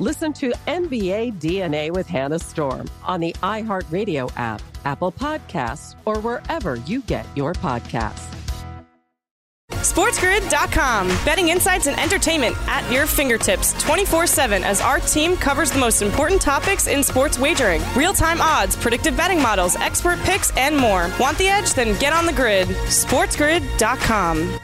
Listen 0.00 0.32
to 0.34 0.50
NBA 0.66 1.34
DNA 1.40 1.90
with 1.92 2.08
Hannah 2.08 2.40
Storm 2.40 2.90
on 3.04 3.20
the 3.20 3.32
iHeartRadio 3.42 4.32
app, 4.36 4.60
Apple 4.84 5.12
Podcasts, 5.12 5.94
or 6.04 6.18
wherever 6.18 6.76
you 6.76 7.00
get 7.02 7.26
your 7.36 7.52
podcasts. 7.52 8.34
SportsGrid.com. 9.70 11.08
Betting 11.24 11.50
insights 11.50 11.86
and 11.86 11.98
entertainment 12.00 12.56
at 12.66 12.90
your 12.90 13.06
fingertips 13.06 13.72
24 13.82 14.26
7 14.26 14.64
as 14.64 14.80
our 14.80 14.98
team 14.98 15.36
covers 15.36 15.70
the 15.70 15.78
most 15.78 16.02
important 16.02 16.40
topics 16.42 16.88
in 16.88 17.04
sports 17.04 17.38
wagering 17.38 17.80
real 17.94 18.14
time 18.14 18.40
odds, 18.40 18.74
predictive 18.74 19.16
betting 19.16 19.40
models, 19.40 19.76
expert 19.76 20.18
picks, 20.20 20.56
and 20.56 20.76
more. 20.76 21.08
Want 21.20 21.38
the 21.38 21.46
edge? 21.46 21.72
Then 21.74 21.96
get 22.00 22.12
on 22.12 22.26
the 22.26 22.32
grid. 22.32 22.66
SportsGrid.com. 22.66 24.58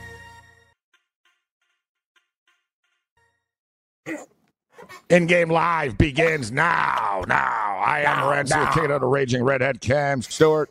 In 5.08 5.26
game 5.26 5.50
live 5.50 5.98
begins 5.98 6.52
now. 6.52 7.24
Now, 7.26 7.80
I 7.84 8.00
am 8.00 8.26
Lorenzo 8.26 8.64
Kato, 8.66 8.98
the 8.98 9.06
Raging 9.06 9.42
Redhead 9.42 9.80
Cam 9.80 10.22
Stewart. 10.22 10.70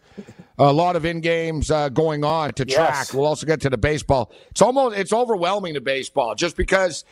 A 0.58 0.74
lot 0.74 0.96
of 0.96 1.06
in 1.06 1.22
games 1.22 1.72
uh, 1.72 1.90
going 1.90 2.24
on 2.24 2.54
to 2.54 2.66
track. 2.66 2.90
Yes. 2.96 3.14
We'll 3.14 3.26
also 3.26 3.46
get 3.46 3.62
to 3.62 3.70
the 3.70 3.78
baseball. 3.78 4.32
It's 4.52 4.62
almost 4.62 4.98
it's 4.98 5.14
overwhelming 5.14 5.74
the 5.74 5.82
baseball 5.82 6.36
just 6.36 6.58
because 6.58 7.06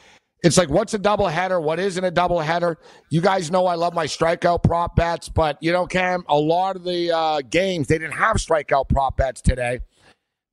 it's 0.44 0.57
like 0.57 0.69
what's 0.69 0.94
a 0.94 1.00
doubleheader? 1.00 1.62
What 1.62 1.79
isn't 1.79 2.03
a 2.03 2.12
doubleheader? 2.12 2.75
You 3.09 3.22
guys 3.22 3.50
know 3.50 3.66
I 3.66 3.75
love 3.75 3.94
my 3.94 4.06
strikeout 4.06 4.63
prop 4.63 4.96
bets, 4.96 5.29
but 5.29 5.57
you 5.62 5.72
know, 5.72 5.85
Cam, 5.85 6.23
a 6.28 6.38
lot 6.38 6.75
of 6.75 6.84
the 6.84 7.12
uh, 7.12 7.41
games 7.41 7.88
they 7.88 7.97
didn't 7.97 8.16
have 8.16 8.38
strikeout 8.38 8.90
prop 8.90 9.17
bets 9.17 9.41
today 9.41 9.79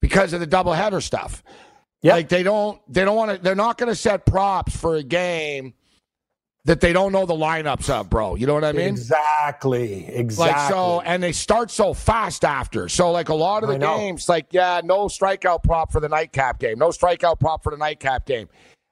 because 0.00 0.32
of 0.32 0.41
the 0.41 0.47
doubleheader 0.47 1.03
stuff. 1.03 1.43
Like 2.03 2.28
they 2.28 2.43
don't 2.43 2.81
they 2.93 3.04
don't 3.04 3.16
want 3.16 3.31
to 3.32 3.38
they're 3.38 3.54
not 3.54 3.78
going 3.78 3.91
to 3.91 3.97
set 3.97 4.26
props 4.26 4.76
for 4.76 4.97
a 4.97 5.03
game 5.03 5.75
that 6.66 6.80
they 6.80 6.92
don't 6.92 7.12
know 7.12 7.26
the 7.26 7.34
lineups 7.34 7.91
of, 7.91 8.08
bro. 8.08 8.36
You 8.36 8.47
know 8.47 8.54
what 8.54 8.64
I 8.64 8.72
mean? 8.72 8.88
Exactly. 8.88 10.06
Exactly. 10.06 10.52
Like 10.62 10.70
so, 10.70 11.00
and 11.02 11.22
they 11.22 11.32
start 11.32 11.70
so 11.70 11.92
fast 11.94 12.44
after. 12.44 12.88
So, 12.88 13.10
like 13.10 13.28
a 13.28 13.34
lot 13.34 13.62
of 13.62 13.69
the 13.69 13.78
games, 13.78 14.28
like 14.28 14.47
yeah, 14.50 14.80
no 14.82 15.06
strikeout 15.06 15.62
prop 15.62 15.92
for 15.92 16.00
the 16.00 16.08
nightcap 16.08 16.58
game, 16.58 16.78
no 16.78 16.88
strikeout 16.88 17.38
prop 17.41 17.62
for 17.62 17.70
the 17.70 17.76
nightcap 17.76 18.26
game. 18.26 18.48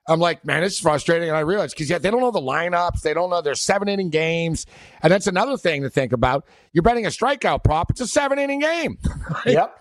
I'm 0.07 0.19
like, 0.19 0.43
man, 0.43 0.63
it's 0.65 0.79
frustrating, 0.79 1.29
and 1.29 1.37
I 1.37 1.41
realize 1.41 1.73
because 1.73 1.89
yeah, 1.89 1.97
they 1.97 2.11
don't 2.11 2.19
know 2.19 2.29
the 2.31 2.41
lineups, 2.41 3.01
they 3.01 3.13
don't 3.13 3.29
know 3.29 3.41
there's 3.41 3.61
seven 3.61 3.87
inning 3.87 4.09
games, 4.09 4.65
and 5.01 5.11
that's 5.11 5.27
another 5.27 5.55
thing 5.57 5.81
to 5.83 5.89
think 5.89 6.11
about. 6.11 6.45
You're 6.73 6.81
betting 6.83 7.05
a 7.05 7.09
strikeout 7.09 7.63
prop; 7.63 7.89
it's 7.89 8.01
a 8.01 8.07
seven 8.07 8.37
inning 8.37 8.59
game. 8.59 8.97
Yep. 9.45 9.79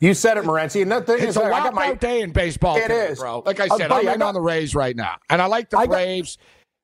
You 0.00 0.14
said 0.14 0.36
it, 0.36 0.44
Morency. 0.44 0.82
And 0.82 0.92
that 0.92 1.06
thing 1.06 1.16
It's 1.18 1.30
is, 1.30 1.36
a 1.38 1.42
I 1.44 1.50
got 1.50 1.74
my 1.74 1.94
day 1.94 2.20
in 2.20 2.30
baseball, 2.30 2.76
It 2.76 2.82
today, 2.82 3.06
is. 3.08 3.18
bro. 3.18 3.42
Like 3.44 3.58
I 3.58 3.66
Uh, 3.66 3.76
said, 3.78 3.88
buddy, 3.88 4.06
I'm 4.06 4.14
I 4.14 4.16
got- 4.18 4.28
on 4.28 4.34
the 4.34 4.40
Rays 4.40 4.74
right 4.76 4.94
now, 4.94 5.16
and 5.28 5.42
I 5.42 5.46
like 5.46 5.70
the 5.70 5.78
I 5.78 5.86
got- 5.86 5.92
Braves, 5.94 6.38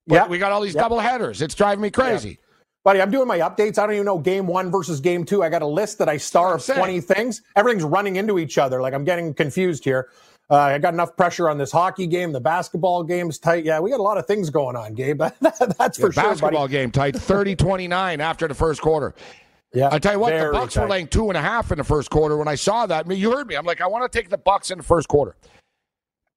Yep. 0.06 0.28
we 0.28 0.38
got 0.38 0.52
all 0.52 0.60
these 0.60 0.74
Yep. 0.74 0.82
double 0.84 0.98
headers. 1.00 1.40
It's 1.42 1.54
driving 1.54 1.82
me 1.82 1.90
crazy. 1.90 2.38
Buddy, 2.84 3.00
I'm 3.00 3.10
doing 3.10 3.26
my 3.26 3.38
updates. 3.38 3.78
I 3.78 3.86
don't 3.86 3.94
even 3.94 4.04
know 4.04 4.18
game 4.18 4.46
one 4.46 4.70
versus 4.70 5.00
game 5.00 5.24
two. 5.24 5.42
I 5.42 5.48
got 5.48 5.62
a 5.62 5.66
list 5.66 5.96
that 5.98 6.08
I 6.08 6.18
star 6.18 6.54
of 6.56 6.64
20 6.66 7.00
things. 7.00 7.40
Everything's 7.56 7.84
running 7.84 8.16
into 8.16 8.38
each 8.38 8.58
other. 8.58 8.82
Like 8.82 8.92
I'm 8.92 9.04
getting 9.04 9.32
confused 9.32 9.84
here. 9.84 10.08
Uh, 10.50 10.56
I 10.56 10.78
got 10.78 10.92
enough 10.92 11.16
pressure 11.16 11.48
on 11.48 11.56
this 11.56 11.72
hockey 11.72 12.06
game. 12.06 12.30
The 12.32 12.40
basketball 12.40 13.02
game's 13.02 13.38
tight. 13.38 13.64
Yeah, 13.64 13.80
we 13.80 13.88
got 13.90 14.00
a 14.00 14.02
lot 14.02 14.18
of 14.18 14.26
things 14.26 14.50
going 14.50 14.76
on, 14.76 14.92
Gabe. 14.92 15.18
That's 15.40 15.58
for 15.98 16.08
The 16.08 16.12
sure, 16.12 16.12
basketball 16.12 16.64
buddy. 16.64 16.72
game 16.72 16.90
tight, 16.90 17.14
30-29 17.14 18.18
after 18.18 18.46
the 18.46 18.54
first 18.54 18.82
quarter. 18.82 19.14
Yeah, 19.72 19.88
I 19.90 19.98
tell 19.98 20.12
you 20.12 20.18
what, 20.20 20.38
the 20.38 20.50
Bucks 20.52 20.76
were 20.76 20.86
laying 20.86 21.08
two 21.08 21.28
and 21.30 21.36
a 21.38 21.40
half 21.40 21.72
in 21.72 21.78
the 21.78 21.84
first 21.84 22.10
quarter. 22.10 22.36
When 22.36 22.46
I 22.46 22.54
saw 22.56 22.84
that, 22.86 23.06
I 23.06 23.08
mean, 23.08 23.18
you 23.18 23.32
heard 23.32 23.46
me. 23.48 23.54
I'm 23.54 23.64
like, 23.64 23.80
I 23.80 23.86
want 23.86 24.10
to 24.10 24.18
take 24.18 24.28
the 24.28 24.36
Bucks 24.38 24.70
in 24.70 24.76
the 24.78 24.84
first 24.84 25.08
quarter. 25.08 25.34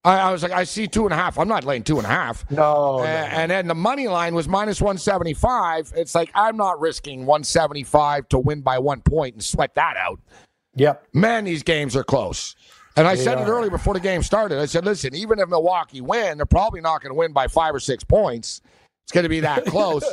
I, 0.08 0.30
I 0.30 0.32
was 0.32 0.42
like, 0.44 0.52
I 0.54 0.64
see 0.64 0.88
two 0.88 1.04
and 1.06 1.14
a 1.14 1.18
half. 1.18 1.38
I'm 1.38 1.48
not 1.48 1.64
laying 1.66 1.84
two 1.84 1.98
and 1.98 2.06
a 2.06 2.10
half. 2.10 2.50
No, 2.50 3.00
Uh, 3.00 3.04
no. 3.04 3.06
and 3.08 3.52
then 3.52 3.68
the 3.68 3.76
money 3.76 4.08
line 4.08 4.34
was 4.34 4.48
minus 4.48 4.82
175. 4.82 5.94
It's 5.96 6.16
like 6.16 6.32
I'm 6.34 6.56
not 6.58 6.80
risking 6.80 7.26
175 7.26 8.30
to 8.30 8.40
win 8.40 8.62
by 8.62 8.80
one 8.80 9.02
point 9.02 9.36
and 9.36 9.44
sweat 9.44 9.76
that 9.76 9.98
out. 9.98 10.20
Yep. 10.76 11.08
Man, 11.14 11.44
these 11.46 11.64
games 11.64 11.96
are 11.96 12.04
close. 12.04 12.56
And 12.96 13.08
I 13.08 13.16
said 13.16 13.38
it 13.40 13.48
earlier 13.48 13.70
before 13.70 13.94
the 13.94 14.00
game 14.00 14.24
started. 14.24 14.60
I 14.60 14.66
said, 14.66 14.84
listen, 14.86 15.14
even 15.14 15.38
if 15.40 15.50
Milwaukee 15.50 16.02
win, 16.02 16.38
they're 16.38 16.46
probably 16.48 16.82
not 16.82 17.02
going 17.02 17.12
to 17.12 17.18
win 17.18 17.32
by 17.32 17.48
five 17.48 17.76
or 17.76 17.80
six 17.80 18.04
points. 18.04 18.62
It's 19.04 19.12
going 19.12 19.24
to 19.24 19.30
be 19.30 19.42
that 19.42 19.66
close. 19.68 20.04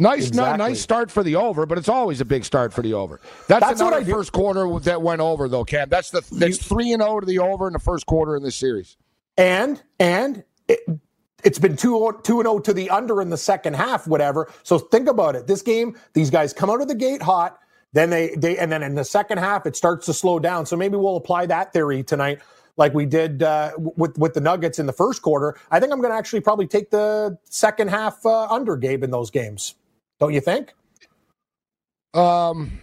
Nice, 0.00 0.28
Exactly. 0.28 0.58
no, 0.58 0.68
nice 0.68 0.80
start 0.80 1.10
for 1.10 1.22
the 1.22 1.36
over, 1.36 1.66
but 1.66 1.78
it's 1.78 1.88
always 1.88 2.22
a 2.22 2.24
big 2.24 2.44
start 2.46 2.72
for 2.72 2.82
the 2.82 2.94
over. 2.94 3.20
That's, 3.48 3.60
That's 3.66 3.82
what 3.82 3.88
another 3.88 4.02
I 4.02 4.04
do. 4.04 4.12
first 4.12 4.32
quarter 4.32 4.80
that 4.80 5.02
went 5.02 5.20
over, 5.20 5.48
though, 5.48 5.64
Cam. 5.64 5.90
That's 5.90 6.10
the 6.10 6.22
that's 6.32 6.58
three 6.58 6.92
and 6.92 7.02
zero 7.02 7.20
to 7.20 7.26
the 7.26 7.38
over 7.40 7.66
in 7.66 7.74
the 7.74 7.78
first 7.80 8.06
quarter 8.06 8.34
in 8.36 8.42
this 8.42 8.56
series. 8.56 8.96
And 9.36 9.82
and 10.00 10.42
it, 10.68 10.80
it's 11.44 11.58
been 11.58 11.76
2 11.76 12.20
2 12.24 12.40
and 12.40 12.46
0 12.46 12.58
to 12.60 12.72
the 12.72 12.90
under 12.90 13.20
in 13.20 13.30
the 13.30 13.36
second 13.36 13.74
half 13.74 14.06
whatever. 14.08 14.50
So 14.62 14.78
think 14.78 15.08
about 15.08 15.36
it. 15.36 15.46
This 15.46 15.62
game 15.62 15.96
these 16.14 16.30
guys 16.30 16.54
come 16.54 16.70
out 16.70 16.80
of 16.80 16.88
the 16.88 16.94
gate 16.94 17.22
hot, 17.22 17.58
then 17.92 18.10
they 18.10 18.34
they 18.36 18.56
and 18.58 18.72
then 18.72 18.82
in 18.82 18.94
the 18.94 19.04
second 19.04 19.38
half 19.38 19.66
it 19.66 19.76
starts 19.76 20.06
to 20.06 20.14
slow 20.14 20.38
down. 20.38 20.66
So 20.66 20.76
maybe 20.76 20.96
we'll 20.96 21.16
apply 21.16 21.46
that 21.46 21.72
theory 21.74 22.02
tonight 22.02 22.40
like 22.78 22.94
we 22.94 23.06
did 23.06 23.42
uh, 23.42 23.72
with 23.76 24.16
with 24.18 24.32
the 24.34 24.40
Nuggets 24.40 24.78
in 24.78 24.86
the 24.86 24.94
first 24.94 25.20
quarter. 25.22 25.56
I 25.70 25.78
think 25.80 25.92
I'm 25.92 26.00
going 26.00 26.12
to 26.12 26.18
actually 26.18 26.40
probably 26.40 26.66
take 26.66 26.90
the 26.90 27.38
second 27.50 27.88
half 27.88 28.24
uh, 28.24 28.46
under 28.48 28.76
Gabe 28.78 29.04
in 29.04 29.10
those 29.10 29.30
games. 29.30 29.74
Don't 30.20 30.34
you 30.34 30.40
think? 30.40 30.72
Um, 32.14 32.78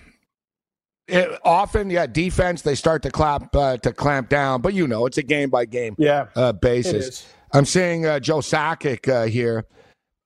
it, 1.07 1.39
often, 1.44 1.89
yeah, 1.89 2.07
defense 2.07 2.62
they 2.63 2.75
start 2.75 3.04
to 3.04 3.12
clap 3.12 3.56
uh, 3.56 3.78
to 3.78 3.94
clamp 3.94 4.30
down, 4.30 4.62
but 4.62 4.74
you 4.74 4.88
know 4.88 5.06
it's 5.06 5.18
a 5.18 5.24
game 5.24 5.50
by 5.50 5.66
game 5.66 5.95
Yeah. 5.98 6.28
uh, 6.36 6.51
basis. 6.54 7.25
I'm 7.54 7.66
seeing 7.66 8.06
uh, 8.06 8.19
Joe 8.19 8.39
Sakic 8.39 9.07
uh, 9.07 9.25
here, 9.28 9.66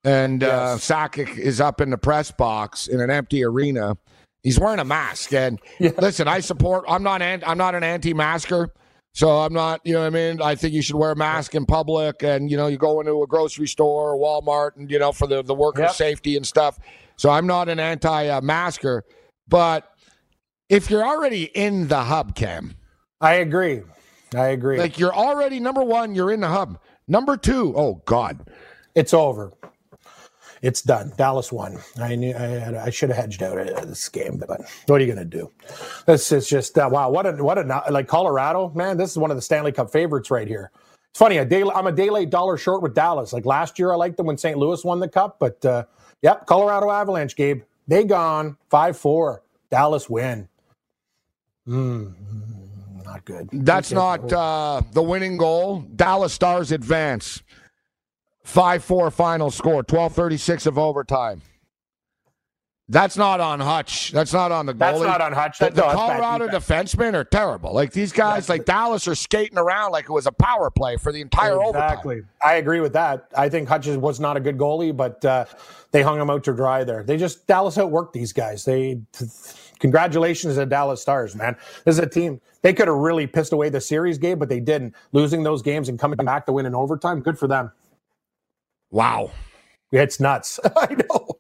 and 0.04 0.44
uh, 0.44 0.48
Yes. 0.78 0.88
Sakic 0.90 1.38
is 1.38 1.62
up 1.62 1.82
in 1.82 1.90
the 1.92 1.98
press 1.98 2.32
box 2.32 2.88
in 2.88 3.00
an 3.02 3.10
empty 3.12 3.44
arena. 3.44 3.98
He's 4.44 4.60
wearing 4.60 4.80
a 4.80 4.86
mask, 4.86 5.34
and 5.34 5.60
Yeah. 5.80 5.92
listen, 6.00 6.28
I 6.28 6.40
support. 6.40 6.86
I'm 6.88 7.04
not. 7.04 7.22
An, 7.22 7.44
I'm 7.46 7.58
not 7.60 7.76
an 7.76 7.84
anti-masker, 7.84 8.74
so 9.14 9.30
I'm 9.30 9.54
not. 9.54 9.82
You 9.84 9.94
know 9.94 10.00
what 10.02 10.08
I 10.08 10.10
mean? 10.10 10.42
I 10.42 10.56
think 10.56 10.74
you 10.74 10.82
should 10.82 10.96
wear 10.96 11.12
a 11.12 11.16
mask 11.16 11.54
in 11.54 11.66
public, 11.68 12.24
and 12.24 12.50
you 12.50 12.58
know, 12.58 12.66
you 12.68 12.78
go 12.78 13.00
into 13.02 13.22
a 13.22 13.28
grocery 13.28 13.68
store 13.68 14.14
or 14.14 14.18
Walmart, 14.18 14.78
and 14.78 14.90
you 14.90 14.98
know, 14.98 15.12
for 15.12 15.28
the 15.28 15.44
the 15.44 15.54
worker 15.56 15.82
Yep. 15.82 15.92
safety 15.92 16.38
and 16.38 16.46
stuff. 16.48 16.80
So 17.22 17.30
I'm 17.30 17.46
not 17.46 17.70
an 17.70 17.80
anti-masker, 17.80 19.04
but 19.48 19.88
if 20.70 20.90
you're 20.90 21.06
already 21.06 21.44
in 21.44 21.88
the 21.88 22.02
hub, 22.02 22.34
Cam, 22.34 22.74
I 23.22 23.34
agree. 23.36 23.84
I 24.34 24.48
agree. 24.48 24.80
like 24.80 24.98
you're 24.98 25.14
already 25.14 25.60
number 25.60 25.84
one, 25.84 26.16
you're 26.16 26.32
in 26.32 26.40
the 26.40 26.48
hub. 26.48 26.80
Number 27.08 27.38
two, 27.38 27.76
oh 27.78 28.02
God, 28.06 28.50
it's 28.96 29.14
over. 29.14 29.54
It's 30.64 30.82
done. 30.82 31.14
Dallas 31.16 31.52
won. 31.52 31.78
I 32.00 32.16
knew 32.16 32.34
I, 32.34 32.86
I 32.86 32.90
should 32.90 33.10
have 33.10 33.18
hedged 33.18 33.44
out 33.44 33.60
of 33.60 33.88
this 33.88 34.10
game, 34.10 34.38
but 34.40 34.60
what 34.88 35.00
are 35.00 35.06
you 35.06 35.14
going 35.14 35.30
to 35.30 35.38
do? 35.38 35.52
This 36.08 36.32
is 36.32 36.50
just 36.50 36.76
uh, 36.80 36.90
wow. 36.92 37.12
What 37.12 37.28
a 37.28 37.34
what 37.34 37.60
a 37.60 37.84
like 37.92 38.08
Colorado 38.08 38.72
man. 38.74 38.98
This 38.98 39.12
is 39.12 39.20
one 39.20 39.30
of 39.30 39.38
the 39.38 39.44
Stanley 39.44 39.72
Cup 39.72 39.92
favorites 39.92 40.32
right 40.32 40.48
here. 40.48 40.72
It's 41.12 41.20
funny. 41.20 41.38
A 41.38 41.46
day, 41.46 41.62
I'm 41.62 41.86
a 41.86 41.92
day 41.92 42.10
late 42.10 42.32
dollar 42.32 42.58
short 42.58 42.82
with 42.82 42.96
Dallas. 42.96 43.32
Like 43.32 43.46
last 43.46 43.78
year, 43.78 43.92
I 43.92 43.96
liked 43.96 44.18
them 44.18 44.26
when 44.26 44.40
St. 44.40 44.58
Louis 44.58 44.84
won 44.84 45.00
the 45.00 45.08
cup, 45.08 45.38
but 45.40 45.64
uh, 45.64 45.84
yep, 46.22 46.46
Colorado 46.46 46.90
Avalanche, 46.90 47.36
Gabe. 47.36 47.64
They 47.88 48.04
gone 48.04 48.58
five 48.70 48.98
four. 48.98 49.44
Dallas 49.70 50.10
win. 50.10 50.48
Mm, 51.68 52.14
not 53.06 53.24
good. 53.26 53.50
That's 53.52 53.92
not 53.92 54.32
uh, 54.32 54.82
the 54.92 55.02
winning 55.02 55.38
goal. 55.38 55.82
Dallas 55.96 56.34
Stars 56.34 56.72
advance. 56.72 57.42
5 58.44 58.84
4 58.84 59.12
final 59.12 59.52
score, 59.52 59.76
1236 59.76 60.66
of 60.66 60.78
overtime. 60.78 61.42
That's 62.92 63.16
not 63.16 63.40
on 63.40 63.62
Hutch. 63.62 64.12
That's 64.12 64.34
not 64.34 64.52
on 64.52 64.66
the 64.66 64.74
goalie. 64.74 64.80
That's 64.80 65.00
not 65.00 65.22
on 65.22 65.32
Hutch. 65.32 65.60
The, 65.60 65.70
the 65.70 65.82
no, 65.82 65.94
Colorado 65.94 66.50
defensemen 66.50 67.14
are 67.14 67.24
terrible. 67.24 67.74
Like 67.74 67.94
these 67.94 68.12
guys, 68.12 68.50
like 68.50 68.66
Dallas, 68.66 69.08
are 69.08 69.16
skating 69.16 69.58
around 69.58 69.94
like 69.94 70.06
it 70.06 70.12
was 70.12 70.28
a 70.28 70.32
power 70.34 70.70
play 70.70 70.98
for 70.98 71.14
the 71.14 71.22
entire 71.22 71.54
exactly. 71.54 71.70
overtime. 71.70 71.90
Exactly. 71.92 72.22
I 72.44 72.56
agree 72.56 72.82
with 72.82 72.92
that. 72.92 73.32
I 73.38 73.48
think 73.48 73.70
Hutch 73.70 73.88
was 73.88 74.20
not 74.20 74.36
a 74.36 74.42
good 74.42 74.58
goalie, 74.58 74.96
but 74.96 75.24
uh, 75.24 75.46
they 75.92 76.02
hung 76.02 76.20
him 76.20 76.30
out 76.30 76.44
to 76.44 76.54
dry 76.54 76.84
there. 76.84 77.02
They 77.02 77.16
just 77.16 77.48
Dallas 77.48 77.78
outworked 77.78 78.12
these 78.12 78.34
guys. 78.34 78.66
They 78.66 79.00
congratulations 79.80 80.56
to 80.56 80.66
Dallas 80.66 81.02
Stars, 81.02 81.34
man. 81.34 81.56
This 81.86 81.96
is 81.96 82.00
a 82.00 82.08
team. 82.08 82.42
They 82.62 82.74
could 82.74 82.90
have 82.90 82.98
really 82.98 83.26
pissed 83.26 83.54
away 83.54 83.70
the 83.70 83.80
series 83.80 84.18
game, 84.18 84.38
but 84.38 84.50
they 84.50 84.60
didn't. 84.60 84.96
Losing 85.14 85.44
those 85.44 85.62
games 85.62 85.88
and 85.88 85.98
coming 85.98 86.18
back 86.18 86.46
to 86.48 86.52
win 86.52 86.66
in 86.66 86.76
overtime, 86.76 87.22
good 87.22 87.40
for 87.40 87.48
them. 87.48 87.72
Wow. 88.90 89.32
It's 89.94 90.20
nuts. 90.20 90.60
I 90.76 90.96
know. 90.96 91.38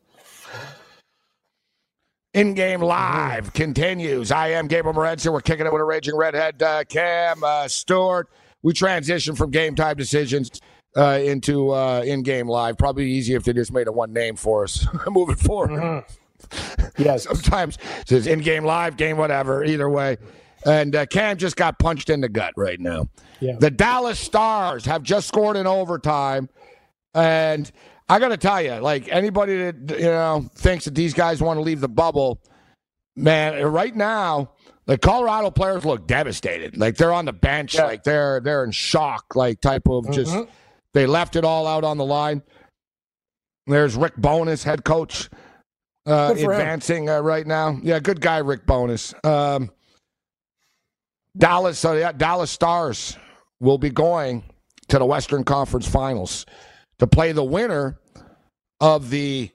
In 2.33 2.53
game 2.53 2.79
live 2.81 3.51
continues. 3.51 4.31
I 4.31 4.51
am 4.51 4.67
Gabriel 4.67 4.97
Morency. 4.97 5.29
We're 5.29 5.41
kicking 5.41 5.65
it 5.65 5.73
with 5.73 5.81
a 5.81 5.83
raging 5.85 6.15
redhead, 6.15 6.63
uh, 6.63 6.85
Cam 6.85 7.43
uh, 7.43 7.67
Stewart. 7.67 8.29
We 8.61 8.71
transition 8.71 9.35
from 9.35 9.51
game 9.51 9.75
time 9.75 9.97
decisions 9.97 10.61
uh, 10.95 11.19
into 11.21 11.71
uh, 11.71 12.03
in 12.05 12.23
game 12.23 12.47
live. 12.47 12.77
Probably 12.77 13.11
easier 13.11 13.35
if 13.35 13.43
they 13.43 13.51
just 13.51 13.73
made 13.73 13.89
a 13.89 13.91
one 13.91 14.13
name 14.13 14.37
for 14.37 14.63
us 14.63 14.87
moving 15.09 15.35
forward. 15.35 15.71
Mm-hmm. 15.71 16.87
Yes. 16.97 17.23
Sometimes 17.23 17.77
it 18.01 18.09
says 18.09 18.27
in 18.27 18.39
game 18.39 18.63
live, 18.63 18.97
game 18.97 19.17
whatever. 19.17 19.63
Either 19.63 19.89
way. 19.89 20.17
And 20.65 20.95
uh, 20.95 21.05
Cam 21.05 21.37
just 21.37 21.55
got 21.55 21.79
punched 21.79 22.09
in 22.09 22.21
the 22.21 22.29
gut 22.29 22.53
right 22.57 22.79
now. 22.79 23.09
Yeah. 23.39 23.55
The 23.59 23.71
Dallas 23.71 24.19
Stars 24.19 24.85
have 24.85 25.03
just 25.03 25.27
scored 25.27 25.55
in 25.55 25.67
overtime. 25.67 26.49
And 27.13 27.71
I 28.11 28.19
got 28.19 28.29
to 28.29 28.37
tell 28.37 28.61
you, 28.61 28.73
like 28.75 29.07
anybody 29.09 29.71
that 29.71 29.99
you 29.99 30.05
know 30.05 30.49
thinks 30.55 30.85
that 30.85 30.95
these 30.95 31.13
guys 31.13 31.41
want 31.41 31.57
to 31.57 31.61
leave 31.61 31.79
the 31.79 31.87
bubble, 31.87 32.41
man, 33.15 33.63
right 33.65 33.95
now 33.95 34.51
the 34.85 34.97
Colorado 34.97 35.51
players 35.51 35.85
look 35.85 36.07
devastated. 36.07 36.75
Like 36.75 36.97
they're 36.97 37.13
on 37.13 37.23
the 37.23 37.31
bench, 37.31 37.75
yeah. 37.75 37.85
like 37.85 38.03
they're 38.03 38.41
they're 38.41 38.65
in 38.65 38.71
shock, 38.71 39.35
like 39.35 39.61
type 39.61 39.87
of 39.87 40.03
mm-hmm. 40.03 40.11
just 40.11 40.35
they 40.93 41.05
left 41.05 41.37
it 41.37 41.45
all 41.45 41.65
out 41.65 41.85
on 41.85 41.97
the 41.97 42.03
line. 42.03 42.43
There's 43.67 43.95
Rick 43.95 44.17
Bowness, 44.17 44.63
head 44.63 44.83
coach, 44.83 45.29
uh, 46.05 46.33
advancing 46.35 47.09
uh, 47.09 47.21
right 47.21 47.47
now. 47.47 47.79
Yeah, 47.81 47.99
good 47.99 48.19
guy, 48.19 48.39
Rick 48.39 48.65
Bowness. 48.65 49.13
Um, 49.23 49.71
Dallas, 51.37 51.79
so 51.79 51.93
yeah, 51.93 52.11
Dallas 52.11 52.51
Stars 52.51 53.17
will 53.61 53.77
be 53.77 53.89
going 53.89 54.43
to 54.89 54.99
the 54.99 55.05
Western 55.05 55.45
Conference 55.45 55.87
Finals 55.87 56.45
to 56.99 57.07
play 57.07 57.31
the 57.31 57.43
winner 57.45 58.00
of 58.81 59.11
the 59.11 59.51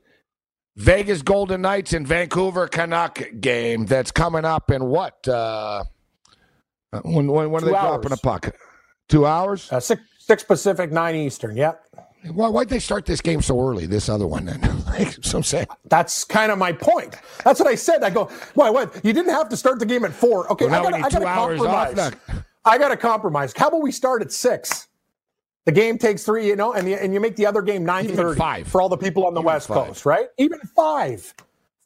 Vegas 0.76 1.20
Golden 1.20 1.62
Knights 1.62 1.92
and 1.92 2.06
Vancouver 2.06 2.68
Canuck 2.68 3.22
game 3.40 3.84
that's 3.84 4.10
coming 4.10 4.44
up 4.44 4.70
in 4.70 4.86
what? 4.86 5.26
Uh, 5.26 5.84
when 7.02 7.26
when, 7.26 7.50
when 7.50 7.62
are 7.62 7.66
they 7.66 7.74
hours. 7.74 8.02
dropping 8.02 8.12
a 8.12 8.16
puck? 8.16 8.56
Two 9.08 9.26
hours? 9.26 9.70
Uh, 9.70 9.80
six, 9.80 10.02
six 10.18 10.42
Pacific, 10.42 10.92
nine 10.92 11.16
Eastern. 11.16 11.56
Yep. 11.56 11.82
Why, 12.32 12.48
why'd 12.48 12.68
they 12.68 12.78
start 12.78 13.06
this 13.06 13.20
game 13.20 13.40
so 13.40 13.60
early? 13.60 13.86
This 13.86 14.08
other 14.08 14.26
one, 14.26 14.46
then. 14.46 14.62
so 15.22 15.38
I'm 15.38 15.44
saying 15.44 15.66
that's 15.84 16.24
kind 16.24 16.50
of 16.50 16.58
my 16.58 16.72
point. 16.72 17.16
That's 17.44 17.60
what 17.60 17.68
I 17.68 17.74
said. 17.74 18.02
I 18.02 18.10
go, 18.10 18.30
why? 18.54 18.70
What? 18.70 18.94
You 19.04 19.12
didn't 19.12 19.32
have 19.32 19.48
to 19.50 19.56
start 19.56 19.78
the 19.78 19.86
game 19.86 20.04
at 20.04 20.12
four. 20.12 20.50
Okay, 20.52 20.66
well, 20.66 20.86
I 20.94 21.00
got 21.00 21.10
to 21.12 21.20
compromise. 21.20 22.12
I 22.64 22.78
got 22.78 22.88
to 22.88 22.96
compromise. 22.96 23.52
How 23.56 23.68
about 23.68 23.82
we 23.82 23.92
start 23.92 24.22
at 24.22 24.32
six? 24.32 24.85
The 25.66 25.72
game 25.72 25.98
takes 25.98 26.22
three, 26.22 26.46
you 26.46 26.54
know, 26.54 26.72
and, 26.72 26.86
the, 26.86 26.94
and 26.94 27.12
you 27.12 27.18
make 27.18 27.34
the 27.34 27.44
other 27.44 27.60
game 27.60 27.84
nine 27.84 28.06
thirty 28.06 28.62
for 28.62 28.80
all 28.80 28.88
the 28.88 28.96
people 28.96 29.26
on 29.26 29.34
the 29.34 29.40
Even 29.40 29.46
West 29.46 29.66
five. 29.66 29.88
Coast, 29.88 30.06
right? 30.06 30.28
Even 30.38 30.60
five, 30.60 31.34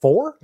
four, 0.03 0.37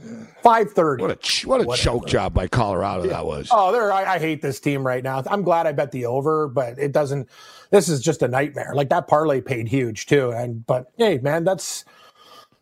five 0.42 0.72
thirty. 0.72 1.02
What 1.02 1.10
a 1.10 1.16
ch- 1.16 1.44
what 1.44 1.60
a 1.60 1.64
Whatever. 1.64 1.82
choke 1.82 2.06
job 2.06 2.32
by 2.32 2.48
Colorado 2.48 3.04
yeah. 3.04 3.10
that 3.10 3.26
was. 3.26 3.48
Oh, 3.50 3.72
there! 3.72 3.92
I, 3.92 4.14
I, 4.14 4.18
hate 4.18 4.40
this 4.40 4.58
team 4.58 4.86
right 4.86 5.04
now. 5.04 5.22
I'm 5.26 5.42
glad 5.42 5.66
I 5.66 5.72
bet 5.72 5.92
the 5.92 6.06
over, 6.06 6.48
but 6.48 6.78
it 6.78 6.92
doesn't. 6.92 7.28
This 7.70 7.90
is 7.90 8.00
just 8.00 8.22
a 8.22 8.28
nightmare. 8.28 8.72
Like 8.74 8.88
that 8.88 9.06
parlay 9.06 9.42
paid 9.42 9.68
huge 9.68 10.06
too, 10.06 10.30
and 10.30 10.66
but 10.66 10.90
hey, 10.96 11.18
man, 11.18 11.44
that's. 11.44 11.84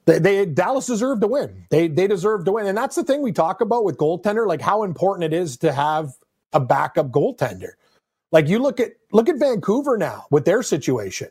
They, 0.07 0.19
they, 0.19 0.45
Dallas 0.45 0.87
deserved 0.87 1.23
to 1.23 1.29
win. 1.29 1.67
They 1.71 1.87
they 1.87 2.09
deserve 2.09 2.45
to 2.47 2.53
win, 2.53 2.67
and 2.67 2.77
that's 2.77 2.97
the 2.97 3.05
thing 3.05 3.23
we 3.23 3.31
talk 3.31 3.61
about 3.61 3.85
with 3.85 3.97
goaltender, 3.97 4.47
like 4.47 4.61
how 4.61 4.83
important 4.83 5.33
it 5.33 5.37
is 5.37 5.57
to 5.59 5.73
have 5.73 6.15
a 6.53 6.59
backup 6.59 7.13
goaltender. 7.13 7.75
Like 8.35 8.49
you 8.49 8.59
look 8.59 8.81
at 8.81 8.95
look 9.13 9.29
at 9.29 9.39
Vancouver 9.39 9.97
now 9.97 10.27
with 10.33 10.45
their 10.45 10.65
situation. 10.65 11.29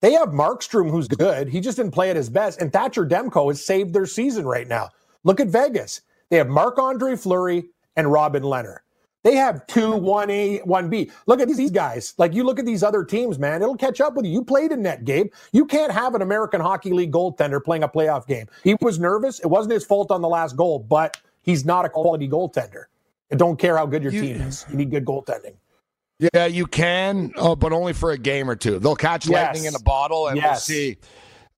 They 0.00 0.12
have 0.12 0.30
Markstrom, 0.30 0.90
who's 0.90 1.06
good. 1.06 1.48
He 1.48 1.60
just 1.60 1.76
didn't 1.76 1.92
play 1.92 2.08
at 2.08 2.16
his 2.16 2.30
best. 2.30 2.62
And 2.62 2.72
Thatcher 2.72 3.04
Demko 3.04 3.48
has 3.48 3.62
saved 3.62 3.92
their 3.92 4.06
season 4.06 4.46
right 4.46 4.66
now. 4.66 4.88
Look 5.22 5.38
at 5.38 5.48
Vegas. 5.48 6.00
They 6.30 6.38
have 6.38 6.48
Marc 6.48 6.78
Andre 6.78 7.14
Fleury 7.14 7.66
and 7.96 8.10
Robin 8.10 8.42
Lehner. 8.42 8.78
They 9.22 9.34
have 9.34 9.66
two, 9.66 9.96
one 9.96 10.30
A, 10.30 10.60
one 10.60 10.88
B. 10.88 11.10
Look 11.26 11.40
at 11.40 11.48
these 11.48 11.70
guys. 11.70 12.14
Like 12.16 12.32
you 12.32 12.42
look 12.42 12.58
at 12.58 12.64
these 12.64 12.82
other 12.82 13.04
teams, 13.04 13.38
man, 13.38 13.60
it'll 13.60 13.76
catch 13.76 14.00
up 14.00 14.14
with 14.14 14.24
you. 14.24 14.32
You 14.32 14.42
played 14.42 14.72
in 14.72 14.80
net, 14.80 15.04
game. 15.04 15.28
You 15.52 15.66
can't 15.66 15.92
have 15.92 16.14
an 16.14 16.22
American 16.22 16.62
Hockey 16.62 16.94
League 16.94 17.12
goaltender 17.12 17.62
playing 17.62 17.82
a 17.82 17.88
playoff 17.88 18.26
game. 18.26 18.46
He 18.64 18.76
was 18.80 18.98
nervous. 18.98 19.40
It 19.40 19.48
wasn't 19.48 19.74
his 19.74 19.84
fault 19.84 20.10
on 20.10 20.22
the 20.22 20.28
last 20.28 20.56
goal, 20.56 20.78
but 20.78 21.20
he's 21.42 21.66
not 21.66 21.84
a 21.84 21.90
quality 21.90 22.26
goaltender. 22.26 22.84
I 23.30 23.34
don't 23.34 23.58
care 23.58 23.76
how 23.76 23.84
good 23.84 24.02
your 24.02 24.12
you, 24.12 24.22
team 24.22 24.40
is. 24.40 24.64
You 24.70 24.76
need 24.76 24.90
good 24.90 25.04
goaltending. 25.04 25.56
Yeah, 26.18 26.46
you 26.46 26.66
can, 26.66 27.32
oh, 27.36 27.56
but 27.56 27.72
only 27.72 27.92
for 27.92 28.10
a 28.10 28.18
game 28.18 28.48
or 28.48 28.56
two. 28.56 28.78
They'll 28.78 28.96
catch 28.96 29.26
yes. 29.26 29.48
lightning 29.48 29.66
in 29.66 29.74
a 29.74 29.80
bottle, 29.80 30.28
and 30.28 30.36
yes. 30.36 30.68
we'll 30.68 30.76
see. 30.76 30.96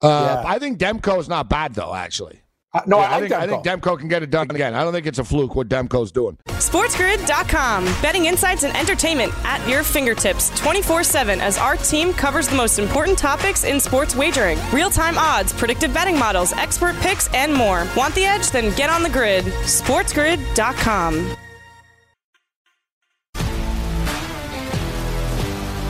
Uh, 0.02 0.42
yeah. 0.42 0.50
I 0.50 0.58
think 0.58 0.78
Demko 0.78 1.18
is 1.18 1.28
not 1.28 1.48
bad 1.48 1.74
though. 1.74 1.94
Actually, 1.94 2.40
uh, 2.72 2.80
no, 2.86 2.98
yeah, 2.98 3.10
I, 3.10 3.16
I, 3.16 3.20
think 3.20 3.32
Demko. 3.32 3.38
I 3.38 3.46
think 3.46 3.64
Demko 3.64 3.98
can 3.98 4.08
get 4.08 4.22
it 4.22 4.30
done 4.30 4.50
again. 4.50 4.74
I 4.74 4.82
don't 4.82 4.92
think 4.92 5.06
it's 5.06 5.18
a 5.18 5.24
fluke 5.24 5.54
what 5.54 5.68
Demko's 5.68 6.10
doing. 6.10 6.36
SportsGrid.com. 6.46 7.84
Betting 8.02 8.26
insights 8.26 8.64
and 8.64 8.76
entertainment 8.76 9.32
at 9.44 9.66
your 9.68 9.84
fingertips 9.84 10.50
24 10.58 11.04
7 11.04 11.40
as 11.40 11.56
our 11.56 11.76
team 11.76 12.12
covers 12.12 12.48
the 12.48 12.56
most 12.56 12.80
important 12.80 13.16
topics 13.16 13.64
in 13.64 13.78
sports 13.78 14.16
wagering 14.16 14.58
real 14.72 14.90
time 14.90 15.18
odds, 15.18 15.52
predictive 15.52 15.94
betting 15.94 16.18
models, 16.18 16.52
expert 16.52 16.96
picks, 16.96 17.32
and 17.32 17.54
more. 17.54 17.86
Want 17.96 18.14
the 18.14 18.24
edge? 18.24 18.50
Then 18.50 18.74
get 18.76 18.90
on 18.90 19.04
the 19.04 19.10
grid. 19.10 19.44
SportsGrid.com. 19.44 21.36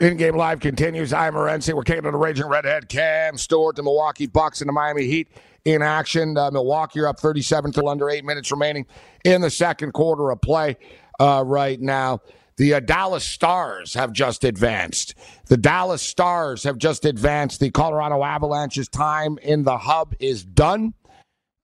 In-game 0.00 0.36
live 0.36 0.60
continues. 0.60 1.12
I'm 1.12 1.32
Morency. 1.34 1.72
We're 1.72 1.84
kicking 1.84 2.02
to 2.02 2.10
the 2.10 2.18
Raging 2.18 2.46
Redhead. 2.46 2.90
Cam 2.90 3.38
Stewart, 3.38 3.76
the 3.76 3.82
Milwaukee 3.82 4.26
Bucks, 4.26 4.60
and 4.60 4.68
the 4.68 4.72
Miami 4.72 5.06
Heat 5.06 5.28
in 5.64 5.80
action. 5.80 6.36
Uh, 6.36 6.50
Milwaukee 6.50 7.00
are 7.00 7.08
up 7.08 7.18
37 7.18 7.72
to 7.72 7.86
under 7.86 8.10
eight 8.10 8.24
minutes 8.24 8.50
remaining 8.50 8.86
in 9.24 9.40
the 9.40 9.48
second 9.48 9.92
quarter 9.92 10.30
of 10.30 10.40
play 10.42 10.76
uh, 11.18 11.42
right 11.46 11.80
now. 11.80 12.20
The 12.58 12.74
uh, 12.74 12.80
Dallas 12.80 13.24
Stars 13.24 13.94
have 13.94 14.12
just 14.12 14.44
advanced. 14.44 15.14
The 15.46 15.56
Dallas 15.56 16.02
Stars 16.02 16.62
have 16.64 16.76
just 16.76 17.06
advanced. 17.06 17.60
The 17.60 17.70
Colorado 17.70 18.22
Avalanche's 18.22 18.88
time 18.88 19.38
in 19.38 19.62
the 19.62 19.78
hub 19.78 20.14
is 20.20 20.44
done. 20.44 20.92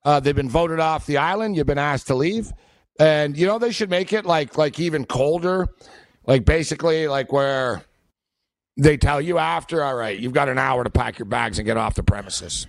Uh, 0.06 0.20
they've 0.20 0.34
been 0.34 0.48
voted 0.48 0.80
off 0.80 1.04
the 1.04 1.18
island. 1.18 1.54
You've 1.54 1.66
been 1.66 1.76
asked 1.76 2.06
to 2.06 2.14
leave, 2.14 2.50
and 2.98 3.36
you 3.36 3.46
know 3.46 3.58
they 3.58 3.72
should 3.72 3.90
make 3.90 4.14
it 4.14 4.24
like 4.24 4.56
like 4.56 4.80
even 4.80 5.04
colder, 5.04 5.68
like 6.24 6.46
basically 6.46 7.08
like 7.08 7.30
where 7.30 7.82
they 8.76 8.96
tell 8.96 9.20
you 9.20 9.38
after, 9.38 9.82
all 9.82 9.94
right, 9.94 10.18
you've 10.18 10.32
got 10.34 10.48
an 10.48 10.58
hour 10.58 10.84
to 10.84 10.90
pack 10.90 11.18
your 11.18 11.26
bags 11.26 11.58
and 11.58 11.66
get 11.66 11.76
off 11.76 11.94
the 11.94 12.02
premises. 12.02 12.66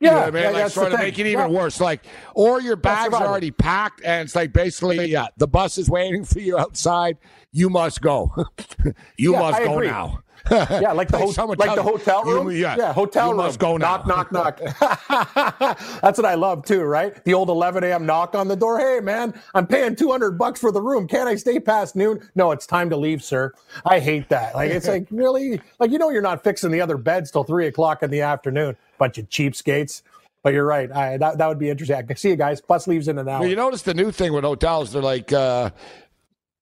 Yeah, 0.00 0.08
You 0.08 0.14
know 0.14 0.20
what 0.20 0.28
I 0.28 0.30
mean? 0.30 0.42
yeah, 0.44 0.48
like 0.50 0.56
that's 0.62 0.74
sort 0.74 0.88
the 0.88 0.94
of 0.94 1.00
thing. 1.00 1.06
make 1.08 1.18
it 1.18 1.26
even 1.26 1.50
Yeah. 1.50 1.58
worse. 1.58 1.80
Like, 1.80 2.06
or 2.34 2.60
your 2.62 2.76
bags 2.76 3.12
are 3.12 3.26
already 3.26 3.50
packed, 3.50 4.00
and 4.02 4.24
it's 4.24 4.34
like 4.34 4.52
basically, 4.52 5.04
yeah, 5.10 5.24
uh, 5.24 5.28
the 5.36 5.46
bus 5.46 5.76
is 5.76 5.90
waiting 5.90 6.24
for 6.24 6.40
you 6.40 6.56
outside. 6.58 7.18
You 7.52 7.68
must 7.68 8.00
go. 8.00 8.32
you 9.18 9.32
Yeah, 9.34 9.40
must 9.40 9.60
I 9.60 9.64
go 9.64 9.74
agree. 9.74 9.88
now. 9.88 10.20
Yeah, 10.50 10.92
like 10.92 11.08
the, 11.08 11.18
ho- 11.18 11.44
like 11.58 11.74
the 11.74 11.82
hotel 11.82 12.22
you- 12.26 12.34
room. 12.34 12.50
yeah, 12.52 12.92
hotel 12.92 13.26
you 13.28 13.32
room. 13.32 13.38
must 13.38 13.58
go 13.58 13.76
now. 13.76 14.02
Knock, 14.06 14.06
knock, 14.32 14.60
knock. 14.60 14.60
That's 16.02 16.18
what 16.18 16.24
I 16.24 16.34
love 16.34 16.64
too, 16.64 16.82
right? 16.82 17.22
The 17.24 17.34
old 17.34 17.48
11 17.48 17.84
a.m. 17.84 18.06
knock 18.06 18.34
on 18.34 18.48
the 18.48 18.56
door. 18.56 18.78
Hey, 18.78 19.00
man, 19.00 19.34
I'm 19.54 19.66
paying 19.66 19.96
200 19.96 20.38
bucks 20.38 20.60
for 20.60 20.72
the 20.72 20.80
room. 20.82 21.06
Can't 21.08 21.28
I 21.28 21.36
stay 21.36 21.60
past 21.60 21.96
noon? 21.96 22.28
No, 22.34 22.52
it's 22.52 22.66
time 22.66 22.90
to 22.90 22.96
leave, 22.96 23.22
sir. 23.22 23.52
I 23.84 24.00
hate 24.00 24.28
that. 24.30 24.54
Like 24.54 24.70
it's 24.70 24.88
like 24.88 25.06
really, 25.10 25.60
like 25.78 25.90
you 25.90 25.98
know, 25.98 26.10
you're 26.10 26.22
not 26.22 26.42
fixing 26.44 26.70
the 26.70 26.80
other 26.80 26.96
beds 26.96 27.30
till 27.30 27.44
three 27.44 27.66
o'clock 27.66 28.02
in 28.02 28.10
the 28.10 28.20
afternoon. 28.22 28.76
Bunch 28.98 29.18
of 29.18 29.28
cheapskates. 29.28 30.02
But 30.42 30.54
you're 30.54 30.64
right. 30.64 30.90
I, 30.90 31.18
that 31.18 31.36
that 31.38 31.46
would 31.48 31.58
be 31.58 31.68
interesting. 31.68 31.96
I 31.98 32.02
can 32.02 32.16
see 32.16 32.30
you 32.30 32.36
guys. 32.36 32.62
Bus 32.62 32.86
leaves 32.86 33.08
in 33.08 33.18
an 33.18 33.28
hour. 33.28 33.40
Well, 33.40 33.48
you 33.48 33.56
notice 33.56 33.82
the 33.82 33.92
new 33.92 34.10
thing 34.10 34.32
with 34.32 34.42
hotels, 34.44 34.90
they're 34.92 35.02
like, 35.02 35.30
uh, 35.34 35.68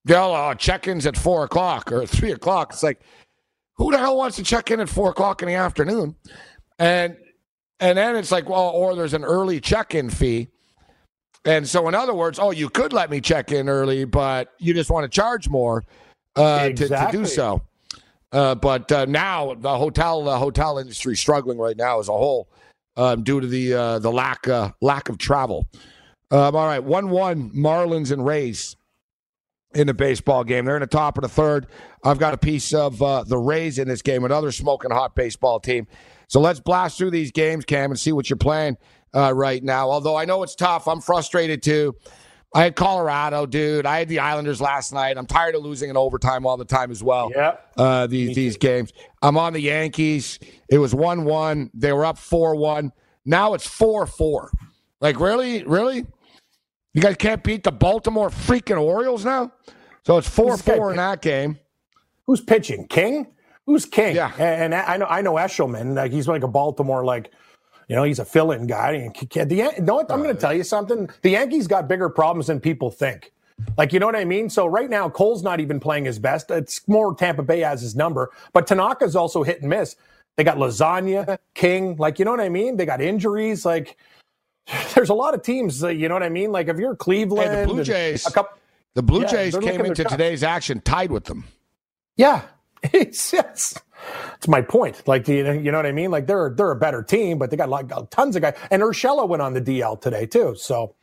they'll 0.05 0.33
uh, 0.33 0.55
check-ins 0.57 1.07
at 1.07 1.17
four 1.17 1.45
o'clock 1.45 1.93
or 1.93 2.05
three 2.05 2.33
o'clock. 2.33 2.73
It's 2.73 2.83
like, 2.83 3.01
who 3.79 3.91
the 3.91 3.99
hell 3.99 4.17
wants 4.17 4.37
to 4.37 4.43
check 4.43 4.71
in 4.71 4.81
at 4.81 4.89
four 4.89 5.11
o'clock 5.11 5.43
in 5.43 5.49
the 5.49 5.55
afternoon? 5.55 6.15
And 6.79 7.17
and 7.81 7.97
then 7.97 8.17
it's 8.17 8.33
like, 8.33 8.49
well, 8.49 8.71
or 8.71 8.95
there's 8.95 9.15
an 9.15 9.25
early 9.25 9.61
check-in 9.61 10.11
fee. 10.11 10.49
And 11.45 11.67
so, 11.67 11.87
in 11.89 11.95
other 11.95 12.13
words, 12.13 12.39
oh, 12.39 12.51
you 12.51 12.69
could 12.69 12.93
let 12.93 13.11
me 13.11 13.21
check 13.21 13.53
in 13.53 13.69
early, 13.69 14.05
but 14.05 14.53
you 14.59 14.75
just 14.75 14.91
want 14.91 15.05
to 15.05 15.09
charge 15.09 15.49
more 15.49 15.85
uh, 16.35 16.71
to, 16.71 16.89
to 16.89 17.09
do 17.13 17.25
so. 17.25 17.63
Uh, 18.33 18.55
but 18.55 18.91
uh, 18.93 19.07
now 19.07 19.55
the 19.55 19.79
hotel 19.79 20.23
the 20.25 20.37
hotel 20.37 20.79
industry 20.79 21.15
is 21.15 21.21
struggling 21.21 21.57
right 21.57 21.77
now 21.77 21.99
as 21.99 22.09
a 22.09 22.13
whole 22.13 22.49
um, 22.97 23.23
due 23.23 23.41
to 23.41 23.47
the 23.47 23.73
uh, 23.73 23.99
the 24.01 24.11
lack 24.11 24.47
uh, 24.49 24.71
lack 24.83 25.09
of 25.09 25.17
travel. 25.17 25.67
Um, 26.31 26.55
all 26.55 26.67
right, 26.67 26.83
one 26.83 27.09
one 27.09 27.51
Marlins 27.53 28.13
and 28.13 28.27
Rays 28.27 28.77
in 29.75 29.87
the 29.87 29.95
baseball 29.95 30.45
game. 30.45 30.65
They're 30.65 30.77
in 30.77 30.81
the 30.81 30.87
top 30.87 31.19
of 31.19 31.23
the 31.23 31.29
third. 31.29 31.67
I've 32.05 32.19
got 32.19 32.35
a 32.35 32.39
piece 32.39 32.73
of 32.73 33.03
uh, 33.03 33.25
the 33.25 33.39
Rays 33.39 33.79
in 33.79 33.89
this 33.89 34.03
game, 34.03 34.25
another 34.25 34.53
smoking 34.53 34.91
hot 34.91 35.15
baseball 35.15 35.61
team. 35.61 35.87
So 36.29 36.41
let's 36.41 36.61
blast 36.61 36.99
through 36.99 37.11
these 37.11 37.33
games, 37.33 37.65
Cam, 37.65 37.91
and 37.91 37.99
see 37.99 38.13
what 38.13 38.29
you're 38.29 38.37
playing 38.37 38.77
uh, 39.15 39.33
right 39.35 39.63
now. 39.63 39.91
Although 39.91 40.17
I 40.17 40.25
know 40.25 40.43
it's 40.43 40.55
tough, 40.55 40.87
I'm 40.87 41.01
frustrated 41.01 41.63
too. 41.63 41.95
I 42.55 42.63
had 42.63 42.77
Colorado, 42.77 43.45
dude. 43.45 43.85
I 43.85 43.99
had 43.99 44.09
the 44.09 44.21
Islanders 44.21 44.61
last 44.61 44.93
night. 44.93 45.19
I'm 45.19 45.27
tired 45.27 45.55
of 45.55 45.63
losing 45.63 45.91
in 45.91 45.97
overtime 45.99 46.47
all 46.47 46.57
the 46.57 46.65
time 46.65 46.91
as 46.91 47.03
well. 47.03 47.31
Yeah. 47.35 47.57
Uh, 47.77 48.07
these 48.07 48.35
these 48.35 48.57
games. 48.57 48.93
I'm 49.21 49.37
on 49.37 49.53
the 49.53 49.61
Yankees. 49.61 50.39
It 50.71 50.79
was 50.79 50.95
one 50.95 51.25
one. 51.25 51.71
They 51.75 51.93
were 51.93 52.07
up 52.07 52.17
four 52.17 52.57
one. 52.57 52.93
Now 53.27 53.53
it's 53.53 53.67
four 53.67 54.07
four. 54.07 54.51
Like 55.01 55.21
really, 55.21 55.63
really? 55.65 56.07
You 56.95 57.03
guys 57.03 57.17
can't 57.17 57.43
beat 57.43 57.65
the 57.65 57.73
Baltimore 57.73 58.31
freaking 58.31 58.81
Orioles 58.81 59.25
now? 59.25 59.53
So 60.05 60.19
it's 60.19 60.29
four 60.29 60.53
Who's 60.53 60.63
four 60.63 60.91
in 60.91 60.97
that 60.97 61.23
game. 61.23 61.59
Who's 62.27 62.41
pitching? 62.41 62.87
King? 62.89 63.27
Who's 63.67 63.85
King? 63.85 64.17
Yeah. 64.17 64.33
And, 64.39 64.75
I 64.75 64.97
know 64.97 65.07
I 65.07 65.21
know 65.21 65.35
Eshelman. 65.35 65.95
Like 65.95 66.13
he's 66.13 66.29
like 66.29 66.43
a 66.43 66.49
Baltimore 66.49 67.05
like. 67.05 67.33
You 67.89 67.97
know, 67.97 68.03
he's 68.03 68.19
a 68.19 68.25
fill-in 68.27 68.67
guy. 68.67 68.93
And 68.93 69.15
the 69.49 69.55
Yan- 69.55 69.83
no, 69.83 70.01
I'm 70.01 70.07
going 70.07 70.25
to 70.25 70.31
uh. 70.31 70.35
tell 70.35 70.53
you 70.53 70.63
something. 70.63 71.09
The 71.23 71.31
Yankees 71.31 71.67
got 71.67 71.89
bigger 71.89 72.11
problems 72.11 72.49
than 72.49 72.61
people 72.61 72.91
think. 72.91 73.33
Like, 73.79 73.95
you 73.95 73.99
know 73.99 74.05
what 74.05 74.15
I 74.15 74.27
mean? 74.27 74.51
So 74.51 74.67
right 74.67 74.91
now, 74.91 75.09
Cole's 75.09 75.43
not 75.43 75.59
even 75.59 75.81
playing 75.81 76.05
his 76.05 76.19
best. 76.19 76.51
It's 76.51 76.87
more 76.87 77.15
Tampa 77.15 77.43
Bay 77.43 77.61
has 77.61 77.81
his 77.81 77.97
number, 77.97 78.31
but 78.53 78.67
Tanaka's 78.67 79.17
also 79.17 79.43
hit 79.43 79.63
and 79.63 79.71
miss. 79.71 79.97
They 80.37 80.45
got 80.45 80.59
Loaisiga, 80.59 81.39
King. 81.55 81.97
Like, 81.97 82.19
you 82.19 82.27
know 82.27 82.31
what 82.31 82.41
I 82.41 82.51
mean? 82.51 82.77
They 82.77 82.85
got 82.85 83.01
injuries. 83.01 83.65
Like, 83.65 83.97
there's 84.95 85.09
a 85.09 85.15
lot 85.15 85.35
of 85.35 85.43
teams. 85.43 85.83
Uh, 85.83 85.89
you 85.89 86.09
know 86.09 86.15
what 86.15 86.23
I 86.23 86.29
mean? 86.29 86.53
Like, 86.53 86.69
if 86.69 86.79
you're 86.79 86.97
Cleveland, 86.97 87.51
Hey, 87.51 87.61
the 87.63 87.67
Blue 87.67 87.85
Jays. 87.85 88.27
a 88.27 88.31
couple, 88.31 88.59
The 88.95 89.03
Blue 89.03 89.23
Yeah, 89.23 89.27
Jays 89.29 89.57
came 89.57 89.85
into 89.85 90.05
today's 90.05 90.43
action 90.43 90.81
tied 90.81 91.11
with 91.11 91.25
them. 91.25 91.45
Yeah, 92.17 92.43
it's 92.83 93.33
it's, 93.33 93.79
it's 94.35 94.49
my 94.49 94.61
point. 94.61 95.07
Like 95.07 95.29
you 95.29 95.45
know, 95.45 95.53
you 95.53 95.71
know 95.71 95.79
what 95.79 95.87
I 95.87 95.93
mean? 95.93 96.11
Like 96.11 96.27
they're 96.27 96.51
they're 96.51 96.71
a 96.71 96.77
better 96.77 97.03
team, 97.03 97.39
but 97.39 97.51
they 97.51 97.57
got 97.57 97.69
like 97.69 97.89
tons 98.11 98.37
of 98.37 98.43
guys. 98.43 98.57
And 98.71 98.83
Urshela 98.83 99.29
went 99.29 99.43
on 99.43 99.55
the 99.55 99.61
DL 99.61 100.01
today 100.01 100.27
too, 100.27 100.55
so 100.57 100.95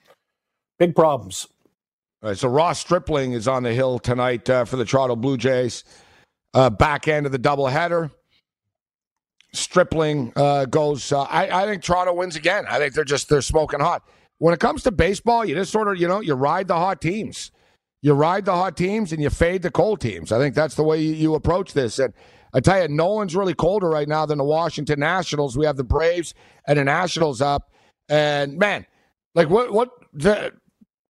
big 0.77 0.95
problems. 0.95 1.47
All 2.21 2.29
right, 2.29 2.37
so 2.37 2.47
Ross 2.47 2.79
Stripling 2.79 3.33
is 3.33 3.47
on 3.47 3.63
the 3.63 3.73
hill 3.73 3.99
tonight 3.99 4.49
uh, 4.49 4.65
for 4.65 4.77
the 4.77 4.85
Toronto 4.85 5.15
Blue 5.15 5.37
Jays. 5.37 5.83
Uh, 6.53 6.69
back 6.69 7.07
end 7.07 7.25
of 7.25 7.31
the 7.31 7.39
doubleheader. 7.39 8.11
Stripling 9.55 10.33
uh, 10.35 10.65
goes. 10.65 11.11
Uh, 11.11 11.23
I, 11.23 11.63
I 11.63 11.65
think 11.65 11.83
Toronto 11.83 12.13
wins 12.13 12.35
again. 12.35 12.65
I 12.69 12.77
think 12.77 12.93
they're 12.93 13.03
just 13.03 13.29
they're 13.29 13.41
smoking 13.41 13.79
hot. 13.79 14.03
When 14.37 14.53
it 14.53 14.59
comes 14.59 14.83
to 14.83 14.91
baseball, 14.91 15.45
you 15.45 15.55
just 15.55 15.71
sort 15.71 15.87
of 15.87 15.99
you 15.99 16.07
know 16.07 16.19
you 16.19 16.33
ride 16.33 16.67
the 16.67 16.75
hot 16.75 17.01
teams. 17.01 17.51
You 18.01 18.13
ride 18.13 18.45
the 18.45 18.53
hot 18.53 18.77
teams 18.77 19.11
and 19.11 19.21
you 19.21 19.29
fade 19.29 19.63
the 19.63 19.71
cold 19.71 19.99
teams. 19.99 20.31
I 20.31 20.37
think 20.37 20.53
that's 20.53 20.75
the 20.75 20.83
way 20.83 21.01
you, 21.01 21.13
you 21.13 21.35
approach 21.35 21.73
this. 21.73 21.97
And 21.97 22.13
I 22.53 22.59
tell 22.59 22.81
you, 22.81 22.87
no 22.87 23.07
one's 23.13 23.35
really 23.35 23.55
colder 23.55 23.89
right 23.89 24.07
now 24.07 24.25
than 24.25 24.37
the 24.37 24.43
Washington 24.43 24.99
Nationals. 24.99 25.57
We 25.57 25.65
have 25.65 25.75
the 25.75 25.83
Braves 25.83 26.35
and 26.67 26.77
the 26.77 26.83
Nationals 26.83 27.41
up. 27.41 27.71
And 28.07 28.57
man, 28.59 28.85
like 29.33 29.49
what 29.49 29.73
what 29.73 29.89
the 30.13 30.53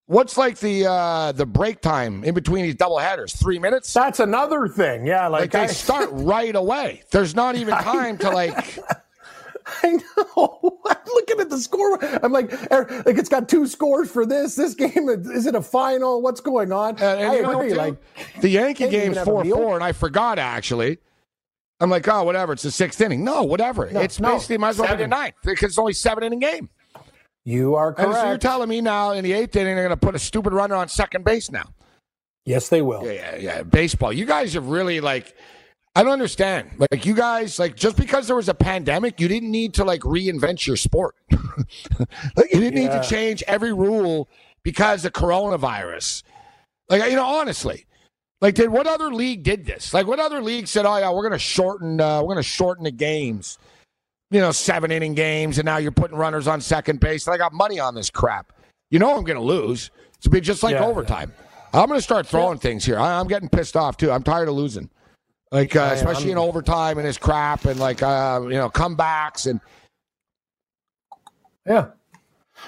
What's 0.08 0.38
like 0.38 0.60
the 0.60 0.86
uh, 0.86 1.32
the 1.32 1.48
break 1.48 1.82
time 1.82 2.24
in 2.24 2.36
between 2.36 2.64
these 2.64 2.76
double 2.76 3.00
headers? 3.00 3.36
Three 3.36 3.58
minutes. 3.58 3.92
That's 3.92 4.20
another 4.20 4.68
thing. 4.68 5.08
Yeah, 5.08 5.28
like, 5.28 5.42
like 5.42 5.52
they 5.52 5.60
I, 5.62 5.68
start 5.68 6.10
right 6.12 6.56
away. 6.56 7.02
There's 7.10 7.34
not 7.34 7.56
even 7.56 7.74
time 7.76 8.18
to 8.20 8.30
like. 8.30 8.80
I 9.84 9.94
know. 9.94 10.80
I'm 10.86 10.98
looking 11.08 11.40
at 11.40 11.50
the 11.50 11.58
score. 11.58 11.98
I'm 12.24 12.32
like, 12.32 12.54
er, 12.72 12.86
like 13.04 13.18
it's 13.18 13.30
got 13.30 13.50
two 13.50 13.66
scores 13.66 14.12
for 14.12 14.28
this. 14.28 14.54
This 14.54 14.76
game 14.76 15.10
is 15.10 15.48
it 15.48 15.56
a 15.56 15.62
final? 15.62 16.22
What's 16.22 16.40
going 16.40 16.72
on? 16.72 16.92
And, 16.98 17.22
and 17.22 17.32
I 17.32 17.36
agree. 17.36 17.70
Know, 17.70 17.76
like 17.76 18.42
the 18.42 18.50
Yankee 18.50 18.90
game's 18.90 19.18
four 19.20 19.44
four, 19.44 19.74
and 19.74 19.84
I 19.84 19.92
forgot 19.92 20.38
actually. 20.38 21.00
I'm 21.80 21.90
like, 21.90 22.08
oh, 22.08 22.24
whatever. 22.24 22.54
It's 22.54 22.64
the 22.64 22.72
sixth 22.72 23.02
inning. 23.02 23.24
No, 23.24 23.44
whatever. 23.44 23.90
No, 23.92 24.00
it's 24.00 24.20
no, 24.20 24.34
basically 24.34 24.60
might 24.60 24.70
as 24.70 24.80
well 24.80 24.96
be 24.96 25.04
the 25.04 25.08
ninth 25.08 25.36
because 25.44 25.72
it's 25.72 25.80
only 25.80 25.94
seven 25.94 26.24
inning 26.24 26.40
game. 26.40 26.70
You 27.46 27.75
are 27.75 27.94
correct. 27.94 28.10
And 28.10 28.18
so 28.18 28.28
you're 28.28 28.38
telling 28.40 28.70
me 28.70 28.82
now 28.82 29.12
in 29.12 29.24
the 29.24 29.34
eighth 29.34 29.56
inning 29.56 29.75
they're 29.75 29.88
going 29.88 29.98
to 29.98 30.06
put 30.06 30.16
a 30.16 30.20
stupid 30.20 30.52
runner 30.52 30.75
on 30.75 30.88
second 30.88 31.24
base 31.24 31.52
now? 31.52 31.70
Yes, 32.44 32.70
they 32.70 32.82
will. 32.82 33.06
Yeah, 33.06 33.12
yeah, 33.12 33.36
yeah. 33.38 33.64
Baseball. 33.64 34.12
You 34.12 34.25
guys 34.25 34.54
have 34.54 34.68
really 34.68 35.00
like. 35.00 35.36
I 35.98 36.04
don't 36.04 36.12
understand. 36.12 36.72
Like 36.92 37.06
you 37.06 37.16
guys, 37.16 37.58
like 37.58 37.75
just 37.75 37.96
because 37.96 38.28
there 38.28 38.36
was 38.36 38.50
a 38.50 38.54
pandemic, 38.54 39.20
you 39.22 39.28
didn't 39.28 39.50
need 39.50 39.75
to 39.75 39.86
like 39.86 40.02
reinvent 40.02 40.68
your 40.68 40.75
sport. 40.75 41.16
like 41.32 42.54
you 42.54 42.60
didn't 42.60 42.82
yeah. 42.82 42.96
need 42.98 43.02
to 43.02 43.08
change 43.08 43.44
every 43.48 43.74
rule 43.74 44.28
because 44.64 45.06
of 45.06 45.14
coronavirus. 45.14 46.24
Like 46.90 47.10
you 47.10 47.16
know, 47.16 47.25
honestly, 47.25 47.86
like 48.42 48.56
did 48.56 48.70
what 48.70 48.88
other 48.88 49.14
league 49.14 49.44
did 49.44 49.66
this? 49.66 49.94
Like 49.94 50.06
what 50.06 50.20
other 50.20 50.42
league 50.42 50.68
said, 50.68 50.86
"Oh 50.86 50.98
yeah, 50.98 51.12
we're 51.12 51.24
gonna 51.24 51.40
shorten, 51.40 52.02
uh, 52.02 52.22
we're 52.22 52.34
gonna 52.34 52.44
shorten 52.44 52.84
the 52.84 52.92
games." 52.92 53.58
You 54.32 54.39
know, 54.39 54.51
seven 54.51 54.91
inning 54.91 55.13
games, 55.13 55.58
and 55.58 55.65
now 55.65 55.77
you're 55.77 55.91
putting 55.91 56.17
runners 56.17 56.48
on 56.48 56.62
second 56.62 57.00
base. 57.00 57.27
And 57.27 57.34
I 57.34 57.38
got 57.38 57.53
money 57.53 57.79
on 57.79 57.96
this 57.96 58.10
crap. 58.10 58.53
You 58.89 59.00
know 59.00 59.15
I'm 59.15 59.24
going 59.24 59.38
to 59.38 59.44
lose. 59.44 59.91
It's 60.15 60.24
to 60.24 60.29
be 60.29 60.41
just 60.41 60.63
like 60.63 60.74
yeah, 60.74 60.86
overtime. 60.86 61.34
Yeah. 61.38 61.82
I'm 61.82 61.88
going 61.88 61.98
to 61.98 62.03
start 62.03 62.27
throwing 62.27 62.58
yeah. 62.58 62.62
things 62.62 62.86
here. 62.86 62.98
I, 62.98 63.20
am 63.20 63.27
getting 63.27 63.50
pissed 63.50 63.75
off 63.75 63.98
too. 63.98 64.12
I'm 64.12 64.24
tired 64.24 64.48
of 64.48 64.55
losing, 64.55 64.89
like 65.51 65.75
uh, 65.75 65.91
especially 65.94 66.32
in 66.32 66.38
overtime 66.38 66.98
and 66.98 67.05
this 67.05 67.17
crap 67.17 67.65
and 67.65 67.79
like 67.79 68.01
uh, 68.01 68.41
you 68.44 68.51
know 68.51 68.70
comebacks 68.70 69.50
and 69.50 69.60
yeah. 71.65 71.88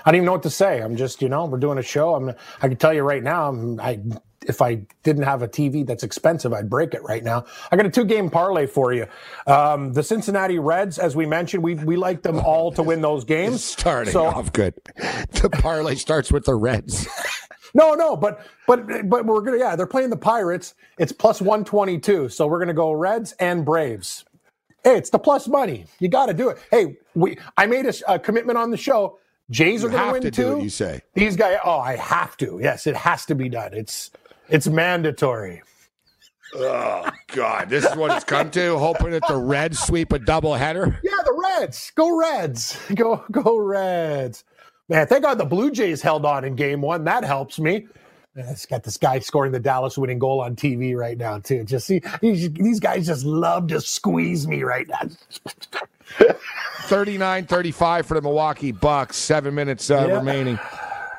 I 0.05 0.11
don't 0.11 0.15
even 0.15 0.25
know 0.25 0.33
what 0.33 0.43
to 0.43 0.49
say. 0.49 0.81
I'm 0.81 0.95
just, 0.95 1.21
you 1.21 1.29
know, 1.29 1.45
we're 1.45 1.59
doing 1.59 1.77
a 1.77 1.83
show. 1.83 2.15
I'm. 2.15 2.29
I 2.61 2.67
can 2.67 2.77
tell 2.77 2.93
you 2.93 3.03
right 3.03 3.23
now. 3.23 3.47
I'm. 3.47 3.79
I 3.79 3.99
if 4.45 4.61
I 4.61 4.81
didn't 5.03 5.23
have 5.23 5.41
a 5.41 5.47
TV 5.47 5.85
that's 5.85 6.03
expensive, 6.03 6.53
I'd 6.53 6.69
break 6.69 6.93
it 6.93 7.03
right 7.03 7.23
now. 7.23 7.45
I 7.71 7.75
got 7.75 7.85
a 7.85 7.89
two 7.89 8.05
game 8.05 8.29
parlay 8.29 8.67
for 8.67 8.93
you. 8.93 9.07
Um, 9.45 9.93
the 9.93 10.03
Cincinnati 10.03 10.59
Reds, 10.59 10.99
as 10.99 11.15
we 11.15 11.25
mentioned, 11.25 11.63
we 11.63 11.75
we 11.75 11.97
like 11.97 12.21
them 12.21 12.39
all 12.39 12.71
to 12.73 12.83
win 12.83 13.01
those 13.01 13.23
games. 13.25 13.63
Starting 13.63 14.13
so, 14.13 14.25
off 14.25 14.53
good. 14.53 14.73
The 14.95 15.49
parlay 15.49 15.95
starts 15.95 16.31
with 16.31 16.45
the 16.45 16.55
Reds. 16.55 17.07
no, 17.73 17.93
no, 17.93 18.15
but 18.15 18.45
but 18.67 18.87
but 19.09 19.25
we're 19.25 19.41
gonna 19.41 19.57
yeah, 19.57 19.75
they're 19.75 19.87
playing 19.87 20.09
the 20.09 20.17
Pirates. 20.17 20.75
It's 20.97 21.11
plus 21.11 21.41
one 21.41 21.65
twenty 21.65 21.99
two, 21.99 22.29
so 22.29 22.47
we're 22.47 22.59
gonna 22.59 22.73
go 22.73 22.91
Reds 22.91 23.33
and 23.39 23.65
Braves. 23.65 24.25
Hey, 24.83 24.97
it's 24.97 25.09
the 25.09 25.19
plus 25.19 25.47
money. 25.47 25.85
You 25.99 26.07
got 26.07 26.27
to 26.27 26.33
do 26.33 26.49
it. 26.49 26.59
Hey, 26.71 26.97
we 27.13 27.37
I 27.57 27.65
made 27.65 27.85
a, 27.85 27.93
a 28.13 28.19
commitment 28.19 28.57
on 28.57 28.71
the 28.71 28.77
show. 28.77 29.19
Jays 29.49 29.81
you 29.81 29.87
are 29.87 29.91
going 29.91 30.21
to 30.21 30.27
win 30.27 30.31
too. 30.31 30.57
It, 30.59 30.63
you 30.63 30.69
say 30.69 31.01
these 31.13 31.35
guys? 31.35 31.57
Oh, 31.63 31.79
I 31.79 31.95
have 31.95 32.37
to. 32.37 32.59
Yes, 32.61 32.87
it 32.87 32.95
has 32.95 33.25
to 33.25 33.35
be 33.35 33.49
done. 33.49 33.73
It's 33.73 34.11
it's 34.49 34.67
mandatory. 34.67 35.61
Oh 36.55 37.09
God, 37.27 37.69
this 37.69 37.85
is 37.85 37.95
what 37.95 38.11
it's 38.15 38.23
come 38.23 38.49
to. 38.51 38.77
Hoping 38.77 39.11
that 39.11 39.27
the 39.27 39.35
Reds 39.35 39.79
sweep 39.79 40.13
a 40.13 40.19
doubleheader. 40.19 40.97
Yeah, 41.03 41.11
the 41.25 41.43
Reds. 41.59 41.91
Go 41.95 42.17
Reds. 42.17 42.79
Go 42.95 43.23
go 43.31 43.57
Reds. 43.57 44.43
Man, 44.89 45.05
thank 45.07 45.23
God 45.23 45.37
the 45.37 45.45
Blue 45.45 45.69
Jays 45.69 46.01
held 46.01 46.25
on 46.25 46.45
in 46.45 46.55
Game 46.55 46.81
One. 46.81 47.03
That 47.03 47.25
helps 47.25 47.59
me. 47.59 47.87
It's 48.35 48.65
got 48.67 48.83
this 48.83 48.97
guy 48.97 49.19
scoring 49.19 49.51
the 49.51 49.59
Dallas 49.59 49.97
winning 49.97 50.19
goal 50.19 50.41
on 50.41 50.55
TV 50.55 50.95
right 50.95 51.17
now 51.17 51.39
too. 51.39 51.63
Just 51.63 51.87
see 51.87 52.01
these 52.21 52.79
guys 52.79 53.07
just 53.07 53.25
love 53.25 53.67
to 53.67 53.81
squeeze 53.81 54.47
me 54.47 54.63
right 54.63 54.87
now. 54.87 55.01
39-35 56.87 58.05
for 58.05 58.13
the 58.13 58.21
Milwaukee 58.21 58.71
Bucks. 58.71 59.17
Seven 59.17 59.53
minutes 59.55 59.89
uh, 59.89 60.05
yeah. 60.07 60.15
remaining 60.15 60.57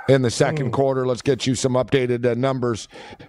in 0.08 0.22
the 0.22 0.30
second 0.30 0.70
mm. 0.70 0.72
quarter. 0.72 1.06
Let's 1.06 1.22
get 1.22 1.46
you 1.46 1.54
some 1.54 1.74
updated 1.74 2.24
uh, 2.24 2.34
numbers 2.34 2.88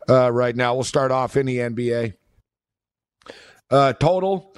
uh, 0.09 0.31
right 0.31 0.55
now. 0.55 0.73
We'll 0.73 0.83
start 0.83 1.11
off 1.11 1.37
in 1.37 1.45
the 1.45 1.57
NBA. 1.57 2.13
Uh, 3.69 3.93
total 3.93 4.55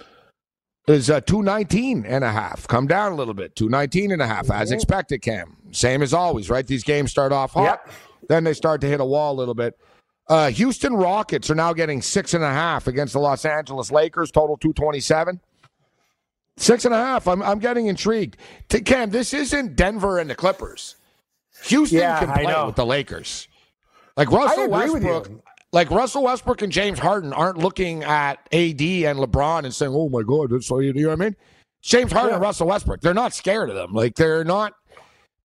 is 0.87 1.09
uh, 1.09 1.21
219 1.21 2.05
and 2.05 2.23
a 2.23 2.31
half. 2.31 2.67
Come 2.67 2.87
down 2.87 3.11
a 3.11 3.15
little 3.15 3.33
bit. 3.33 3.55
219 3.55 4.11
and 4.11 4.21
a 4.21 4.27
half, 4.27 4.49
as 4.49 4.69
mm-hmm. 4.69 4.75
expected, 4.75 5.21
Cam. 5.21 5.57
Same 5.71 6.01
as 6.01 6.13
always, 6.13 6.49
right? 6.49 6.65
These 6.65 6.83
games 6.83 7.11
start 7.11 7.31
off 7.31 7.51
hot, 7.53 7.81
yep. 7.85 7.93
then 8.29 8.43
they 8.43 8.53
start 8.53 8.81
to 8.81 8.87
hit 8.87 9.01
a 9.01 9.05
wall 9.05 9.33
a 9.33 9.37
little 9.37 9.53
bit. 9.53 9.77
Uh, 10.27 10.49
Houston 10.49 10.93
Rockets 10.93 11.49
are 11.49 11.55
now 11.55 11.73
getting 11.73 12.01
six 12.01 12.33
and 12.33 12.43
a 12.43 12.49
half 12.49 12.87
against 12.87 13.13
the 13.13 13.19
Los 13.19 13.43
Angeles 13.43 13.91
Lakers, 13.91 14.31
total 14.31 14.55
227. 14.57 15.41
Six 16.57 16.85
and 16.85 16.93
a 16.93 16.97
half. 16.97 17.27
I'm, 17.27 17.41
I'm 17.41 17.59
getting 17.59 17.87
intrigued. 17.87 18.37
Cam, 18.85 19.09
this 19.09 19.33
isn't 19.33 19.75
Denver 19.75 20.19
and 20.19 20.29
the 20.29 20.35
Clippers. 20.35 20.95
Houston 21.63 21.99
yeah, 21.99 22.19
can 22.19 22.31
play 22.31 22.65
with 22.65 22.75
the 22.75 22.85
Lakers. 22.85 23.47
Like 24.17 24.31
Russell 24.31 24.69
Westbrook, 24.69 25.29
like 25.71 25.89
Russell 25.89 26.23
Westbrook 26.23 26.61
and 26.61 26.71
James 26.71 26.99
Harden 26.99 27.33
aren't 27.33 27.57
looking 27.57 28.03
at 28.03 28.39
AD 28.51 28.81
and 28.81 29.19
LeBron 29.19 29.63
and 29.63 29.73
saying, 29.73 29.93
"Oh 29.95 30.09
my 30.09 30.21
God," 30.23 30.49
that's 30.49 30.69
you 30.69 30.93
know 30.93 31.09
what 31.09 31.13
I 31.13 31.23
mean? 31.23 31.35
James 31.81 32.11
Harden 32.11 32.31
yeah. 32.31 32.35
and 32.35 32.41
Russell 32.41 32.67
Westbrook, 32.67 33.01
they're 33.01 33.13
not 33.13 33.33
scared 33.33 33.69
of 33.69 33.75
them. 33.75 33.93
Like 33.93 34.15
they're 34.15 34.43
not. 34.43 34.73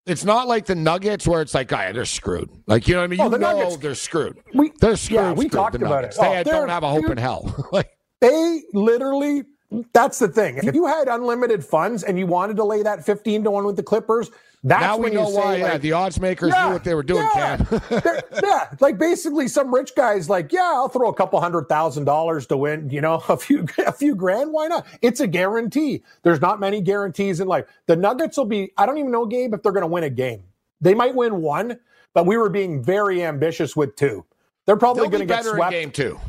It's 0.05 0.23
not 0.23 0.47
like 0.47 0.65
the 0.65 0.75
Nuggets 0.75 1.27
where 1.27 1.41
it's 1.41 1.53
like, 1.53 1.67
guy, 1.67 1.91
they're 1.91 2.05
screwed. 2.05 2.49
Like 2.65 2.87
you 2.87 2.93
know 2.93 3.01
what 3.01 3.05
I 3.05 3.07
mean? 3.07 3.21
Oh, 3.21 3.25
you 3.25 3.29
the 3.31 3.39
know 3.39 3.57
Nuggets, 3.57 3.77
they're 3.77 3.95
screwed. 3.95 4.37
We, 4.53 4.71
they're 4.79 4.95
screwed. 4.95 5.15
Yeah, 5.15 5.31
we 5.31 5.47
screwed, 5.47 5.51
talked 5.51 5.75
about 5.75 6.05
it. 6.05 6.15
They 6.19 6.39
oh, 6.39 6.43
don't 6.43 6.69
have 6.69 6.83
a 6.83 6.89
hope 6.89 7.09
in 7.09 7.17
hell. 7.17 7.67
like 7.71 7.89
they 8.21 8.63
literally. 8.73 9.43
That's 9.91 10.17
the 10.19 10.29
thing. 10.29 10.59
If 10.63 10.75
you 10.75 10.85
had 10.85 11.09
unlimited 11.09 11.61
funds 11.63 12.03
and 12.03 12.17
you 12.17 12.25
wanted 12.25 12.55
to 12.55 12.63
lay 12.63 12.83
that 12.83 13.05
fifteen 13.05 13.43
to 13.43 13.51
one 13.51 13.65
with 13.65 13.75
the 13.75 13.83
Clippers, 13.83 14.31
that's 14.67 14.81
now 14.81 14.97
we 14.97 15.11
know 15.11 15.29
why. 15.29 15.57
Yeah, 15.57 15.77
the 15.77 15.93
odds 15.93 16.19
makers 16.19 16.51
yeah, 16.53 16.67
knew 16.67 16.73
what 16.73 16.83
they 16.83 16.93
were 16.93 17.03
doing, 17.03 17.27
yeah, 17.35 17.63
yeah, 18.43 18.69
like 18.79 18.97
basically, 18.97 19.47
some 19.47 19.73
rich 19.73 19.95
guys 19.95 20.29
like, 20.29 20.51
yeah, 20.51 20.71
I'll 20.75 20.89
throw 20.89 21.09
a 21.09 21.13
couple 21.13 21.39
hundred 21.39 21.69
thousand 21.69 22.05
dollars 22.05 22.45
to 22.47 22.57
win. 22.57 22.89
You 22.89 23.01
know, 23.01 23.23
a 23.29 23.37
few 23.37 23.65
a 23.85 23.91
few 23.91 24.15
grand. 24.15 24.51
Why 24.51 24.67
not? 24.67 24.85
It's 25.01 25.19
a 25.19 25.27
guarantee. 25.27 26.03
There's 26.23 26.41
not 26.41 26.59
many 26.59 26.81
guarantees 26.81 27.39
in 27.39 27.47
life. 27.47 27.65
The 27.85 27.95
Nuggets 27.95 28.37
will 28.37 28.45
be. 28.45 28.71
I 28.77 28.85
don't 28.85 28.97
even 28.97 29.11
know, 29.11 29.25
Gabe, 29.25 29.53
if 29.53 29.63
they're 29.63 29.71
going 29.71 29.81
to 29.81 29.87
win 29.87 30.03
a 30.03 30.09
game. 30.09 30.43
They 30.81 30.93
might 30.93 31.15
win 31.15 31.41
one, 31.41 31.79
but 32.13 32.25
we 32.25 32.37
were 32.37 32.49
being 32.49 32.83
very 32.83 33.23
ambitious 33.23 33.75
with 33.75 33.95
two. 33.95 34.25
They're 34.65 34.77
probably 34.77 35.07
going 35.07 35.21
to 35.21 35.25
get 35.25 35.45
swept. 35.45 35.71
game 35.71 35.91
two. 35.91 36.19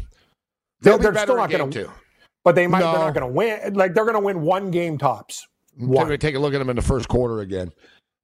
They'll 0.81 0.97
they're, 0.97 1.13
they're 1.13 1.23
still 1.25 1.37
not 1.37 1.51
going 1.51 1.71
to. 1.71 1.91
But 2.45 2.55
they 2.55 2.67
might. 2.67 2.81
No. 2.81 2.93
They're 2.93 3.01
not 3.01 3.15
going 3.15 3.27
to 3.27 3.33
win. 3.35 3.75
Like 3.75 3.95
they're 3.95 4.05
going 4.05 4.15
to 4.15 4.21
win 4.21 4.43
one 4.43 4.71
game 4.71 4.97
tops. 4.97 5.47
One. 5.77 6.17
Take 6.19 6.35
a 6.35 6.39
look 6.39 6.55
at 6.55 6.59
them 6.59 6.71
in 6.71 6.77
the 6.77 6.83
first 6.83 7.09
quarter 7.09 7.41
again. 7.41 7.73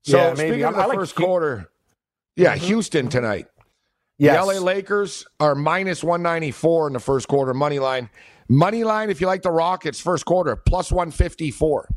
So 0.04 0.18
yeah, 0.18 0.34
speaking 0.34 0.64
of 0.64 0.74
the 0.74 0.82
I 0.82 0.94
first 0.94 1.18
like 1.18 1.26
quarter, 1.26 1.70
yeah, 2.36 2.54
mm-hmm. 2.54 2.66
Houston 2.66 3.08
tonight. 3.08 3.46
Yes. 4.18 4.36
The 4.46 4.54
LA 4.54 4.60
Lakers 4.60 5.26
are 5.40 5.54
minus 5.54 6.04
194 6.04 6.88
in 6.88 6.92
the 6.92 7.00
first 7.00 7.26
quarter 7.26 7.54
money 7.54 7.78
line. 7.78 8.10
Money 8.48 8.84
line, 8.84 9.10
if 9.10 9.20
you 9.20 9.26
like 9.26 9.42
the 9.42 9.50
Rockets, 9.50 10.00
first 10.00 10.24
quarter 10.26 10.54
plus 10.56 10.92
154. 10.92 11.88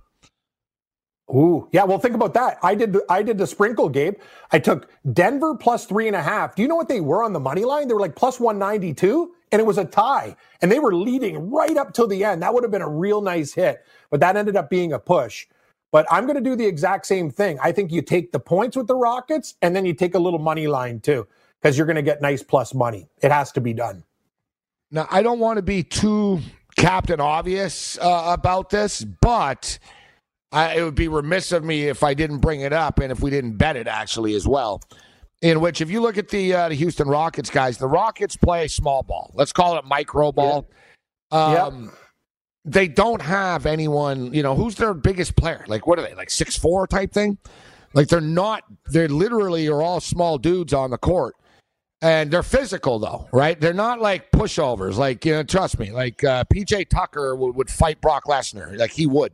Ooh, 1.30 1.68
yeah. 1.74 1.84
Well, 1.84 2.00
think 2.00 2.16
about 2.16 2.34
that. 2.36 2.58
I 2.64 2.74
did. 2.74 2.94
The, 2.94 3.06
I 3.10 3.22
did 3.22 3.38
the 3.38 3.46
sprinkle, 3.46 3.90
Gabe. 3.90 4.16
I 4.54 4.60
took 4.60 4.90
Denver 5.12 5.56
plus 5.56 5.86
three 5.86 6.08
and 6.08 6.16
a 6.16 6.24
half. 6.24 6.56
Do 6.56 6.62
you 6.62 6.70
know 6.70 6.78
what 6.78 6.88
they 6.88 7.02
were 7.02 7.22
on 7.22 7.34
the 7.34 7.40
money 7.40 7.66
line? 7.66 7.90
They 7.90 7.94
were 7.94 8.00
like 8.00 8.16
plus 8.16 8.40
one 8.40 8.58
ninety 8.58 8.94
two, 8.94 9.34
and 9.52 9.60
it 9.60 9.66
was 9.66 9.78
a 9.78 9.84
tie. 9.84 10.38
And 10.62 10.72
they 10.72 10.80
were 10.80 10.96
leading 10.96 11.52
right 11.52 11.76
up 11.76 11.94
till 11.94 12.08
the 12.08 12.24
end. 12.24 12.42
That 12.42 12.54
would 12.54 12.64
have 12.64 12.72
been 12.72 12.82
a 12.82 12.90
real 12.90 13.22
nice 13.22 13.54
hit, 13.54 13.86
but 14.10 14.22
that 14.22 14.38
ended 14.38 14.56
up 14.56 14.70
being 14.70 14.94
a 14.94 15.00
push. 15.00 15.48
But 15.92 16.06
I'm 16.12 16.26
going 16.26 16.36
to 16.36 16.42
do 16.42 16.56
the 16.56 16.66
exact 16.66 17.06
same 17.06 17.30
thing. 17.32 17.58
I 17.62 17.72
think 17.72 17.92
you 17.92 18.02
take 18.02 18.32
the 18.32 18.40
points 18.40 18.76
with 18.76 18.88
the 18.88 18.96
Rockets 18.96 19.56
and 19.62 19.76
then 19.76 19.86
you 19.86 19.94
take 19.94 20.16
a 20.16 20.20
little 20.20 20.40
money 20.40 20.68
line 20.68 21.00
too, 21.00 21.28
because 21.62 21.78
you're 21.78 21.88
going 21.88 21.96
to 21.96 22.02
get 22.02 22.22
nice 22.22 22.44
plus 22.44 22.74
money. 22.74 23.08
It 23.22 23.32
has 23.32 23.52
to 23.54 23.62
be 23.62 23.74
done. 23.74 24.04
Now, 24.92 25.08
I 25.10 25.22
don't 25.22 25.40
want 25.40 25.58
to 25.58 25.62
be 25.62 25.84
too 25.84 26.40
captain 26.76 27.20
obvious 27.20 27.98
uh, 28.00 28.24
about 28.28 28.70
this, 28.70 29.04
but 29.04 29.80
I, 30.52 30.78
it 30.78 30.84
would 30.84 30.96
be 30.96 31.08
remiss 31.08 31.52
of 31.52 31.64
me 31.64 31.88
if 31.88 32.04
I 32.04 32.14
didn't 32.14 32.40
bring 32.40 32.62
it 32.62 32.74
up 32.74 33.00
and 33.00 33.12
if 33.12 33.22
we 33.22 33.30
didn't 33.30 33.58
bet 33.58 33.76
it 33.76 33.88
actually 33.88 34.34
as 34.36 34.48
well. 34.48 34.82
In 35.42 35.60
which, 35.62 35.82
if 35.82 35.92
you 35.92 36.02
look 36.02 36.18
at 36.18 36.30
the 36.30 36.52
uh, 36.52 36.70
the 36.70 36.76
Houston 36.76 37.08
Rockets 37.08 37.52
guys, 37.52 37.78
the 37.78 37.88
Rockets 37.88 38.36
play 38.36 38.68
small 38.68 39.04
ball. 39.04 39.30
Let's 39.36 39.54
call 39.54 39.78
it 39.78 39.86
micro 39.86 40.32
ball. 40.32 40.68
Yeah. 41.32 41.44
Um, 41.44 41.84
yep 41.84 41.94
they 42.68 42.88
don't 42.88 43.22
have 43.22 43.66
anyone, 43.66 44.34
you 44.34 44.44
know, 44.44 44.54
who's 44.56 44.76
their 44.76 44.94
biggest 44.94 45.36
player? 45.36 45.64
Like, 45.68 45.88
what 45.88 45.98
are 46.00 46.04
they, 46.04 46.14
like 46.16 46.30
six 46.30 46.56
four 46.58 46.86
type 46.86 47.12
thing? 47.14 47.38
Like, 47.94 48.10
they're 48.10 48.22
not, 48.22 48.64
they're 48.88 49.08
literally 49.08 49.68
are 49.70 49.82
all 49.82 50.00
small 50.02 50.38
dudes 50.38 50.74
on 50.74 50.92
the 50.92 50.98
court. 50.98 51.36
and 52.02 52.30
they're 52.30 52.44
physical 52.44 53.00
though, 53.00 53.28
right? 53.32 53.60
They're 53.60 53.74
not 53.74 54.00
like 54.02 54.32
pushovers. 54.32 54.98
Like 54.98 55.26
you 55.26 55.34
know, 55.34 55.44
trust 55.44 55.80
me. 55.80 55.92
Like 55.92 56.24
uh, 56.24 56.44
PJ 56.54 56.90
Tucker 56.90 57.36
would, 57.36 57.56
would 57.56 57.70
fight 57.70 58.00
Brock 58.02 58.26
Lesnar, 58.26 58.78
like 58.78 58.92
he 58.92 59.08
would. 59.08 59.34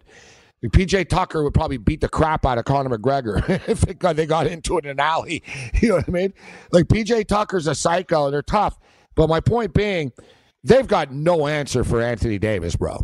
PJ 0.63 1.09
Tucker 1.09 1.43
would 1.43 1.53
probably 1.53 1.75
beat 1.77 1.99
the 1.99 2.07
crap 2.07 2.45
out 2.45 2.57
of 2.57 2.63
Conor 2.63 2.97
McGregor 2.97 3.43
if 3.67 3.81
they 3.81 4.25
got 4.25 4.47
into 4.47 4.77
it 4.77 4.85
in 4.85 4.91
an 4.91 4.99
alley. 4.99 5.43
You 5.81 5.89
know 5.89 5.95
what 5.95 6.07
I 6.07 6.11
mean? 6.11 6.33
Like 6.71 6.85
PJ 6.85 7.27
Tucker's 7.27 7.67
a 7.67 7.75
psycho. 7.75 8.31
They're 8.31 8.41
tough. 8.41 8.79
But 9.15 9.27
my 9.27 9.41
point 9.41 9.73
being, 9.73 10.13
they've 10.63 10.87
got 10.87 11.11
no 11.11 11.47
answer 11.47 11.83
for 11.83 12.01
Anthony 12.01 12.39
Davis, 12.39 12.75
bro. 12.75 12.99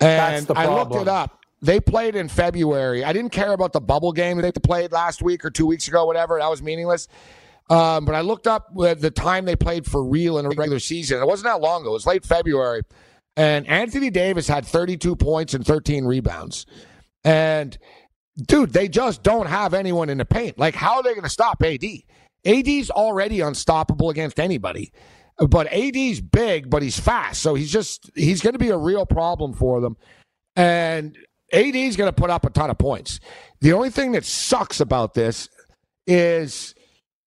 And 0.00 0.48
I 0.50 0.66
looked 0.66 0.94
it 0.94 1.08
up. 1.08 1.38
They 1.60 1.80
played 1.80 2.14
in 2.14 2.28
February. 2.28 3.04
I 3.04 3.12
didn't 3.12 3.30
care 3.30 3.52
about 3.52 3.72
the 3.72 3.80
bubble 3.80 4.12
game 4.12 4.36
that 4.36 4.54
they 4.54 4.60
played 4.60 4.92
last 4.92 5.22
week 5.22 5.44
or 5.44 5.50
two 5.50 5.66
weeks 5.66 5.88
ago, 5.88 6.04
whatever. 6.04 6.38
That 6.38 6.48
was 6.48 6.62
meaningless. 6.62 7.08
Um, 7.68 8.04
but 8.04 8.14
I 8.14 8.20
looked 8.20 8.46
up 8.46 8.68
the 8.74 9.10
time 9.10 9.44
they 9.44 9.56
played 9.56 9.84
for 9.84 10.02
real 10.04 10.38
in 10.38 10.46
a 10.46 10.50
regular 10.50 10.78
season. 10.78 11.20
It 11.20 11.26
wasn't 11.26 11.46
that 11.46 11.60
long 11.60 11.82
ago. 11.82 11.90
It 11.90 11.94
was 11.94 12.06
late 12.06 12.24
February. 12.24 12.82
And 13.36 13.66
Anthony 13.68 14.10
Davis 14.10 14.48
had 14.48 14.64
32 14.64 15.16
points 15.16 15.54
and 15.54 15.66
13 15.66 16.04
rebounds. 16.04 16.66
And 17.24 17.76
dude, 18.36 18.72
they 18.72 18.88
just 18.88 19.22
don't 19.22 19.46
have 19.46 19.74
anyone 19.74 20.08
in 20.08 20.18
the 20.18 20.24
paint. 20.24 20.58
Like, 20.58 20.74
how 20.74 20.96
are 20.96 21.02
they 21.02 21.10
going 21.10 21.22
to 21.24 21.28
stop 21.28 21.62
AD? 21.62 21.84
AD's 22.44 22.90
already 22.90 23.40
unstoppable 23.40 24.10
against 24.10 24.40
anybody. 24.40 24.92
But 25.38 25.72
AD's 25.72 26.20
big, 26.20 26.68
but 26.68 26.82
he's 26.82 26.98
fast. 26.98 27.42
So 27.42 27.54
he's 27.54 27.70
just, 27.70 28.10
he's 28.14 28.40
going 28.40 28.54
to 28.54 28.58
be 28.58 28.70
a 28.70 28.76
real 28.76 29.06
problem 29.06 29.52
for 29.52 29.80
them. 29.80 29.96
And 30.56 31.16
AD's 31.52 31.96
going 31.96 32.08
to 32.08 32.12
put 32.12 32.30
up 32.30 32.44
a 32.44 32.50
ton 32.50 32.70
of 32.70 32.78
points. 32.78 33.20
The 33.60 33.72
only 33.72 33.90
thing 33.90 34.12
that 34.12 34.24
sucks 34.24 34.80
about 34.80 35.14
this 35.14 35.48
is 36.06 36.74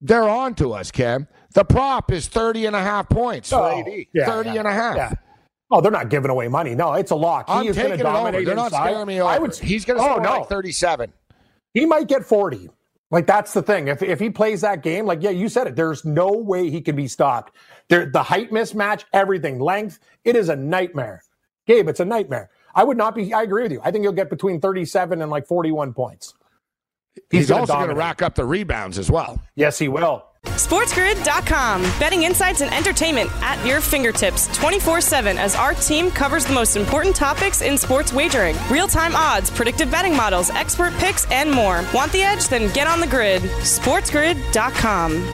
they're 0.02 0.28
on 0.28 0.56
to 0.56 0.74
us, 0.74 0.92
Cam. 0.92 1.28
The 1.54 1.64
prop 1.64 2.12
is 2.12 2.28
30 2.28 2.66
and 2.68 2.76
a 2.76 2.82
half 2.82 3.10
points 3.10 3.50
for 3.50 3.60
oh, 3.60 3.80
AD. 3.80 4.06
Yeah, 4.14 4.26
30 4.26 4.50
yeah, 4.50 4.60
and 4.60 4.68
a 4.68 4.74
half. 4.74 4.96
Yeah. 4.96 5.14
Oh, 5.70 5.80
they're 5.80 5.92
not 5.92 6.10
giving 6.10 6.30
away 6.30 6.50
money. 6.50 6.76
No, 6.76 6.94
it's 6.94 7.12
a 7.12 7.16
lock. 7.16 7.48
He 7.48 7.56
I'm 7.56 7.68
is 7.68 7.76
taking 7.76 8.00
it 8.00 8.06
over. 8.06 8.44
They're 8.44 8.56
not 8.56 8.74
scaring 8.74 9.08
me 9.08 9.22
over. 9.22 9.32
I 9.32 9.40
would, 9.40 9.56
He's 9.56 9.86
going 9.86 9.98
to 10.00 10.04
oh, 10.04 10.08
score 10.16 10.22
no. 10.22 10.40
like 10.40 10.50
37. 10.50 11.14
He 11.74 11.86
might 11.86 12.08
get 12.08 12.26
40. 12.26 12.70
Like 13.12 13.28
that's 13.28 13.52
the 13.54 13.62
thing. 13.62 13.90
If 13.90 14.02
if 14.02 14.20
he 14.22 14.30
plays 14.30 14.62
that 14.62 14.84
game, 14.84 15.06
like 15.06 15.22
yeah, 15.22 15.32
you 15.32 15.50
said 15.50 15.68
it. 15.68 15.76
There's 15.76 16.06
no 16.06 16.32
way 16.32 16.70
he 16.70 16.80
can 16.80 16.96
be 16.96 17.10
stopped. 17.10 17.54
There, 17.92 18.06
the 18.06 18.24
height 18.24 18.52
mismatch, 18.52 19.04
everything, 19.12 19.60
length. 19.60 20.00
It 20.24 20.38
is 20.38 20.48
a 20.48 20.56
nightmare. 20.56 21.22
Gabe, 21.68 21.90
it's 21.90 22.00
a 22.00 22.06
nightmare. 22.06 22.50
I 22.74 22.86
would 22.86 22.96
not 22.96 23.16
be. 23.16 23.34
I 23.34 23.44
agree 23.44 23.64
with 23.64 23.74
you. 23.74 23.82
I 23.84 23.92
think 23.92 24.06
he'll 24.06 24.14
get 24.14 24.30
between 24.30 24.62
37 24.62 25.22
and 25.22 25.30
like 25.30 25.46
41 25.46 25.94
points. 25.94 26.34
He's, 27.30 27.42
He's 27.42 27.52
also 27.52 27.74
going 27.74 27.90
to 27.90 27.96
rack 27.96 28.22
up 28.22 28.36
the 28.36 28.46
rebounds 28.46 28.98
as 28.98 29.12
well. 29.12 29.42
Yes, 29.56 29.78
he 29.78 29.90
will. 29.90 30.26
SportsGrid.com. 30.46 31.82
Betting 32.00 32.24
insights 32.24 32.62
and 32.62 32.74
entertainment 32.74 33.30
at 33.42 33.64
your 33.68 33.82
fingertips 33.82 34.48
24 34.58 35.02
7 35.02 35.38
as 35.38 35.54
our 35.54 35.74
team 35.74 36.12
covers 36.12 36.46
the 36.46 36.54
most 36.54 36.78
important 36.78 37.14
topics 37.14 37.62
in 37.62 37.78
sports 37.78 38.14
wagering 38.14 38.56
real 38.70 38.88
time 38.88 39.18
odds, 39.18 39.50
predictive 39.50 39.92
betting 39.92 40.16
models, 40.16 40.50
expert 40.52 40.94
picks, 40.94 41.30
and 41.30 41.52
more. 41.52 41.84
Want 41.94 42.14
the 42.14 42.22
edge? 42.22 42.48
Then 42.48 42.72
get 42.74 42.88
on 42.88 43.02
the 43.02 43.08
grid. 43.08 43.42
SportsGrid.com. 43.42 45.34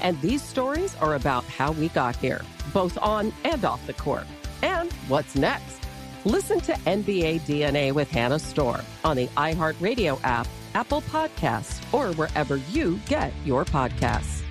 And 0.00 0.20
these 0.20 0.42
stories 0.42 0.94
are 0.96 1.14
about 1.14 1.44
how 1.44 1.72
we 1.72 1.88
got 1.88 2.16
here, 2.16 2.42
both 2.72 2.96
on 2.98 3.32
and 3.44 3.64
off 3.64 3.86
the 3.86 3.92
court. 3.92 4.26
And 4.62 4.92
what's 5.08 5.34
next? 5.34 5.82
Listen 6.24 6.60
to 6.60 6.72
NBA 6.72 7.40
DNA 7.42 7.92
with 7.92 8.10
Hannah 8.10 8.38
Storm 8.38 8.82
on 9.04 9.16
the 9.16 9.28
iHeartRadio 9.28 10.20
app, 10.24 10.46
Apple 10.74 11.02
Podcasts, 11.02 11.82
or 11.92 12.12
wherever 12.14 12.56
you 12.56 13.00
get 13.06 13.32
your 13.44 13.64
podcasts. 13.64 14.42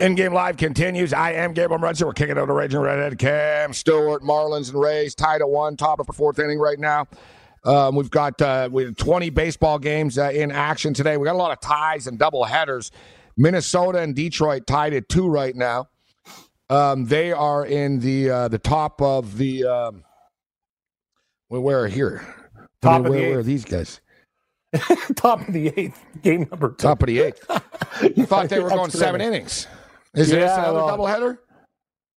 In 0.00 0.14
game 0.14 0.34
live 0.34 0.56
continues. 0.56 1.12
I 1.12 1.32
am 1.32 1.52
Gabriel 1.52 1.80
Morency. 1.80 2.04
We're 2.04 2.12
kicking 2.12 2.36
out 2.36 2.48
the 2.48 2.52
Raging 2.52 2.80
Redhead. 2.80 3.18
Cam 3.18 3.72
Stewart, 3.72 4.22
Marlins, 4.22 4.70
and 4.70 4.80
Rays 4.80 5.14
tied 5.14 5.40
at 5.40 5.48
one, 5.48 5.76
top 5.76 5.98
of 5.98 6.06
the 6.06 6.12
fourth 6.12 6.38
inning 6.38 6.58
right 6.58 6.78
now. 6.78 7.06
Um, 7.64 7.96
we've 7.96 8.10
got 8.10 8.40
uh, 8.42 8.68
we 8.70 8.84
have 8.84 8.96
20 8.96 9.30
baseball 9.30 9.78
games 9.78 10.18
uh, 10.18 10.30
in 10.30 10.50
action 10.52 10.92
today. 10.94 11.16
We 11.16 11.24
got 11.24 11.34
a 11.34 11.38
lot 11.38 11.52
of 11.52 11.60
ties 11.60 12.06
and 12.06 12.18
double 12.18 12.44
headers. 12.44 12.90
Minnesota 13.36 14.00
and 14.00 14.14
Detroit 14.14 14.66
tied 14.66 14.92
at 14.94 15.08
two 15.08 15.28
right 15.28 15.54
now. 15.56 15.88
Um, 16.70 17.06
they 17.06 17.32
are 17.32 17.64
in 17.66 18.00
the 18.00 18.30
uh, 18.30 18.48
the 18.48 18.58
top 18.58 19.00
of 19.02 19.38
the 19.38 19.64
um, 19.64 20.04
where, 21.48 21.60
where 21.60 21.88
here? 21.88 22.26
Top 22.82 23.02
where, 23.02 23.10
where, 23.10 23.30
where 23.30 23.38
are 23.40 23.42
these 23.42 23.64
guys? 23.64 24.00
Top 25.14 25.46
of 25.46 25.52
the 25.54 25.72
eighth, 25.76 26.04
game 26.22 26.48
number 26.50 26.70
two. 26.70 26.76
Top 26.76 27.02
of 27.02 27.06
the 27.06 27.20
eighth. 27.20 27.44
You 28.16 28.26
thought 28.26 28.48
they 28.48 28.58
were 28.58 28.70
going 28.70 28.90
seven 28.90 29.20
innings. 29.20 29.68
Is 30.14 30.30
this 30.30 30.36
Yeah, 30.36 30.58
another 30.58 30.84
well, 30.84 30.98
doubleheader? 30.98 31.38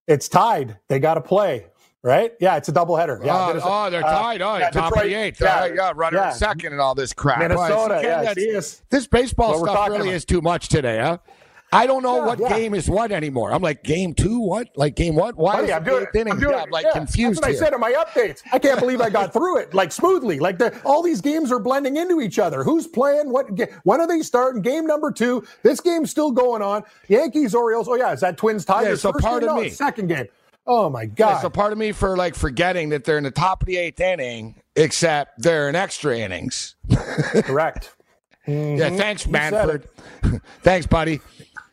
It's 0.08 0.28
tied. 0.28 0.80
They 0.90 0.98
got 1.00 1.14
to 1.14 1.22
play, 1.22 1.68
right? 2.08 2.34
Yeah, 2.40 2.56
it's 2.56 2.70
a 2.70 2.72
doubleheader. 2.72 3.24
Yeah, 3.24 3.36
oh, 3.54 3.60
oh, 3.64 3.90
they're 3.90 4.04
uh, 4.06 4.20
tied. 4.20 4.42
Oh, 4.42 4.56
yeah, 4.58 4.70
top 4.70 4.90
Detroit- 4.94 5.06
of 5.06 5.12
the 5.12 5.16
eighth. 5.16 5.42
yeah, 5.42 5.66
Yeah, 5.66 5.74
yeah, 5.76 5.92
runner 5.94 6.18
yeah. 6.18 6.30
second 6.32 6.72
and 6.72 6.82
all 6.82 6.96
this 6.96 7.14
crap. 7.14 7.40
Minnesota, 7.40 8.00
yeah, 8.02 8.24
that's- 8.34 8.82
this 8.90 9.06
baseball 9.08 9.60
stuff 9.64 9.90
really 9.90 10.08
about. 10.08 10.14
is 10.16 10.26
too 10.26 10.42
much 10.42 10.70
today, 10.70 11.00
huh? 11.00 11.18
I 11.74 11.86
don't 11.86 12.02
know 12.02 12.20
Yeah, 12.20 12.26
what 12.28 12.40
yeah. 12.40 12.48
game 12.58 12.74
is 12.74 12.90
what 12.90 13.12
anymore. 13.12 13.52
I'm 13.52 13.62
like 13.62 13.84
game 13.84 14.14
two, 14.14 14.40
what? 14.40 14.70
Like 14.78 14.96
game 14.96 15.16
what? 15.16 15.36
Why 15.36 15.56
Buddy, 15.56 15.66
is 15.68 15.72
I'm 15.74 15.84
doing, 15.84 16.06
inning? 16.16 16.32
I'm 16.32 16.40
doing 16.40 16.54
Yeah, 16.54 16.62
I'm 16.64 16.70
like 16.70 16.86
yeah, 16.86 16.92
confused 16.94 17.42
That's 17.42 17.48
what 17.48 17.52
here. 17.56 17.62
I 17.62 17.66
said 17.66 17.74
in 17.74 17.80
my 17.82 17.92
updates. 17.92 18.42
I 18.54 18.58
can't 18.58 18.80
believe 18.80 19.02
I 19.02 19.10
got 19.10 19.34
through 19.34 19.58
it 19.58 19.74
like 19.74 19.92
smoothly. 19.92 20.40
Like 20.40 20.60
the, 20.60 20.74
all 20.86 21.04
these 21.04 21.20
games 21.20 21.52
are 21.52 21.60
blending 21.60 21.98
into 21.98 22.22
each 22.22 22.40
other. 22.40 22.64
Who's 22.64 22.88
playing? 22.88 23.30
What? 23.34 23.48
When 23.84 24.00
are 24.00 24.08
they 24.08 24.22
starting? 24.22 24.62
Game 24.62 24.88
number 24.88 25.12
two. 25.12 25.44
This 25.62 25.82
game's 25.82 26.10
still 26.10 26.32
going 26.32 26.62
on. 26.62 26.84
Yankees, 27.10 27.54
Orioles. 27.54 27.90
Oh 27.90 27.96
yeah, 27.96 28.14
is 28.14 28.22
that 28.22 28.38
Twins 28.38 28.64
Tigers? 28.64 29.04
Yeah, 29.04 29.12
so 29.12 29.20
pardon 29.20 29.50
game? 29.50 29.56
No, 29.58 29.62
me. 29.64 29.70
second 29.70 30.08
game. 30.08 30.28
Oh 30.68 30.90
my 30.90 31.04
Yeah, 31.04 31.08
god. 31.16 31.42
so 31.42 31.50
part 31.50 31.72
of 31.72 31.78
me 31.78 31.92
for 31.94 32.18
like 32.18 32.36
forgetting 32.36 32.90
that 32.90 33.06
they're 33.06 33.18
in 33.18 33.24
the 33.24 33.32
top 33.32 33.62
of 33.62 33.68
the 33.68 33.78
eighth 33.78 34.00
inning, 34.02 34.62
except 34.76 35.42
they're 35.42 35.70
in 35.70 35.76
extra 35.76 36.18
innings. 36.18 36.76
Correct. 37.44 37.94
Yeah, 38.50 38.54
mm-hmm. 38.54 38.96
thanks, 38.98 39.28
Manfred. 39.28 39.90
thanks, 40.64 40.88
buddy. 40.88 41.20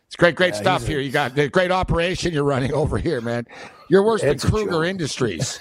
It's 0.08 0.16
great, 0.16 0.34
great 0.34 0.54
Yeah, 0.54 0.60
stuff 0.60 0.82
a- 0.82 0.86
here. 0.88 0.98
You 0.98 1.12
got 1.12 1.36
the 1.36 1.48
great 1.48 1.70
operation 1.70 2.32
you're 2.32 2.42
running 2.42 2.72
over 2.82 2.98
here, 2.98 3.20
man. 3.20 3.46
You're 3.88 4.02
worse 4.04 4.24
It's 4.24 4.42
than 4.42 4.50
Kruger. 4.50 4.82
Industries. 4.82 5.60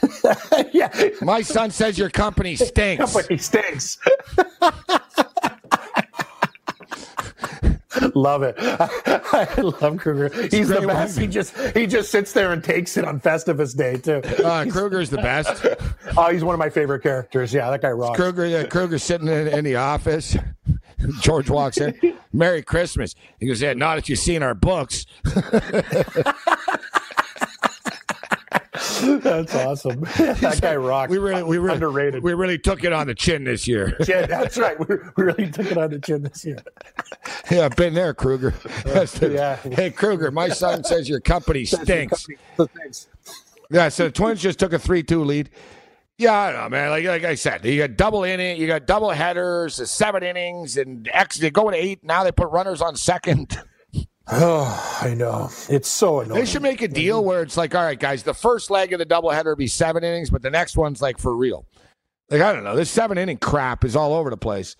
yeah. 0.72 0.89
My 1.22 1.43
son 1.43 1.69
says 1.69 2.00
your 2.00 2.10
company 2.10 2.56
stinks. 2.56 3.13
Company 3.13 3.38
stinks. 3.38 4.00
Love 8.15 8.43
it. 8.43 8.56
I 8.60 9.47
love 9.62 9.97
Kruger. 9.97 10.30
He's 10.49 10.67
the 10.69 10.82
best. 10.88 11.15
one. 11.17 11.21
He 11.23 11.28
just 11.32 11.58
he 11.76 11.88
just 11.88 12.12
sits 12.12 12.34
there 12.34 12.52
and 12.52 12.63
takes 12.63 12.97
it 12.97 13.06
on 13.06 13.19
Festivus 13.19 13.76
Day 13.76 13.97
too. 13.97 14.21
Uh, 14.43 14.65
Kruger's 14.65 15.10
the 15.10 15.17
best. 15.17 15.65
Oh, 16.15 16.30
he's 16.32 16.43
one 16.43 16.54
of 16.54 16.60
my 16.60 16.69
favorite 16.69 17.02
characters. 17.02 17.52
Yeah, 17.52 17.71
that 17.71 17.82
guy 17.82 17.89
rocks. 17.89 18.19
Kruger, 18.19 18.45
yeah, 18.45 18.65
Kruger's 18.65 19.02
sitting 19.02 19.28
in, 19.28 19.47
in 19.47 19.63
the 19.63 19.78
office. 19.78 20.38
George 21.21 21.49
walks 21.49 21.78
in. 21.80 21.97
Merry 22.32 22.62
Christmas. 22.62 23.15
He 23.39 23.47
goes, 23.47 23.60
Yeah, 23.62 23.73
not 23.73 23.95
that 23.95 24.10
you've 24.10 24.19
seen 24.19 24.43
our 24.43 24.54
books. 24.54 25.08
That's 29.22 29.56
awesome. 29.56 30.02
that 30.18 30.60
guy 30.62 30.76
rocks. 30.76 31.12
We 31.12 31.18
really, 31.18 31.44
we 31.44 31.58
really, 31.58 31.76
underrated. 31.76 32.24
we 32.24 32.34
really 32.34 32.58
took 32.58 32.84
it 32.84 32.94
on 32.94 33.08
the 33.08 33.16
chin 33.16 33.44
this 33.44 33.68
year. 33.68 33.96
yeah, 34.08 34.26
that's 34.26 34.58
right. 34.58 34.78
We, 34.80 34.96
we 35.16 35.24
really 35.24 35.52
took 35.52 35.72
it 35.72 35.78
on 35.78 35.89
the 35.92 36.00
chin 36.00 36.24
this 36.24 36.44
year. 36.46 36.60
yeah, 37.52 37.66
I've 37.66 37.76
been 37.76 37.94
there, 37.94 38.13
Kruger. 38.13 38.52
The- 38.84 39.32
Yeah. 39.34 39.56
Hey, 39.76 39.92
Kruger, 39.92 40.32
my 40.32 40.50
son 40.50 40.84
says 40.84 41.08
your 41.10 41.20
company 41.20 41.66
stinks. 41.66 42.28
Yeah, 43.70 43.89
so 43.89 44.06
the 44.06 44.12
Twins 44.12 44.42
just 44.42 44.60
took 44.60 44.74
a 44.74 44.80
three-two 44.80 45.24
lead. 45.24 45.50
Yeah, 46.18 46.34
I 46.34 46.52
don't 46.52 46.62
know, 46.62 46.70
man. 46.70 46.89
Like, 46.92 47.06
like 47.06 47.24
I 47.24 47.36
said, 47.36 47.66
you 47.66 47.80
got 47.80 47.98
double 47.98 48.24
inning, 48.24 48.58
you 48.62 48.68
got 48.68 48.86
double 48.86 49.10
headers, 49.10 49.89
seven 49.89 50.22
innings, 50.22 50.78
and 50.78 51.10
X. 51.12 51.38
They 51.39 51.50
go 51.50 51.70
to 51.72 51.76
eight. 51.76 52.04
Now 52.04 52.24
they 52.24 52.32
put 52.32 52.50
runners 52.50 52.82
on 52.82 52.96
second. 52.96 53.60
Oh, 54.32 55.00
I 55.02 55.14
know. 55.14 55.50
It's 55.70 55.90
so 55.90 56.22
annoying. 56.22 56.40
They 56.40 56.46
should 56.46 56.62
make 56.62 56.82
a 56.82 56.88
deal 56.88 57.24
where 57.24 57.42
it's 57.42 57.58
like, 57.58 57.76
all 57.76 57.84
right, 57.84 58.00
guys, 58.00 58.24
the 58.24 58.34
first 58.34 58.70
leg 58.72 58.94
of 58.94 59.00
the 59.00 59.06
doubleheader 59.06 59.46
will 59.46 59.56
be 59.58 59.68
seven 59.68 60.04
innings, 60.04 60.30
but 60.30 60.42
the 60.42 60.50
next 60.50 60.78
one's 60.78 61.02
like 61.02 61.18
for 61.18 61.36
real. 61.36 61.66
Like 62.30 62.42
I 62.42 62.54
don't 62.54 62.64
know, 62.64 62.76
this 62.76 62.90
seven 62.90 63.18
inning 63.18 63.38
crap 63.38 63.84
is 63.84 63.96
all 63.96 64.14
over 64.14 64.30
the 64.30 64.38
place. 64.38 64.76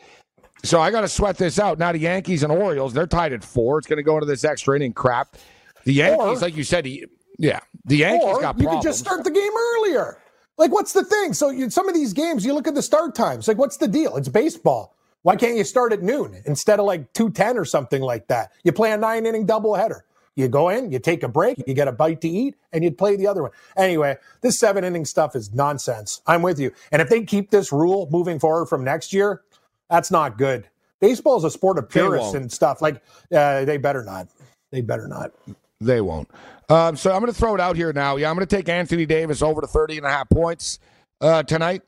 So 0.64 0.80
I 0.80 0.92
got 0.92 1.02
to 1.02 1.10
sweat 1.10 1.38
this 1.38 1.60
out. 1.60 1.78
Now 1.78 1.92
the 1.92 2.00
Yankees 2.00 2.42
and 2.44 2.52
Orioles, 2.54 2.94
they're 2.94 3.06
tied 3.06 3.34
at 3.34 3.44
four. 3.44 3.80
It's 3.80 3.88
going 3.88 3.98
to 3.98 4.04
go 4.04 4.14
into 4.16 4.26
this 4.26 4.46
extra 4.46 4.78
inning 4.78 4.94
crap. 4.94 5.36
The 5.84 5.94
Yankees, 5.94 6.20
Or- 6.26 6.36
like 6.38 6.56
you 6.56 6.64
said, 6.64 6.86
he- 6.86 7.06
yeah, 7.38 7.60
the 7.84 7.98
Yankees 7.98 8.24
or 8.24 8.40
got 8.40 8.58
you 8.58 8.64
problems. 8.64 8.86
could 8.86 8.90
just 8.90 9.00
start 9.00 9.26
the 9.26 9.32
game 9.32 9.52
earlier. 9.76 10.20
Like, 10.58 10.72
what's 10.72 10.94
the 10.94 11.04
thing? 11.04 11.34
So, 11.34 11.50
you, 11.50 11.70
some 11.70 11.90
of 11.90 11.96
these 11.96 12.14
games, 12.14 12.46
you 12.46 12.54
look 12.54 12.68
at 12.68 12.76
the 12.76 12.82
start 12.82 13.14
times. 13.16 13.48
Like, 13.48 13.58
what's 13.58 13.78
the 13.78 13.88
deal? 13.90 14.16
It's 14.16 14.30
baseball. 14.30 14.96
Why 15.24 15.36
can't 15.36 15.58
you 15.58 15.64
start 15.64 15.94
at 15.94 16.02
noon 16.02 16.42
instead 16.46 16.80
of 16.80 16.86
like 16.86 17.12
two 17.14 17.30
ten 17.32 17.58
or 17.58 17.66
something 17.66 18.02
like 18.02 18.28
that? 18.28 18.52
You 18.64 18.72
play 18.72 18.92
a 18.92 18.98
nine 18.98 19.26
inning 19.26 19.48
doubleheader. 19.48 20.02
You 20.36 20.48
go 20.48 20.70
in, 20.70 20.92
you 20.92 21.00
take 21.00 21.24
a 21.24 21.28
break, 21.28 21.62
you 21.68 21.74
get 21.74 21.88
a 21.88 21.92
bite 21.92 22.22
to 22.22 22.28
eat, 22.28 22.56
and 22.72 22.84
you 22.84 22.92
play 22.92 23.16
the 23.16 23.28
other 23.28 23.44
one. 23.44 23.52
Anyway, 23.78 24.18
this 24.42 24.60
seven 24.60 24.84
inning 24.84 25.06
stuff 25.06 25.36
is 25.36 25.54
nonsense. 25.54 26.22
I'm 26.26 26.42
with 26.42 26.60
you. 26.60 26.72
And 26.92 27.02
if 27.02 27.10
they 27.10 27.24
keep 27.24 27.52
this 27.52 27.72
rule 27.72 28.08
moving 28.12 28.40
forward 28.40 28.66
from 28.66 28.84
next 28.84 29.14
year, 29.14 29.44
that's 29.90 30.10
not 30.10 30.38
good. 30.38 30.68
Baseball 31.00 31.38
is 31.38 31.44
a 31.44 31.52
sport 31.52 31.78
of 31.78 31.88
purists 31.88 32.34
and 32.34 32.52
stuff. 32.52 32.82
Like, 32.82 33.02
uh, 33.32 33.66
they 33.66 33.78
better 33.78 34.04
not. 34.04 34.28
They 34.72 34.82
better 34.82 35.08
not. 35.08 35.32
They 35.80 36.02
won't. 36.02 36.30
Um, 36.70 36.96
so 36.96 37.12
I'm 37.12 37.20
going 37.20 37.32
to 37.32 37.38
throw 37.38 37.54
it 37.54 37.62
out 37.62 37.76
here 37.76 37.94
now. 37.94 38.16
Yeah, 38.16 38.30
I'm 38.30 38.36
going 38.36 38.48
to 38.48 38.56
take 38.56 38.70
Anthony 38.70 39.06
Davis 39.06 39.42
over 39.42 39.62
to 39.62 39.68
30 39.68 39.98
and 39.98 40.06
a 40.06 40.10
half 40.10 40.30
points 40.30 40.80
uh, 41.22 41.44
tonight. 41.44 41.84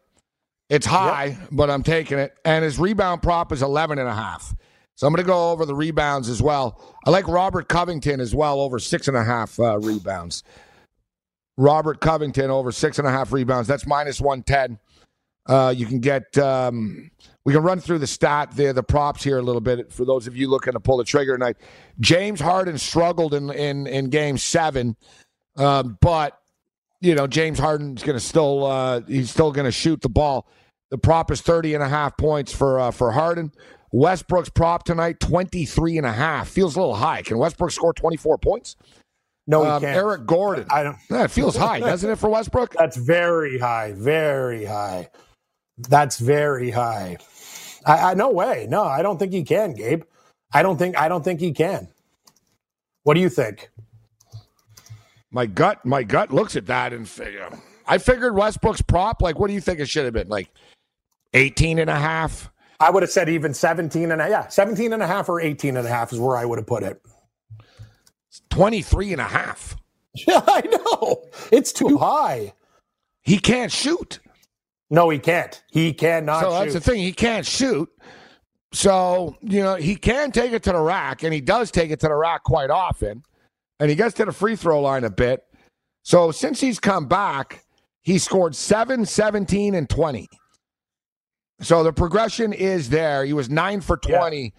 It's 0.69 0.85
high, 0.85 1.37
but 1.51 1.69
I'm 1.69 1.83
taking 1.83 2.17
it. 2.17 2.35
And 2.43 2.63
his 2.63 2.79
rebound 2.79 3.21
prop 3.21 3.51
is 3.51 3.61
11 3.61 3.99
and 3.99 4.07
a 4.07 4.13
half. 4.13 4.55
So 4.95 5.05
I'm 5.05 5.13
going 5.13 5.23
to 5.23 5.27
go 5.27 5.51
over 5.51 5.65
the 5.65 5.75
rebounds 5.75 6.29
as 6.29 6.41
well. 6.41 6.81
I 7.05 7.09
like 7.09 7.27
Robert 7.27 7.67
Covington 7.67 8.19
as 8.19 8.33
well 8.33 8.61
over 8.61 8.79
six 8.79 9.07
and 9.07 9.17
a 9.17 9.23
half 9.23 9.59
uh, 9.59 9.77
rebounds. 9.79 10.43
Robert 11.57 11.99
Covington 11.99 12.49
over 12.49 12.71
six 12.71 12.97
and 12.97 13.07
a 13.07 13.11
half 13.11 13.31
rebounds. 13.31 13.67
That's 13.67 13.85
minus 13.85 14.19
110. 14.19 14.79
Uh, 15.47 15.73
you 15.75 15.85
can 15.85 15.99
get, 15.99 16.35
um, 16.37 17.11
we 17.43 17.53
can 17.53 17.61
run 17.61 17.79
through 17.79 17.99
the 17.99 18.07
stat 18.07 18.49
there, 18.55 18.73
the 18.73 18.81
props 18.81 19.23
here 19.23 19.37
a 19.37 19.41
little 19.41 19.61
bit 19.61 19.91
for 19.91 20.03
those 20.03 20.25
of 20.25 20.35
you 20.35 20.49
looking 20.49 20.73
to 20.73 20.79
pull 20.79 20.97
the 20.97 21.03
trigger 21.03 21.37
tonight. 21.37 21.57
James 21.99 22.39
Harden 22.39 22.77
struggled 22.77 23.33
in, 23.33 23.51
in, 23.51 23.85
in 23.85 24.09
game 24.09 24.37
seven, 24.37 24.95
um, 25.57 25.97
but, 26.01 26.39
you 27.01 27.15
know, 27.15 27.27
James 27.27 27.59
Harden's 27.59 28.03
going 28.03 28.17
to 28.17 28.23
still, 28.23 28.65
uh, 28.65 29.01
he's 29.07 29.29
still 29.29 29.51
going 29.51 29.65
to 29.65 29.71
shoot 29.71 30.01
the 30.01 30.09
ball. 30.09 30.47
The 30.91 30.97
prop 30.97 31.31
is 31.31 31.41
30 31.41 31.73
and 31.73 31.83
a 31.83 31.89
half 31.89 32.15
points 32.17 32.53
for, 32.53 32.79
uh, 32.79 32.91
for 32.91 33.11
Harden. 33.11 33.51
Westbrook's 33.91 34.49
prop 34.49 34.83
tonight, 34.83 35.19
23 35.19 35.97
and 35.97 36.05
a 36.05 36.11
half. 36.11 36.49
Feels 36.49 36.75
a 36.75 36.79
little 36.79 36.95
high. 36.95 37.21
Can 37.21 37.37
Westbrook 37.37 37.71
score 37.71 37.93
24 37.93 38.37
points? 38.37 38.75
No, 39.47 39.63
he 39.63 39.69
Um, 39.69 39.81
can't. 39.81 39.95
Eric 39.95 40.25
Gordon. 40.25 40.65
I 40.69 40.83
don't. 40.83 40.97
Yeah, 41.09 41.23
it 41.23 41.31
feels 41.31 41.55
high, 41.55 41.79
doesn't 41.79 42.09
it, 42.09 42.17
for 42.17 42.29
Westbrook? 42.29 42.73
That's 42.77 42.97
very 42.97 43.57
high, 43.59 43.93
very 43.95 44.65
high. 44.65 45.09
That's 45.77 46.19
very 46.19 46.71
high. 46.71 47.17
I, 47.85 48.11
I 48.11 48.13
no 48.15 48.31
way. 48.31 48.65
No, 48.69 48.83
I 48.83 49.01
don't 49.01 49.19
think 49.19 49.33
he 49.33 49.43
can, 49.43 49.73
Gabe. 49.73 50.03
I 50.53 50.63
don't 50.63 50.77
think. 50.77 50.97
I 50.97 51.07
don't 51.07 51.23
think 51.23 51.39
he 51.39 51.51
can. 51.51 51.87
What 53.03 53.13
do 53.13 53.19
you 53.19 53.29
think? 53.29 53.69
My 55.35 55.47
gut, 55.47 55.85
my 55.85 56.01
gut 56.01 56.31
looks 56.31 56.55
at 56.55 56.65
that 56.67 56.93
and 56.93 57.07
figure. 57.07 57.49
I 57.85 57.97
figured 57.97 58.37
Westbrook's 58.37 58.81
prop. 58.81 59.21
Like, 59.21 59.37
what 59.37 59.47
do 59.47 59.53
you 59.53 59.59
think 59.59 59.81
it 59.81 59.89
should 59.89 60.05
have 60.05 60.13
been? 60.13 60.29
Like 60.29 60.49
18 61.33 61.77
and 61.77 61.89
a 61.89 61.95
half? 61.95 62.49
I 62.79 62.89
would 62.89 63.03
have 63.03 63.09
said 63.09 63.27
even 63.27 63.53
17 63.53 64.13
and 64.13 64.21
a 64.21 64.29
yeah, 64.29 64.47
17 64.47 64.93
and 64.93 65.03
a 65.03 65.07
half 65.07 65.27
or 65.27 65.41
18 65.41 65.75
and 65.75 65.85
a 65.85 65.89
half 65.89 66.13
is 66.13 66.21
where 66.21 66.37
I 66.37 66.45
would 66.45 66.57
have 66.57 66.65
put 66.65 66.83
it. 66.83 67.01
23 68.49 69.11
and 69.11 69.21
a 69.21 69.25
half. 69.25 69.75
Yeah, 70.25 70.41
I 70.47 70.61
know. 70.61 71.25
It's 71.51 71.73
too 71.73 71.97
high. 71.97 72.53
He 73.21 73.37
can't 73.37 73.69
shoot. 73.69 74.21
No, 74.89 75.09
he 75.09 75.19
can't. 75.19 75.61
He 75.69 75.91
cannot 75.91 76.39
so 76.39 76.51
shoot. 76.51 76.59
that's 76.59 76.73
the 76.75 76.79
thing. 76.79 77.01
He 77.01 77.11
can't 77.11 77.45
shoot. 77.45 77.89
So, 78.71 79.35
you 79.41 79.61
know, 79.61 79.75
he 79.75 79.97
can 79.97 80.31
take 80.31 80.53
it 80.53 80.63
to 80.63 80.71
the 80.71 80.79
rack, 80.79 81.23
and 81.23 81.33
he 81.33 81.41
does 81.41 81.69
take 81.69 81.91
it 81.91 81.99
to 81.99 82.07
the 82.07 82.15
rack 82.15 82.43
quite 82.45 82.69
often. 82.69 83.25
And 83.79 83.89
he 83.89 83.95
gets 83.95 84.13
to 84.15 84.25
the 84.25 84.31
free 84.31 84.55
throw 84.55 84.81
line 84.81 85.03
a 85.03 85.09
bit. 85.09 85.43
So 86.03 86.31
since 86.31 86.61
he's 86.61 86.79
come 86.79 87.07
back, 87.07 87.63
he 88.03 88.17
scored 88.19 88.55
7, 88.55 89.05
17, 89.05 89.75
and 89.75 89.89
20. 89.89 90.27
So 91.61 91.83
the 91.83 91.93
progression 91.93 92.53
is 92.53 92.89
there. 92.89 93.25
He 93.25 93.33
was 93.33 93.49
9 93.49 93.81
for 93.81 93.97
20. 93.97 94.53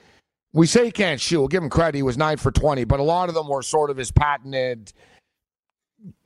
We 0.52 0.66
say 0.66 0.86
he 0.86 0.90
can't 0.90 1.20
shoot. 1.20 1.38
We'll 1.38 1.48
give 1.48 1.62
him 1.62 1.70
credit. 1.70 1.96
He 1.96 2.02
was 2.02 2.16
9 2.16 2.38
for 2.38 2.50
20, 2.50 2.84
but 2.84 2.98
a 3.00 3.02
lot 3.02 3.28
of 3.28 3.34
them 3.34 3.48
were 3.48 3.62
sort 3.62 3.90
of 3.90 3.96
his 3.96 4.10
patented 4.10 4.92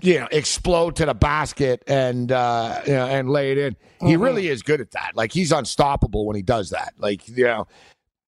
you 0.02 0.18
know, 0.20 0.28
explode 0.32 0.96
to 0.96 1.06
the 1.06 1.14
basket 1.14 1.82
and 1.86 2.32
uh, 2.32 2.80
you 2.86 2.92
know, 2.92 3.06
and 3.06 3.30
lay 3.30 3.52
it 3.52 3.58
in. 3.58 3.76
He 4.00 4.06
Mm-hmm. 4.14 4.22
really 4.22 4.48
is 4.48 4.62
good 4.62 4.80
at 4.80 4.90
that. 4.90 5.12
Like 5.14 5.32
he's 5.32 5.52
unstoppable 5.52 6.26
when 6.26 6.36
he 6.36 6.42
does 6.42 6.70
that. 6.70 6.92
Like 6.98 7.26
you 7.28 7.44
know, 7.44 7.66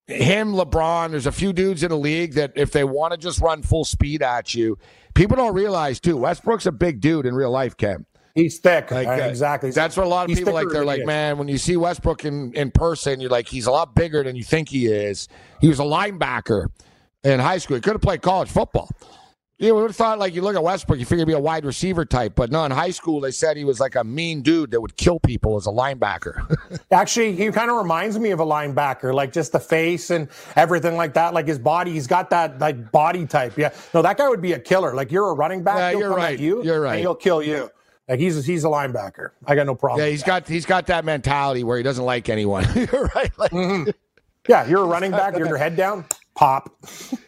him, 0.07 0.53
LeBron. 0.53 1.11
There's 1.11 1.27
a 1.27 1.33
few 1.33 1.53
dudes 1.53 1.83
in 1.83 1.91
the 1.91 1.99
league 1.99 2.35
that 2.35 2.53
if 2.57 2.73
they 2.73 2.85
want 2.85 3.12
to 3.12 3.19
just 3.19 3.41
run 3.41 3.62
full 3.62 3.85
speed 3.85 4.23
at 4.23 4.55
you, 4.55 4.79
people 5.15 5.37
don't 5.37 5.55
realize 5.55 6.01
too. 6.01 6.17
Westbrook's 6.17 6.67
a 6.67 6.73
big 6.73 7.01
dude 7.01 7.27
in 7.27 7.35
real 7.35 7.51
life, 7.51 7.77
Cam. 7.77 8.07
He's 8.35 8.59
thick. 8.59 8.91
Like, 8.91 9.07
Uh, 9.07 9.11
uh, 9.11 9.29
exactly. 9.29 9.71
That's 9.71 9.97
what 9.97 10.07
a 10.07 10.09
lot 10.09 10.25
of 10.25 10.31
He's 10.31 10.38
people 10.38 10.55
like. 10.55 10.69
They're 10.71 10.85
like, 10.87 11.01
is. 11.01 11.07
man, 11.07 11.37
when 11.37 11.49
you 11.49 11.59
see 11.59 11.77
Westbrook 11.77 12.25
in, 12.25 12.53
in 12.55 12.71
person, 12.71 13.21
you're 13.21 13.31
like, 13.31 13.47
he's 13.47 13.67
a 13.67 13.71
lot 13.71 13.95
bigger 13.95 14.23
than 14.23 14.37
you 14.37 14.43
think 14.43 14.71
he 14.71 14.87
is. 14.87 15.29
He 15.61 15.69
was 15.69 15.79
a 15.79 15.85
linebacker 15.85 16.67
in 17.25 17.41
high 17.41 17.59
school. 17.59 17.77
He 17.77 17.83
could 17.83 17.93
have 17.93 18.01
played 18.01 18.23
college 18.23 18.49
football. 18.49 18.88
You 19.62 19.75
would 19.75 19.83
have 19.83 19.96
thought 19.96 20.18
like 20.18 20.35
you 20.35 20.42
look 20.42 20.57
at 20.57 20.62
Westbrook, 20.62 20.98
you 20.98 21.05
figure 21.07 21.25
he'd 21.25 21.27
be 21.31 21.33
a 21.35 21.38
wide 21.40 21.64
receiver 21.64 22.05
type, 22.05 22.35
but 22.35 22.51
no. 22.51 22.64
In 22.64 22.72
high 22.72 22.90
school, 22.90 23.20
they 23.20 23.31
said 23.31 23.57
he 23.57 23.64
was 23.64 23.81
like 23.81 23.94
a 23.94 24.05
mean 24.05 24.42
dude 24.42 24.70
that 24.72 24.81
would 24.81 24.96
kill 24.96 25.20
people 25.20 25.57
as 25.57 25.66
a 25.66 25.70
linebacker. 25.70 26.81
Actually, 26.90 27.37
he 27.37 27.51
kind 27.53 27.70
of 27.70 27.77
reminds 27.77 28.18
me 28.18 28.31
of 28.33 28.40
a 28.40 28.44
linebacker, 28.44 29.14
like 29.14 29.33
just 29.33 29.53
the 29.53 29.61
face 29.61 30.11
and 30.11 30.29
everything 30.57 30.96
like 30.96 31.14
that. 31.14 31.33
Like 31.33 31.46
his 31.46 31.59
body, 31.59 31.92
he's 31.92 32.07
got 32.07 32.29
that 32.31 32.59
like 32.59 32.90
body 32.92 33.27
type. 33.27 33.57
Yeah, 33.57 33.72
no, 33.94 34.03
that 34.03 34.16
guy 34.18 34.29
would 34.29 34.42
be 34.42 34.53
a 34.53 34.59
killer. 34.59 34.94
Like 34.94 35.12
you're 35.12 35.31
a 35.31 35.35
running 35.35 35.62
back, 35.62 35.79
Yeah, 35.79 35.90
he'll 35.90 36.01
you're 36.01 36.14
right. 36.14 36.35
at 36.35 36.40
you, 36.40 36.64
You're 36.64 36.81
right. 36.81 36.92
and 36.94 37.01
he'll 37.01 37.14
kill 37.14 37.42
you. 37.42 37.70
Like 38.09 38.18
he's 38.18 38.44
he's 38.44 38.64
a 38.64 38.68
linebacker. 38.68 39.31
I 39.46 39.55
got 39.55 39.66
no 39.66 39.77
problem. 39.77 40.05
yeah, 40.05 40.11
he's 40.11 40.25
got 40.25 40.48
he's 40.48 40.66
got 40.66 40.87
that 40.88 41.05
mentality 41.05 41.62
where 41.62 41.77
he 41.77 41.85
doesn't 41.85 42.05
like 42.05 42.29
anyone. 42.29 42.66
You're 42.75 43.11
right. 43.14 43.31
Like, 43.38 43.53
mm-hmm. 43.53 43.90
Yeah, 44.48 44.66
you're 44.66 44.83
a 44.83 44.87
running 44.87 45.12
back. 45.12 45.37
You're 45.38 45.46
your 45.46 45.57
head 45.57 45.77
down. 45.77 46.05
Pop. 46.43 46.77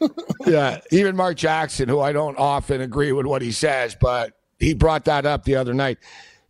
yeah, 0.47 0.81
even 0.91 1.15
Mark 1.15 1.37
Jackson, 1.37 1.89
who 1.89 2.01
I 2.01 2.13
don't 2.13 2.37
often 2.37 2.81
agree 2.81 3.13
with 3.13 3.27
what 3.27 3.43
he 3.43 3.53
says, 3.53 3.97
but 4.01 4.33
he 4.59 4.75
brought 4.75 5.05
that 5.05 5.25
up 5.25 5.45
the 5.45 5.55
other 5.55 5.73
night. 5.73 5.99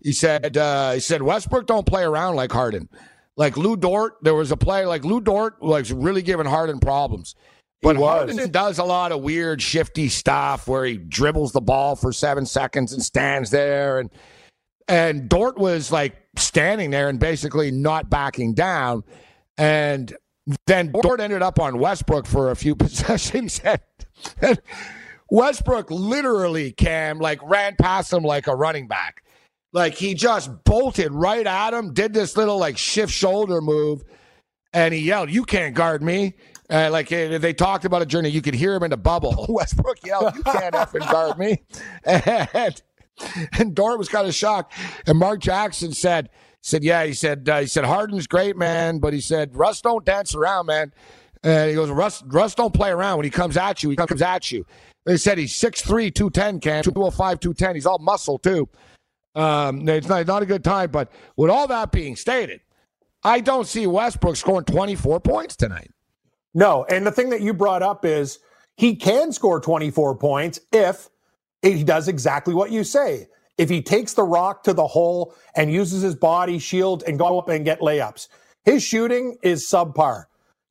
He 0.00 0.12
said 0.12 0.56
uh, 0.56 0.92
he 0.92 1.00
said 1.00 1.20
Westbrook 1.20 1.66
don't 1.66 1.84
play 1.84 2.04
around 2.04 2.36
like 2.36 2.50
Harden. 2.50 2.88
Like 3.36 3.58
Lu 3.58 3.76
Dort, 3.76 4.14
there 4.22 4.34
was 4.34 4.50
a 4.50 4.56
play 4.56 4.86
like 4.86 5.04
Lu 5.04 5.20
Dort 5.20 5.60
was 5.60 5.92
really 5.92 6.22
giving 6.22 6.46
Harden 6.46 6.80
problems. 6.80 7.34
But. 7.82 7.96
Harden 7.96 8.50
does 8.50 8.78
a 8.78 8.84
lot 8.84 9.12
of 9.12 9.20
weird, 9.20 9.60
shifty 9.60 10.08
stuff 10.08 10.66
where 10.66 10.86
he 10.86 10.96
dribbles 10.96 11.52
the 11.52 11.60
ball 11.60 11.96
for 11.96 12.14
seven 12.14 12.46
seconds 12.46 12.94
and 12.94 13.02
stands 13.02 13.50
there, 13.50 13.98
and 13.98 14.08
and 14.88 15.28
Dort 15.28 15.58
was 15.58 15.92
like 15.92 16.16
standing 16.36 16.90
there 16.90 17.10
and 17.10 17.20
basically 17.20 17.70
not 17.70 18.08
backing 18.08 18.54
down, 18.54 19.04
and 19.58 20.16
then 20.66 20.92
Dort 20.92 21.20
ended 21.20 21.42
up 21.42 21.58
on 21.58 21.78
Westbrook 21.78 22.26
for 22.26 22.50
a 22.50 22.56
few 22.56 22.74
possessions, 22.76 23.60
and, 23.64 23.80
and 24.40 24.60
Westbrook 25.30 25.90
literally 25.90 26.72
Cam 26.72 27.18
like 27.18 27.40
ran 27.42 27.76
past 27.76 28.12
him 28.12 28.22
like 28.22 28.46
a 28.46 28.54
running 28.54 28.86
back. 28.86 29.22
Like 29.72 29.94
he 29.94 30.14
just 30.14 30.50
bolted 30.64 31.12
right 31.12 31.46
at 31.46 31.74
him, 31.74 31.92
did 31.92 32.14
this 32.14 32.36
little 32.36 32.58
like 32.58 32.78
shift 32.78 33.12
shoulder 33.12 33.60
move, 33.60 34.04
and 34.72 34.94
he 34.94 35.00
yelled, 35.00 35.30
"You 35.30 35.44
can't 35.44 35.74
guard 35.74 36.02
me!" 36.02 36.34
Uh, 36.70 36.88
like 36.90 37.12
uh, 37.12 37.38
they 37.38 37.52
talked 37.52 37.84
about 37.84 38.00
a 38.00 38.06
journey, 38.06 38.28
you 38.28 38.40
could 38.40 38.54
hear 38.54 38.74
him 38.74 38.84
in 38.84 38.90
the 38.90 38.96
bubble. 38.96 39.46
Westbrook 39.48 40.04
yelled, 40.04 40.34
"You 40.36 40.42
can't 40.44 40.74
effing 40.74 41.10
guard 41.10 41.38
me!" 41.38 41.62
And 42.06 42.82
and 43.58 43.74
Dort 43.74 43.98
was 43.98 44.08
kind 44.08 44.26
of 44.26 44.34
shocked. 44.34 44.72
And 45.06 45.18
Mark 45.18 45.40
Jackson 45.40 45.92
said, 45.92 46.30
"said 46.64 46.82
Yeah." 46.84 47.04
He 47.04 47.12
said, 47.12 47.48
uh, 47.48 47.60
"He 47.60 47.66
said 47.66 47.84
Harden's 47.84 48.26
great, 48.26 48.56
man, 48.56 48.98
but 48.98 49.12
he 49.12 49.20
said 49.20 49.56
Russ 49.56 49.80
don't 49.80 50.04
dance 50.04 50.34
around, 50.34 50.66
man." 50.66 50.92
And 51.42 51.68
he 51.70 51.76
goes, 51.76 51.90
"Russ, 51.90 52.22
Russ 52.26 52.54
don't 52.54 52.74
play 52.74 52.90
around. 52.90 53.18
When 53.18 53.24
he 53.24 53.30
comes 53.30 53.56
at 53.56 53.82
you, 53.82 53.90
he 53.90 53.96
comes 53.96 54.22
at 54.22 54.50
you." 54.50 54.66
They 55.04 55.18
said 55.18 55.36
he's 55.36 55.54
6'3", 55.54 56.10
210, 56.10 56.60
Cam, 56.60 56.82
205, 56.82 57.40
210. 57.40 57.74
He's 57.74 57.86
all 57.86 57.98
muscle 57.98 58.38
too. 58.38 58.68
Um, 59.34 59.86
it's 59.88 60.08
not, 60.08 60.26
not 60.26 60.42
a 60.42 60.46
good 60.46 60.64
time. 60.64 60.90
But 60.90 61.12
with 61.36 61.50
all 61.50 61.66
that 61.66 61.92
being 61.92 62.16
stated, 62.16 62.60
I 63.22 63.40
don't 63.40 63.66
see 63.66 63.86
Westbrook 63.86 64.36
scoring 64.36 64.64
24 64.64 65.20
points 65.20 65.56
tonight. 65.56 65.90
No, 66.54 66.84
and 66.88 67.06
the 67.06 67.10
thing 67.10 67.30
that 67.30 67.40
you 67.40 67.52
brought 67.52 67.82
up 67.82 68.04
is 68.04 68.38
he 68.76 68.96
can 68.96 69.32
score 69.32 69.60
24 69.60 70.16
points 70.16 70.60
if 70.72 71.10
he 71.62 71.82
does 71.82 72.08
exactly 72.08 72.54
what 72.54 72.70
you 72.70 72.84
say. 72.84 73.28
If 73.56 73.70
he 73.70 73.82
takes 73.82 74.14
the 74.14 74.24
rock 74.24 74.64
to 74.64 74.72
the 74.72 74.86
hole 74.86 75.34
and 75.54 75.72
uses 75.72 76.02
his 76.02 76.14
body 76.14 76.58
shield 76.58 77.04
and 77.06 77.18
go 77.18 77.38
up 77.38 77.48
and 77.48 77.64
get 77.64 77.80
layups. 77.80 78.28
His 78.64 78.82
shooting 78.82 79.36
is 79.42 79.68
subpar. 79.68 80.24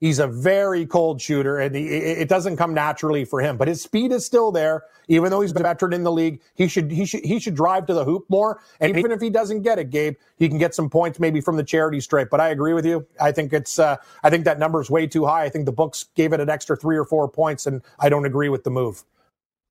He's 0.04 0.19
a 0.19 0.28
very 0.28 0.86
cold 0.86 1.22
shooter, 1.22 1.60
and 1.60 1.74
he, 1.74 1.88
it 1.88 2.28
doesn't 2.28 2.58
come 2.58 2.74
naturally 2.74 3.24
for 3.24 3.39
him. 3.39 3.56
But 3.56 3.69
his 3.69 3.82
speed 3.82 4.12
is 4.12 4.26
still 4.26 4.52
there, 4.52 4.84
even 5.08 5.30
though 5.30 5.39
he's 5.39 5.52
a 5.52 5.60
veteran 5.60 5.93
in 5.93 6.04
the 6.04 6.12
league. 6.12 6.41
He 6.56 6.67
should 6.67 6.91
he 6.91 7.06
should 7.06 7.24
he 7.24 7.39
should 7.39 7.56
drive 7.56 7.86
to 7.86 7.93
the 7.93 8.04
hoop 8.04 8.26
more. 8.28 8.60
And 8.82 8.98
even 8.98 9.13
if 9.13 9.22
he 9.22 9.30
doesn't 9.30 9.62
get 9.62 9.80
it, 9.80 9.91
Gabe, 9.91 10.15
he 10.36 10.50
can 10.50 10.58
get 10.58 10.76
some 10.76 10.89
points 10.89 11.22
maybe 11.22 11.39
from 11.39 11.56
the 11.56 11.63
charity 11.63 12.02
stripe. 12.02 12.30
But 12.30 12.41
I 12.41 12.50
agree 12.50 12.74
with 12.74 12.86
you. 12.86 13.08
I 13.22 13.32
think 13.32 13.54
it's 13.54 13.80
uh, 13.80 13.96
I 14.24 14.30
think 14.30 14.43
that 14.43 14.60
number 14.60 14.82
is 14.82 14.89
way 14.89 15.08
too 15.08 15.26
high. 15.26 15.46
I 15.46 15.50
think 15.50 15.63
the 15.63 15.72
books 15.72 16.08
gave 16.15 16.34
it 16.34 16.41
an 16.41 16.50
extra 16.50 16.76
three 16.76 16.98
or 16.98 17.06
four 17.06 17.30
points, 17.30 17.65
and 17.65 17.82
I 17.98 18.10
don't 18.10 18.26
agree 18.26 18.50
with 18.50 18.65
the 18.65 18.72
move. 18.72 19.06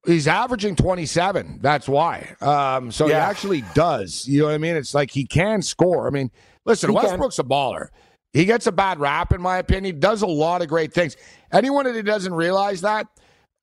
He's 0.04 0.26
averaging 0.26 0.74
27. 0.74 1.60
That's 1.62 1.88
why. 1.88 2.34
Um, 2.40 2.90
so 2.90 3.06
he 3.06 3.12
actually 3.12 3.62
does. 3.74 4.26
You 4.26 4.40
know 4.40 4.46
what 4.46 4.54
I 4.54 4.58
mean? 4.58 4.74
It's 4.74 4.94
like 4.94 5.10
he 5.12 5.24
can 5.24 5.62
score. 5.62 6.08
I 6.08 6.10
mean, 6.10 6.30
listen, 6.64 6.90
He 6.90 6.96
can. 6.96 7.04
Westbrook's 7.04 7.38
a 7.38 7.44
baller. 7.44 7.88
He 8.32 8.44
gets 8.44 8.66
a 8.66 8.72
bad 8.72 8.98
rap, 8.98 9.32
in 9.32 9.40
my 9.40 9.58
opinion. 9.58 10.00
Does 10.00 10.22
a 10.22 10.26
lot 10.26 10.62
of 10.62 10.68
great 10.68 10.92
things. 10.92 11.16
Anyone 11.52 11.84
that 11.84 12.02
doesn't 12.04 12.34
realize 12.34 12.80
that, 12.80 13.06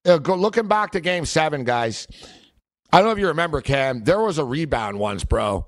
uh, 0.05 0.17
go 0.19 0.35
looking 0.35 0.67
back 0.67 0.91
to 0.91 1.01
Game 1.01 1.25
Seven, 1.25 1.63
guys. 1.63 2.07
I 2.91 2.99
don't 2.99 3.07
know 3.07 3.11
if 3.11 3.19
you 3.19 3.27
remember, 3.27 3.61
Cam. 3.61 4.03
There 4.03 4.21
was 4.21 4.37
a 4.37 4.45
rebound 4.45 4.97
once, 4.97 5.23
bro. 5.23 5.65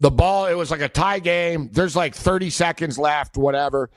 The 0.00 0.10
ball. 0.10 0.46
It 0.46 0.54
was 0.54 0.70
like 0.70 0.80
a 0.80 0.88
tie 0.88 1.20
game. 1.20 1.70
There's 1.72 1.96
like 1.96 2.14
30 2.14 2.50
seconds 2.50 2.98
left. 2.98 3.36
Whatever. 3.36 3.88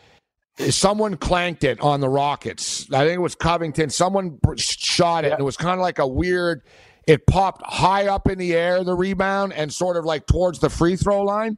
Someone 0.57 1.17
clanked 1.17 1.63
it 1.63 1.81
on 1.81 1.99
the 1.99 2.07
Rockets. 2.07 2.91
I 2.93 3.05
think 3.05 3.17
it 3.17 3.21
was 3.21 3.35
Covington. 3.35 3.89
Someone 3.89 4.39
shot 4.57 5.25
it, 5.25 5.33
and 5.33 5.39
it 5.39 5.43
was 5.43 5.57
kind 5.57 5.73
of 5.73 5.81
like 5.81 5.99
a 5.99 6.07
weird. 6.07 6.61
It 7.07 7.27
popped 7.27 7.61
high 7.65 8.07
up 8.07 8.27
in 8.29 8.37
the 8.37 8.53
air, 8.55 8.83
the 8.83 8.95
rebound, 8.95 9.53
and 9.53 9.71
sort 9.71 9.97
of 9.97 10.05
like 10.05 10.25
towards 10.27 10.59
the 10.59 10.69
free 10.69 10.95
throw 10.95 11.21
line. 11.23 11.57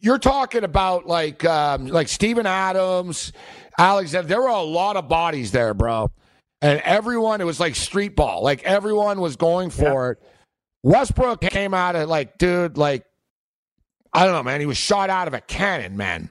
You're 0.00 0.18
talking 0.18 0.64
about 0.64 1.06
like 1.06 1.44
um, 1.44 1.86
like 1.86 2.08
Steven 2.08 2.46
Adams, 2.46 3.32
Alexander. 3.78 4.28
There 4.28 4.42
were 4.42 4.48
a 4.48 4.62
lot 4.62 4.96
of 4.96 5.08
bodies 5.08 5.50
there, 5.50 5.72
bro, 5.72 6.10
and 6.60 6.80
everyone. 6.82 7.40
It 7.40 7.44
was 7.44 7.58
like 7.58 7.74
street 7.74 8.16
ball. 8.16 8.42
Like 8.42 8.62
everyone 8.64 9.20
was 9.20 9.36
going 9.36 9.70
for 9.70 10.12
it. 10.12 10.18
Westbrook 10.82 11.40
came 11.42 11.74
out 11.74 11.96
of 11.96 12.08
like, 12.08 12.38
dude, 12.38 12.78
like 12.78 13.04
I 14.12 14.24
don't 14.24 14.34
know, 14.34 14.42
man. 14.42 14.60
He 14.60 14.66
was 14.66 14.76
shot 14.76 15.08
out 15.10 15.28
of 15.28 15.34
a 15.34 15.40
cannon, 15.40 15.96
man. 15.96 16.30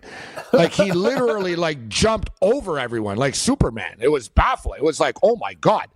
Like 0.52 0.72
he 0.74 0.92
literally 0.92 1.56
like 1.68 1.88
jumped 1.88 2.30
over 2.42 2.78
everyone, 2.78 3.18
like 3.18 3.36
Superman. 3.36 3.98
It 4.02 4.10
was 4.10 4.28
baffling. 4.28 4.80
It 4.80 4.84
was 4.84 5.00
like, 5.00 5.16
oh 5.24 5.36
my 5.38 5.54
god. 5.56 5.88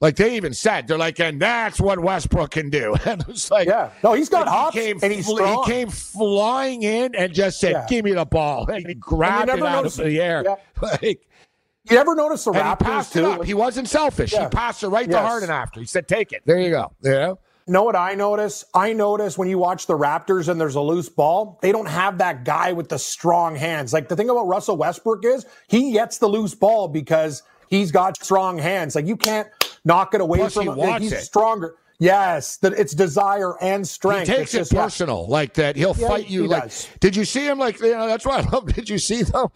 Like 0.00 0.14
they 0.14 0.36
even 0.36 0.54
said, 0.54 0.86
they're 0.86 0.96
like, 0.98 1.18
and 1.18 1.40
that's 1.42 1.80
what 1.80 1.98
Westbrook 1.98 2.52
can 2.52 2.70
do. 2.70 2.94
And 3.04 3.20
it 3.20 3.26
was 3.26 3.50
like, 3.50 3.66
Yeah, 3.68 3.90
no, 4.04 4.12
he's 4.14 4.28
got 4.28 4.46
like, 4.46 4.54
hops 4.54 4.74
he 4.76 4.80
came, 4.82 4.98
and 5.02 5.12
he's 5.12 5.26
fl- 5.26 5.44
he 5.44 5.64
came 5.64 5.90
flying 5.90 6.82
in 6.84 7.14
and 7.16 7.32
just 7.34 7.58
said, 7.60 7.72
Yeah. 7.72 7.86
"Give 7.88 8.04
me 8.04 8.12
the 8.12 8.24
ball," 8.24 8.68
and 8.70 8.86
he 8.86 8.94
grabbed 8.94 9.48
it 9.50 9.60
out 9.62 9.76
noticed- 9.76 9.98
of 9.98 10.06
the 10.06 10.20
air. 10.20 10.42
Yeah. 10.44 10.56
Like, 10.80 11.26
You 11.90 11.98
ever 11.98 12.14
notice 12.14 12.44
the 12.44 12.50
and 12.52 12.58
he 12.58 12.62
Raptors 12.64 13.10
it 13.16 13.36
too? 13.38 13.42
He 13.42 13.54
wasn't 13.54 13.88
selfish. 13.88 14.32
Yeah. 14.32 14.44
He 14.44 14.48
passed 14.50 14.82
it 14.84 14.88
right 14.88 15.06
to 15.06 15.10
Yes. 15.12 15.26
Harden 15.26 15.50
after. 15.50 15.80
He 15.80 15.86
said, 15.86 16.06
"Take 16.06 16.32
it." 16.32 16.42
There 16.46 16.60
you 16.60 16.70
go. 16.70 16.92
Yeah. 17.02 17.34
Know 17.68 17.82
what 17.84 17.96
I 17.96 18.14
notice? 18.14 18.64
I 18.74 18.92
notice 18.92 19.36
when 19.38 19.48
you 19.48 19.58
watch 19.58 19.86
the 19.86 19.96
Raptors 19.96 20.48
and 20.48 20.60
there's 20.60 20.74
a 20.74 20.80
loose 20.80 21.08
ball, 21.08 21.58
they 21.62 21.72
don't 21.72 21.86
have 21.88 22.18
that 22.18 22.44
guy 22.44 22.72
with 22.72 22.88
the 22.88 22.98
strong 22.98 23.54
hands. 23.56 23.92
Like 23.92 24.08
the 24.08 24.16
thing 24.16 24.30
about 24.30 24.46
Russell 24.46 24.76
Westbrook 24.76 25.24
is 25.24 25.46
he 25.68 25.92
gets 25.92 26.18
the 26.18 26.28
loose 26.28 26.54
ball 26.54 26.88
because 26.88 27.42
he's 27.68 27.92
got 27.92 28.22
strong 28.22 28.58
hands. 28.58 28.94
Like 28.94 29.06
you 29.06 29.16
can't 29.16 29.48
knock 29.84 30.14
it 30.14 30.20
away 30.20 30.38
Plus, 30.38 30.54
from 30.54 30.62
he 30.64 30.68
him. 30.70 30.76
wants 30.76 31.02
he's 31.04 31.12
it. 31.12 31.22
stronger. 31.22 31.76
Yes, 32.00 32.58
that 32.58 32.74
it's 32.74 32.94
desire 32.94 33.60
and 33.60 33.86
strength. 33.86 34.28
He 34.28 34.34
takes 34.36 34.54
it 34.54 34.58
just- 34.58 34.72
yeah. 34.72 34.84
personal, 34.84 35.26
like 35.26 35.54
that. 35.54 35.74
He'll 35.74 35.96
Yeah, 35.96 36.08
fight 36.08 36.30
you. 36.30 36.46
Like, 36.46 36.64
does. 36.64 36.88
did 37.00 37.16
you 37.16 37.24
see 37.24 37.46
him? 37.46 37.58
Like, 37.58 37.80
you 37.80 37.92
know, 37.92 38.06
that's 38.06 38.24
what 38.24 38.46
I 38.46 38.48
love. 38.52 38.72
Did 38.72 38.88
you 38.88 38.98
see 38.98 39.22
though? 39.24 39.50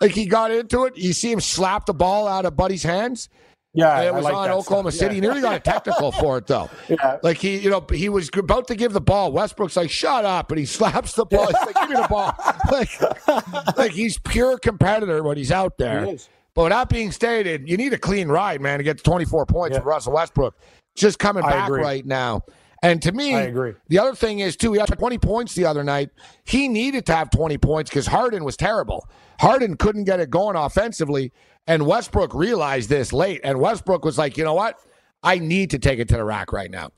Like 0.00 0.12
he 0.12 0.26
got 0.26 0.50
into 0.50 0.84
it. 0.84 0.96
You 0.96 1.12
see 1.12 1.32
him 1.32 1.40
slap 1.40 1.86
the 1.86 1.94
ball 1.94 2.26
out 2.28 2.44
of 2.46 2.56
Buddy's 2.56 2.82
hands. 2.84 3.28
Yeah, 3.76 4.02
it 4.02 4.14
was 4.14 4.24
like 4.24 4.34
on 4.34 4.50
Oklahoma 4.50 4.92
stuff. 4.92 5.00
City. 5.00 5.16
Yeah. 5.16 5.20
He 5.20 5.20
nearly 5.20 5.40
got 5.40 5.56
a 5.56 5.60
technical 5.60 6.12
for 6.12 6.38
it 6.38 6.46
though. 6.46 6.70
Yeah. 6.88 7.18
Like 7.22 7.38
he, 7.38 7.58
you 7.58 7.70
know, 7.70 7.84
he 7.92 8.08
was 8.08 8.30
about 8.34 8.68
to 8.68 8.74
give 8.76 8.92
the 8.92 9.00
ball. 9.00 9.32
Westbrook's 9.32 9.76
like, 9.76 9.90
"Shut 9.90 10.24
up!" 10.24 10.50
and 10.50 10.58
he 10.60 10.64
slaps 10.78 11.14
the 11.14 11.24
ball. 11.26 11.46
He's 11.46 11.54
like, 11.54 11.74
"Give 11.74 11.90
me 11.90 11.96
the 11.96 12.08
ball!" 12.08 12.32
Like, 12.70 13.76
like 13.76 13.90
he's 13.92 14.18
pure 14.18 14.58
competitor 14.58 15.22
when 15.22 15.36
he's 15.36 15.50
out 15.52 15.76
there. 15.78 16.06
He. 16.06 16.18
But 16.54 16.62
with 16.64 16.70
that 16.72 16.88
being 16.88 17.10
stated, 17.10 17.68
you 17.68 17.76
need 17.76 17.92
a 17.92 17.98
clean 17.98 18.28
ride, 18.28 18.60
man, 18.60 18.78
to 18.78 18.84
get 18.84 18.98
to 18.98 19.02
24 19.02 19.44
points 19.46 19.74
Yeah. 19.74 19.80
with 19.80 19.86
Russell 19.86 20.12
Westbrook. 20.12 20.54
Just 20.96 21.18
coming 21.18 21.42
I 21.42 21.50
back 21.50 21.68
agree. 21.68 21.82
right 21.82 22.06
now. 22.06 22.42
And 22.80 23.02
to 23.02 23.10
me, 23.12 23.34
I 23.34 23.42
agree. 23.42 23.72
the 23.88 23.98
other 23.98 24.14
thing 24.14 24.38
is 24.40 24.56
too, 24.56 24.72
he 24.74 24.78
had 24.78 24.86
20 24.86 25.18
points 25.18 25.54
the 25.54 25.64
other 25.64 25.82
night. 25.82 26.10
He 26.44 26.68
needed 26.68 27.06
to 27.06 27.14
have 27.14 27.30
20 27.30 27.58
points 27.58 27.90
because 27.90 28.06
Harden 28.06 28.44
was 28.44 28.56
terrible. 28.56 29.08
Harden 29.40 29.76
couldn't 29.76 30.04
get 30.04 30.20
it 30.20 30.30
going 30.30 30.54
offensively, 30.54 31.32
and 31.66 31.86
Westbrook 31.86 32.34
realized 32.34 32.88
this 32.88 33.12
late. 33.12 33.40
And 33.44 33.60
Westbrook 33.60 34.04
was 34.04 34.18
like, 34.18 34.36
you 34.36 34.44
know 34.44 34.54
what? 34.54 34.78
I 35.22 35.38
need 35.38 35.70
to 35.70 35.78
take 35.78 35.98
it 35.98 36.08
to 36.08 36.16
the 36.16 36.24
rack 36.24 36.52
right 36.52 36.70
now. 36.70 36.90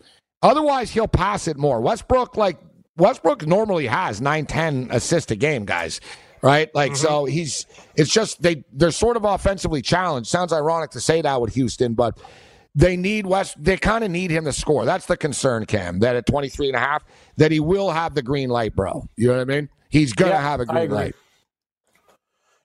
Otherwise, 0.43 0.91
he'll 0.91 1.09
pass 1.09 1.49
it 1.49 1.57
more. 1.57 1.81
Westbrook, 1.81 2.37
like 2.37 2.59
Westbrook, 2.97 3.47
normally 3.47 3.87
has 3.87 4.21
nine, 4.21 4.47
ten 4.47 4.89
assists 4.91 5.31
a 5.31 5.37
game, 5.37 5.65
guys. 5.65 6.01
Right? 6.43 6.73
Like 6.75 6.95
so, 6.95 7.25
mm-hmm. 7.25 7.33
he's. 7.33 7.67
It's 7.97 8.13
just 8.13 8.43
they 8.43 8.63
they're 8.73 8.91
sort 8.91 9.17
of 9.17 9.25
offensively 9.25 9.83
challenged. 9.83 10.29
Sounds 10.29 10.53
ironic 10.53 10.91
to 10.91 11.01
say 11.01 11.23
that 11.23 11.41
with 11.41 11.55
Houston, 11.55 11.95
but 11.95 12.21
they 12.75 12.97
need 12.97 13.27
West. 13.27 13.57
They 13.59 13.77
kind 13.79 14.05
of 14.05 14.11
need 14.11 14.31
him 14.31 14.45
to 14.45 14.53
score. 14.53 14.85
That's 14.85 15.07
the 15.07 15.17
concern, 15.17 15.65
Cam. 15.67 16.01
That 16.01 16.15
at 16.15 16.27
23 16.27 16.69
and 16.69 16.77
a 16.77 16.81
half, 16.81 17.05
that 17.39 17.51
he 17.51 17.59
will 17.59 17.91
have 17.91 18.15
the 18.15 18.23
green 18.23 18.51
light, 18.51 18.77
bro. 18.77 19.09
You 19.17 19.29
know 19.29 19.35
what 19.35 19.41
I 19.41 19.45
mean? 19.45 19.69
He's 19.89 20.13
gonna 20.13 20.33
Yeah, 20.33 20.43
have 20.43 20.61
a 20.61 20.67
green 20.67 20.91
light. 20.91 21.15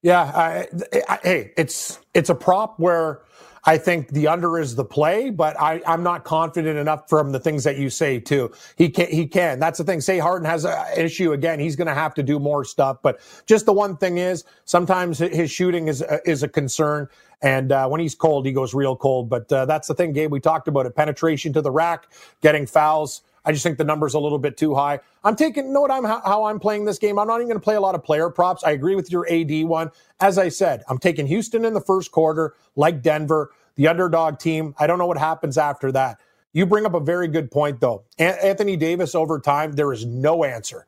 Yeah, 0.03 0.21
I, 0.23 0.67
I, 1.09 1.19
hey, 1.23 1.53
it's 1.57 1.99
it's 2.15 2.31
a 2.31 2.35
prop 2.35 2.79
where 2.79 3.21
I 3.65 3.77
think 3.77 4.09
the 4.09 4.27
under 4.29 4.59
is 4.59 4.75
the 4.75 4.85
play, 4.85 5.29
but 5.29 5.59
I, 5.61 5.81
I'm 5.87 6.03
not 6.03 6.25
confident 6.25 6.79
enough 6.79 7.07
from 7.07 7.31
the 7.31 7.39
things 7.39 7.63
that 7.65 7.77
you 7.77 7.91
say 7.91 8.19
too. 8.19 8.51
He 8.77 8.89
can, 8.89 9.07
he 9.09 9.27
can. 9.27 9.59
That's 9.59 9.77
the 9.77 9.85
thing. 9.85 10.01
Say 10.01 10.19
Harden 10.19 10.47
has 10.47 10.65
an 10.65 10.75
issue 10.97 11.33
again. 11.33 11.59
He's 11.59 11.75
going 11.77 11.87
to 11.87 11.93
have 11.95 12.15
to 12.15 12.23
do 12.23 12.39
more 12.39 12.65
stuff. 12.65 12.97
But 13.03 13.21
just 13.45 13.67
the 13.67 13.73
one 13.73 13.95
thing 13.97 14.17
is, 14.17 14.43
sometimes 14.65 15.19
his 15.19 15.51
shooting 15.51 15.87
is 15.87 16.03
is 16.25 16.43
a 16.43 16.49
concern. 16.49 17.07
And 17.43 17.71
uh, 17.71 17.87
when 17.87 18.01
he's 18.01 18.15
cold, 18.15 18.45
he 18.47 18.53
goes 18.53 18.73
real 18.73 18.95
cold. 18.95 19.29
But 19.29 19.53
uh, 19.53 19.65
that's 19.67 19.87
the 19.87 19.95
thing, 19.95 20.13
Gabe. 20.13 20.31
We 20.31 20.39
talked 20.41 20.67
about 20.67 20.87
it: 20.87 20.95
penetration 20.95 21.53
to 21.53 21.61
the 21.61 21.71
rack, 21.71 22.07
getting 22.41 22.65
fouls. 22.65 23.21
I 23.45 23.51
just 23.51 23.63
think 23.63 23.77
the 23.77 23.83
number's 23.83 24.13
a 24.13 24.19
little 24.19 24.39
bit 24.39 24.57
too 24.57 24.75
high. 24.75 24.99
I'm 25.23 25.35
taking 25.35 25.73
note 25.73 25.91
I'm 25.91 26.03
how 26.05 26.45
I'm 26.45 26.59
playing 26.59 26.85
this 26.85 26.99
game. 26.99 27.19
I'm 27.19 27.27
not 27.27 27.37
even 27.37 27.47
going 27.47 27.59
to 27.59 27.63
play 27.63 27.75
a 27.75 27.81
lot 27.81 27.95
of 27.95 28.03
player 28.03 28.29
props. 28.29 28.63
I 28.63 28.71
agree 28.71 28.95
with 28.95 29.11
your 29.11 29.27
AD 29.31 29.65
one. 29.65 29.91
As 30.19 30.37
I 30.37 30.49
said, 30.49 30.83
I'm 30.89 30.99
taking 30.99 31.27
Houston 31.27 31.65
in 31.65 31.73
the 31.73 31.81
first 31.81 32.11
quarter, 32.11 32.55
like 32.75 33.01
Denver, 33.01 33.51
the 33.75 33.87
underdog 33.87 34.39
team. 34.39 34.75
I 34.79 34.87
don't 34.87 34.99
know 34.99 35.07
what 35.07 35.17
happens 35.17 35.57
after 35.57 35.91
that. 35.93 36.19
You 36.53 36.65
bring 36.65 36.85
up 36.85 36.93
a 36.93 36.99
very 36.99 37.27
good 37.27 37.51
point, 37.51 37.79
though. 37.81 38.03
Anthony 38.19 38.77
Davis 38.77 39.15
over 39.15 39.39
time, 39.39 39.73
there 39.73 39.91
is 39.93 40.05
no 40.05 40.43
answer. 40.43 40.85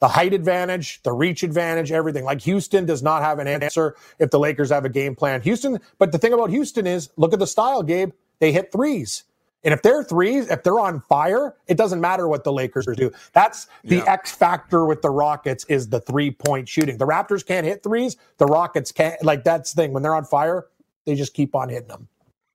The 0.00 0.08
height 0.08 0.34
advantage, 0.34 1.02
the 1.02 1.12
reach 1.12 1.42
advantage, 1.42 1.92
everything. 1.92 2.24
Like 2.24 2.42
Houston 2.42 2.86
does 2.86 3.02
not 3.02 3.22
have 3.22 3.40
an 3.40 3.48
answer 3.48 3.96
if 4.18 4.30
the 4.30 4.38
Lakers 4.38 4.70
have 4.70 4.84
a 4.84 4.88
game 4.90 5.16
plan. 5.16 5.42
Houston, 5.42 5.80
but 5.98 6.12
the 6.12 6.18
thing 6.18 6.32
about 6.32 6.50
Houston 6.50 6.86
is 6.86 7.10
look 7.16 7.32
at 7.32 7.40
the 7.40 7.46
style, 7.48 7.82
Gabe. 7.82 8.12
They 8.40 8.52
hit 8.52 8.72
threes. 8.72 9.24
And 9.64 9.74
if 9.74 9.82
they're 9.82 10.04
threes, 10.04 10.48
if 10.48 10.62
they're 10.62 10.78
on 10.78 11.00
fire, 11.00 11.56
it 11.66 11.76
doesn't 11.76 12.00
matter 12.00 12.28
what 12.28 12.44
the 12.44 12.52
Lakers 12.52 12.86
do. 12.96 13.10
That's 13.32 13.66
the 13.82 13.96
yeah. 13.96 14.12
X 14.12 14.30
factor 14.30 14.84
with 14.84 15.02
the 15.02 15.10
Rockets 15.10 15.64
is 15.64 15.88
the 15.88 16.00
three 16.00 16.30
point 16.30 16.68
shooting. 16.68 16.96
The 16.96 17.06
Raptors 17.06 17.44
can't 17.44 17.66
hit 17.66 17.82
threes. 17.82 18.16
The 18.38 18.46
Rockets 18.46 18.92
can't. 18.92 19.22
Like 19.24 19.42
that's 19.42 19.72
the 19.72 19.82
thing. 19.82 19.92
When 19.92 20.02
they're 20.02 20.14
on 20.14 20.24
fire, 20.24 20.66
they 21.06 21.16
just 21.16 21.34
keep 21.34 21.54
on 21.54 21.68
hitting 21.68 21.88
them. 21.88 22.08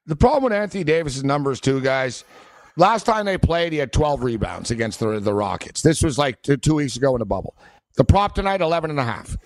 The 0.06 0.16
problem 0.16 0.44
with 0.44 0.54
Anthony 0.54 0.84
Davis's 0.84 1.24
numbers, 1.24 1.60
too, 1.60 1.82
guys. 1.82 2.24
Last 2.76 3.06
time 3.06 3.26
they 3.26 3.38
played, 3.38 3.72
he 3.72 3.80
had 3.80 3.94
12 3.94 4.24
rebounds 4.24 4.72
against 4.72 5.00
the, 5.00 5.20
the 5.20 5.34
Rockets. 5.34 5.82
This 5.82 6.04
was 6.04 6.18
like 6.18 6.42
two, 6.42 6.58
two 6.58 6.76
weeks 6.76 6.98
ago 6.98 7.16
in 7.16 7.20
the 7.20 7.26
bubble. 7.26 7.56
The 7.96 8.04
prop 8.04 8.36
tonight, 8.36 8.62
11 8.62 8.90
and 8.90 9.00
a 9.00 9.04
half. 9.04 9.38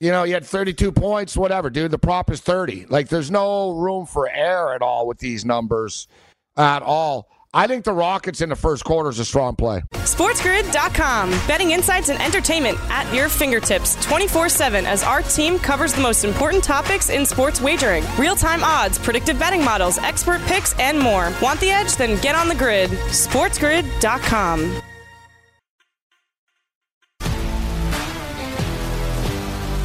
You 0.00 0.10
know, 0.10 0.24
he 0.24 0.32
had 0.32 0.44
32 0.44 0.90
points, 0.92 1.36
whatever, 1.36 1.68
dude. 1.68 1.90
The 1.90 1.98
prop 1.98 2.30
is 2.30 2.40
30. 2.40 2.86
Like, 2.86 3.08
there's 3.08 3.30
no 3.30 3.72
room 3.72 4.06
for 4.06 4.28
error 4.30 4.74
at 4.74 4.80
all 4.82 5.06
with 5.06 5.18
these 5.18 5.44
numbers 5.44 6.08
at 6.56 6.82
all. 6.82 7.28
I 7.52 7.66
think 7.66 7.84
the 7.84 7.92
Rockets 7.92 8.40
in 8.40 8.48
the 8.48 8.56
first 8.56 8.84
quarter 8.84 9.10
is 9.10 9.18
a 9.18 9.24
strong 9.24 9.56
play. 9.56 9.82
SportsGrid.com. 9.94 11.30
Betting 11.48 11.72
insights 11.72 12.08
and 12.08 12.22
entertainment 12.22 12.78
at 12.90 13.12
your 13.12 13.28
fingertips 13.28 13.96
24 14.04 14.48
7 14.48 14.86
as 14.86 15.02
our 15.02 15.22
team 15.22 15.58
covers 15.58 15.92
the 15.92 16.00
most 16.00 16.24
important 16.24 16.62
topics 16.62 17.10
in 17.10 17.26
sports 17.26 17.60
wagering 17.60 18.04
real 18.18 18.36
time 18.36 18.62
odds, 18.62 18.98
predictive 18.98 19.36
betting 19.38 19.64
models, 19.64 19.98
expert 19.98 20.40
picks, 20.42 20.78
and 20.78 20.98
more. 20.98 21.32
Want 21.42 21.58
the 21.58 21.70
edge? 21.70 21.96
Then 21.96 22.20
get 22.20 22.36
on 22.36 22.48
the 22.48 22.54
grid. 22.54 22.90
SportsGrid.com. 22.90 24.80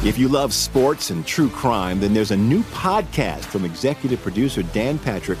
If 0.04 0.18
you 0.18 0.28
love 0.28 0.54
sports 0.54 1.10
and 1.10 1.26
true 1.26 1.48
crime, 1.48 1.98
then 1.98 2.14
there's 2.14 2.30
a 2.30 2.36
new 2.36 2.62
podcast 2.64 3.40
from 3.40 3.64
executive 3.64 4.22
producer 4.22 4.62
Dan 4.62 5.00
Patrick 5.00 5.40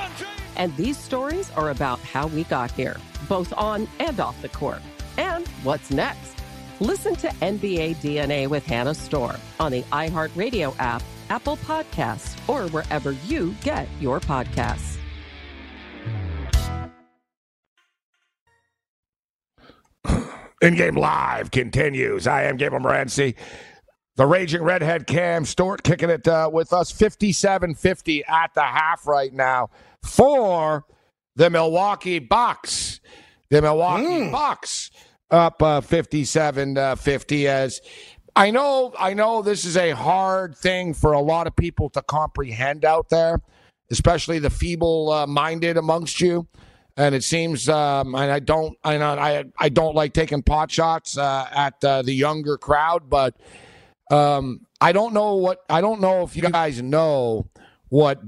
And 0.55 0.75
these 0.75 0.97
stories 0.97 1.49
are 1.51 1.69
about 1.69 1.99
how 1.99 2.27
we 2.27 2.43
got 2.45 2.71
here, 2.71 2.97
both 3.27 3.53
on 3.57 3.87
and 3.99 4.19
off 4.19 4.41
the 4.41 4.49
court. 4.49 4.81
And 5.17 5.47
what's 5.63 5.91
next? 5.91 6.35
Listen 6.79 7.15
to 7.17 7.27
NBA 7.27 7.97
DNA 7.97 8.47
with 8.47 8.65
Hannah 8.65 8.95
Storm 8.95 9.37
on 9.59 9.71
the 9.71 9.83
iHeartRadio 9.83 10.75
app, 10.79 11.03
Apple 11.29 11.57
Podcasts, 11.57 12.35
or 12.49 12.67
wherever 12.69 13.11
you 13.27 13.55
get 13.63 13.87
your 13.99 14.19
podcasts. 14.19 14.97
In 20.61 20.75
game 20.75 20.95
live 20.95 21.51
continues. 21.51 22.25
I 22.25 22.43
am 22.43 22.57
Gabriel 22.57 22.83
Morency. 22.83 23.35
The 24.15 24.25
Raging 24.25 24.63
Redhead 24.63 25.07
Cam 25.07 25.45
Stewart 25.45 25.83
kicking 25.83 26.09
it 26.09 26.27
uh, 26.27 26.49
with 26.51 26.73
us 26.73 26.91
57 26.91 27.75
50 27.75 28.25
at 28.25 28.53
the 28.53 28.63
half 28.63 29.07
right 29.07 29.31
now 29.31 29.69
for 30.03 30.85
the 31.35 31.49
Milwaukee 31.49 32.19
Bucks. 32.19 32.99
The 33.49 33.61
Milwaukee 33.61 34.03
mm. 34.03 34.31
Bucks 34.31 34.91
up 35.29 35.61
uh, 35.61 35.81
57 35.81 36.77
uh, 36.77 36.95
50 36.95 37.47
as 37.47 37.81
I 38.35 38.51
know 38.51 38.93
I 38.97 39.13
know 39.13 39.41
this 39.41 39.65
is 39.65 39.77
a 39.77 39.91
hard 39.91 40.57
thing 40.57 40.93
for 40.93 41.13
a 41.13 41.21
lot 41.21 41.47
of 41.47 41.55
people 41.55 41.89
to 41.91 42.01
comprehend 42.01 42.85
out 42.85 43.09
there, 43.09 43.41
especially 43.91 44.39
the 44.39 44.49
feeble 44.49 45.11
uh, 45.11 45.27
minded 45.27 45.77
amongst 45.77 46.21
you. 46.21 46.47
And 46.97 47.15
it 47.15 47.23
seems, 47.23 47.69
um, 47.69 48.15
and 48.15 48.31
I 48.31 48.39
don't, 48.39 48.77
I, 48.83 48.97
know, 48.97 49.13
I, 49.13 49.45
I 49.57 49.69
don't 49.69 49.95
like 49.95 50.13
taking 50.13 50.43
pot 50.43 50.69
shots 50.69 51.17
uh, 51.17 51.47
at 51.51 51.83
uh, 51.83 52.01
the 52.01 52.13
younger 52.13 52.57
crowd, 52.57 53.09
but 53.09 53.35
Um, 54.11 54.65
I 54.81 54.91
don't 54.91 55.13
know 55.13 55.35
what 55.35 55.63
I 55.69 55.79
don't 55.79 56.01
know 56.01 56.23
if 56.23 56.35
you 56.35 56.43
guys 56.43 56.81
know 56.81 57.47
what 57.87 58.19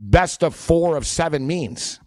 best 0.00 0.42
of 0.42 0.54
four 0.54 0.96
of 0.96 1.06
seven 1.06 1.46
means. 1.46 2.00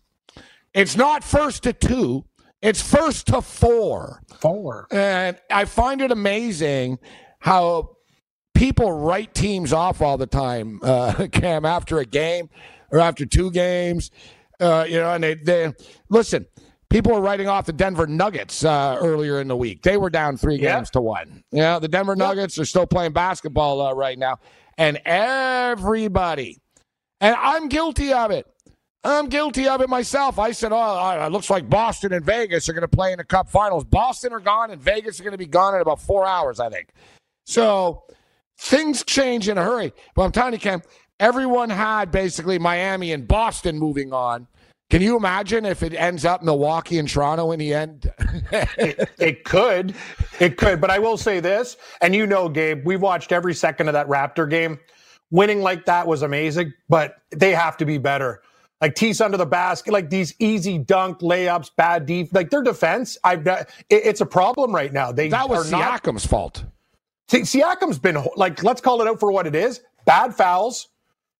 It's 0.74 0.96
not 0.98 1.24
first 1.24 1.64
to 1.64 1.74
two. 1.74 2.26
It's 2.62 2.82
first 2.82 3.28
to 3.28 3.42
four. 3.42 4.22
Four. 4.40 4.88
And 4.92 5.38
I 5.52 5.66
find 5.66 6.02
it 6.02 6.12
amazing 6.12 6.98
how 7.40 7.98
people 8.56 8.92
write 8.92 9.34
teams 9.36 9.74
off 9.74 10.02
all 10.02 10.18
the 10.18 10.26
time, 10.28 10.80
uh, 10.84 11.28
Cam, 11.32 11.66
after 11.66 12.00
a 12.00 12.06
game 12.06 12.50
or 12.92 13.00
after 13.00 13.26
two 13.26 13.52
games. 13.52 14.10
Uh, 14.60 14.86
you 14.88 14.98
know, 15.00 15.14
and 15.14 15.24
they, 15.24 15.36
they 15.36 15.74
listen. 16.10 16.46
People 16.90 17.12
were 17.14 17.22
writing 17.22 17.48
off 17.48 17.66
the 17.66 17.74
Denver 17.74 18.06
Nuggets 18.06 18.64
uh, 18.64 18.96
earlier 19.00 19.42
in 19.42 19.48
the 19.48 19.58
week. 19.58 19.82
They 19.82 19.98
were 19.98 20.12
down 20.12 20.38
three 20.38 20.56
Yeah. 20.58 20.76
games 20.78 20.92
to 20.92 21.02
one. 21.02 21.44
Yeah, 21.52 21.80
the 21.80 21.88
Denver 21.88 22.16
Nuggets 22.16 22.58
are 22.60 22.66
still 22.66 22.86
playing 22.86 23.14
basketball 23.14 23.82
uh, 23.82 23.94
right 23.94 24.18
now, 24.18 24.38
and 24.78 25.02
everybody, 25.06 26.62
and 27.24 27.36
I'm 27.40 27.70
guilty 27.70 28.12
of 28.12 28.32
it. 28.32 28.46
I'm 29.06 29.28
guilty 29.28 29.68
of 29.68 29.82
it 29.82 29.90
myself. 29.90 30.38
I 30.38 30.52
said, 30.52 30.72
"Oh, 30.74 31.26
it 31.26 31.32
looks 31.32 31.50
like 31.50 31.70
Boston 31.70 32.14
and 32.14 32.24
Vegas 32.24 32.70
are 32.70 32.74
going 32.74 32.82
to 32.82 32.88
play 32.88 33.12
in 33.12 33.18
the 33.18 33.24
Cup 33.24 33.50
Finals. 33.50 33.86
Boston 33.86 34.34
are 34.34 34.40
gone, 34.40 34.72
and 34.72 34.82
Vegas 34.82 35.20
are 35.20 35.24
going 35.24 35.32
to 35.32 35.38
be 35.38 35.48
gone 35.48 35.74
in 35.74 35.82
about 35.82 36.02
four 36.02 36.26
hours, 36.26 36.60
I 36.60 36.70
think." 36.70 36.90
So 37.46 38.04
things 38.60 39.04
change 39.04 39.48
in 39.48 39.58
a 39.58 39.64
hurry. 39.64 39.94
But 40.16 40.24
I'm 40.24 40.32
telling 40.32 40.54
you, 40.54 40.60
Cam, 40.60 40.84
everyone 41.20 41.70
had 41.70 42.12
basically 42.12 42.60
Miami 42.60 43.14
and 43.14 43.28
Boston 43.28 43.80
moving 43.80 44.14
on. 44.14 44.48
Can 44.90 45.02
you 45.02 45.18
imagine 45.18 45.66
if 45.66 45.82
it 45.82 45.94
ends 45.94 46.24
up 46.24 46.44
Milwaukee 46.44 47.00
and 47.00 47.10
Toronto 47.10 47.52
in 47.52 47.60
the 47.60 47.74
end? 47.74 48.12
it, 48.52 49.10
it 49.18 49.44
could. 49.44 49.96
It 50.40 50.58
could. 50.58 50.80
But 50.80 50.92
I 50.92 51.00
will 51.00 51.18
say 51.18 51.40
this, 51.40 51.78
and 52.02 52.14
you 52.14 52.28
know, 52.28 52.48
Gabe, 52.48 52.86
we 52.86 52.98
watched 52.98 53.32
every 53.32 53.54
second 53.54 53.88
of 53.88 53.94
that 53.94 54.08
Raptor 54.08 54.50
game. 54.50 54.78
Winning 55.34 55.62
like 55.64 55.86
that 55.88 56.06
was 56.06 56.22
amazing, 56.22 56.74
but 56.90 57.16
they 57.32 57.54
have 57.54 57.76
to 57.78 57.86
be 57.86 57.98
better. 57.98 58.44
Like 58.80 58.94
tease 58.94 59.20
under 59.20 59.36
the 59.36 59.48
basket, 59.48 59.92
like 59.92 60.12
these 60.12 60.36
easy 60.38 60.78
dunk 60.78 61.22
layups, 61.22 61.72
bad 61.76 62.06
deep, 62.06 62.30
like 62.34 62.52
their 62.52 62.62
defense. 62.62 63.18
I've 63.24 63.46
it, 63.48 63.68
it's 63.90 64.22
a 64.22 64.28
problem 64.28 64.76
right 64.76 64.94
now. 64.94 65.12
They 65.12 65.30
that 65.30 65.50
was 65.50 65.68
are 65.68 65.72
not- 65.72 66.04
Siakam's 66.04 66.26
fault. 66.26 66.64
Si- 67.30 67.42
Siakam's 67.42 67.98
been 67.98 68.24
like, 68.36 68.62
let's 68.64 68.80
call 68.80 69.02
it 69.02 69.08
out 69.08 69.20
for 69.20 69.32
what 69.32 69.48
it 69.48 69.56
is. 69.56 69.82
Bad 70.06 70.36
fouls, 70.36 70.90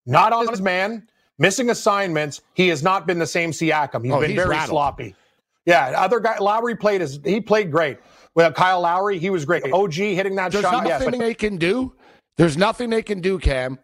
not 0.08 0.34
on 0.34 0.48
his 0.48 0.62
man, 0.62 1.08
missing 1.38 1.70
assignments. 1.70 2.42
He 2.56 2.70
has 2.70 2.82
not 2.82 3.06
been 3.06 3.20
the 3.20 3.28
same 3.28 3.52
Siakam. 3.52 4.04
He's 4.06 4.12
Oh, 4.14 4.22
been 4.22 4.32
he's 4.32 4.38
very 4.38 4.50
rattled. 4.50 4.70
sloppy. 4.70 5.14
Yeah, 5.68 5.94
other 5.98 6.20
guy 6.20 6.40
Lowry 6.40 6.76
played 6.76 7.02
his 7.02 7.20
he 7.24 7.40
played 7.40 7.72
great. 7.72 8.00
Well, 8.34 8.52
Kyle 8.52 8.82
Lowry, 8.82 9.20
he 9.20 9.30
was 9.30 9.46
great. 9.46 9.64
OG 9.72 9.94
hitting 9.94 10.34
that 10.38 10.52
There's 10.52 10.64
shot. 10.64 10.72
nothing 10.84 10.90
Yes, 10.90 11.06
but 11.06 11.20
they 11.20 11.36
can 11.36 11.58
do. 11.58 11.94
There's 12.38 12.58
nothing 12.58 12.90
they 12.90 13.04
can 13.04 13.22
do, 13.22 13.38
Cam. 13.40 13.80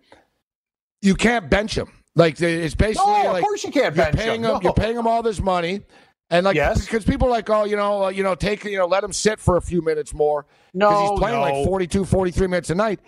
You 1.01 1.15
can't 1.15 1.49
bench 1.49 1.77
him. 1.77 1.87
Like 2.15 2.41
it's 2.41 2.75
basically 2.75 3.05
No, 3.11 3.27
of 3.27 3.33
like 3.33 3.43
course 3.43 3.63
you 3.63 3.71
can't 3.71 3.95
you're 3.95 4.05
bench 4.05 4.17
paying 4.17 4.43
him. 4.43 4.55
him. 4.55 4.59
You're 4.63 4.73
paying 4.73 4.97
him 4.97 5.07
all 5.07 5.21
this 5.23 5.39
money, 5.39 5.81
and 6.29 6.43
like 6.43 6.55
Yes. 6.55 6.83
because 6.83 7.05
people 7.05 7.27
are 7.27 7.31
like, 7.31 7.49
oh, 7.49 7.63
you 7.63 7.75
know, 7.77 8.05
uh, 8.05 8.09
you 8.09 8.23
know, 8.23 8.35
take 8.35 8.63
you 8.65 8.77
know, 8.77 8.87
let 8.87 9.03
him 9.03 9.13
sit 9.13 9.39
for 9.39 9.57
a 9.57 9.61
few 9.61 9.81
minutes 9.81 10.13
more. 10.13 10.45
No, 10.73 11.11
he's 11.11 11.19
playing 11.19 11.37
no. 11.37 11.41
like 11.41 11.65
42, 11.65 12.05
43 12.05 12.47
minutes 12.47 12.69
a 12.71 12.75
night. 12.75 12.99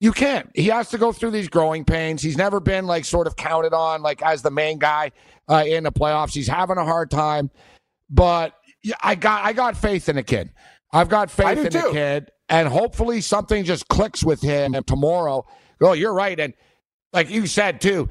You 0.00 0.12
can't. 0.12 0.50
He 0.54 0.66
has 0.66 0.90
to 0.90 0.98
go 0.98 1.10
through 1.12 1.32
these 1.32 1.48
growing 1.48 1.84
pains. 1.84 2.22
He's 2.22 2.36
never 2.36 2.60
been 2.60 2.86
like 2.86 3.04
sort 3.04 3.26
of 3.26 3.34
counted 3.36 3.72
on 3.72 4.02
like 4.02 4.22
as 4.22 4.42
the 4.42 4.50
main 4.50 4.78
guy 4.78 5.10
uh, 5.48 5.64
in 5.66 5.84
the 5.84 5.92
playoffs. 5.92 6.34
He's 6.34 6.46
having 6.46 6.76
a 6.76 6.84
hard 6.84 7.10
time, 7.10 7.50
but 8.10 8.54
I 9.02 9.14
got 9.14 9.44
I 9.44 9.52
got 9.54 9.76
faith 9.76 10.08
in 10.08 10.16
the 10.16 10.22
kid. 10.22 10.50
I've 10.92 11.08
got 11.08 11.30
faith 11.30 11.58
in 11.58 11.72
the 11.72 11.88
kid, 11.92 12.30
and 12.48 12.68
hopefully 12.68 13.20
something 13.20 13.64
just 13.64 13.88
clicks 13.88 14.24
with 14.24 14.40
him 14.40 14.74
tomorrow. 14.86 15.46
Oh, 15.80 15.92
you're 15.92 16.14
right, 16.14 16.38
and 16.38 16.54
like 17.12 17.30
you 17.30 17.46
said 17.46 17.80
too, 17.80 18.08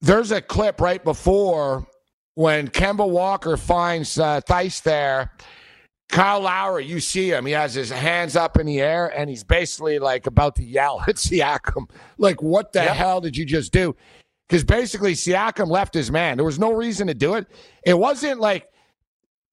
there's 0.00 0.30
a 0.32 0.40
clip 0.40 0.80
right 0.80 1.02
before 1.02 1.86
when 2.34 2.68
Kemba 2.68 3.08
Walker 3.08 3.56
finds 3.56 4.18
uh, 4.18 4.40
Theis 4.42 4.80
there. 4.82 5.32
Kyle 6.08 6.40
Lowry, 6.40 6.84
you 6.84 7.00
see 7.00 7.30
him. 7.30 7.46
He 7.46 7.52
has 7.52 7.72
his 7.72 7.88
hands 7.88 8.36
up 8.36 8.58
in 8.58 8.66
the 8.66 8.80
air, 8.82 9.06
and 9.16 9.30
he's 9.30 9.44
basically 9.44 9.98
like 9.98 10.26
about 10.26 10.56
to 10.56 10.62
yell 10.64 11.00
at 11.08 11.16
Siakam. 11.16 11.88
Like, 12.18 12.42
what 12.42 12.72
the 12.74 12.80
Yep. 12.80 12.96
hell 12.96 13.20
did 13.22 13.34
you 13.36 13.46
just 13.46 13.72
do? 13.72 13.96
Because 14.46 14.62
basically, 14.62 15.14
Siakam 15.14 15.68
left 15.68 15.94
his 15.94 16.10
man. 16.10 16.36
There 16.36 16.44
was 16.44 16.58
no 16.58 16.72
reason 16.72 17.06
to 17.06 17.14
do 17.14 17.34
it. 17.36 17.46
It 17.86 17.98
wasn't 17.98 18.40
like 18.40 18.68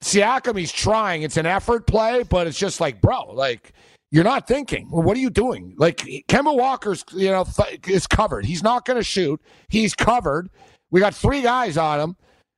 Siakam, 0.04 0.58
he's 0.58 0.72
trying. 0.74 1.22
It's 1.24 1.38
an 1.38 1.46
effort 1.46 1.88
play, 1.88 2.24
but 2.24 2.48
it's 2.48 2.58
just 2.60 2.82
like, 2.82 3.00
bro, 3.02 3.32
like, 3.34 3.72
you're 4.12 4.24
not 4.24 4.48
thinking. 4.48 4.90
Well, 4.90 5.04
what 5.04 5.16
are 5.18 5.20
you 5.20 5.30
doing? 5.30 5.76
Like, 5.78 5.98
Kemba 6.28 6.56
Walker's, 6.56 7.06
you 7.14 7.30
know, 7.30 7.44
th- 7.46 7.88
is 7.88 8.08
covered. 8.08 8.46
He's 8.46 8.64
not 8.64 8.86
going 8.86 8.98
to 8.98 9.04
shoot. 9.04 9.42
He's 9.68 9.94
covered. 9.94 10.50
We 10.92 11.00
got 11.00 11.14
three 11.14 11.42
guys 11.42 11.78
on 11.78 12.00
him, 12.00 12.16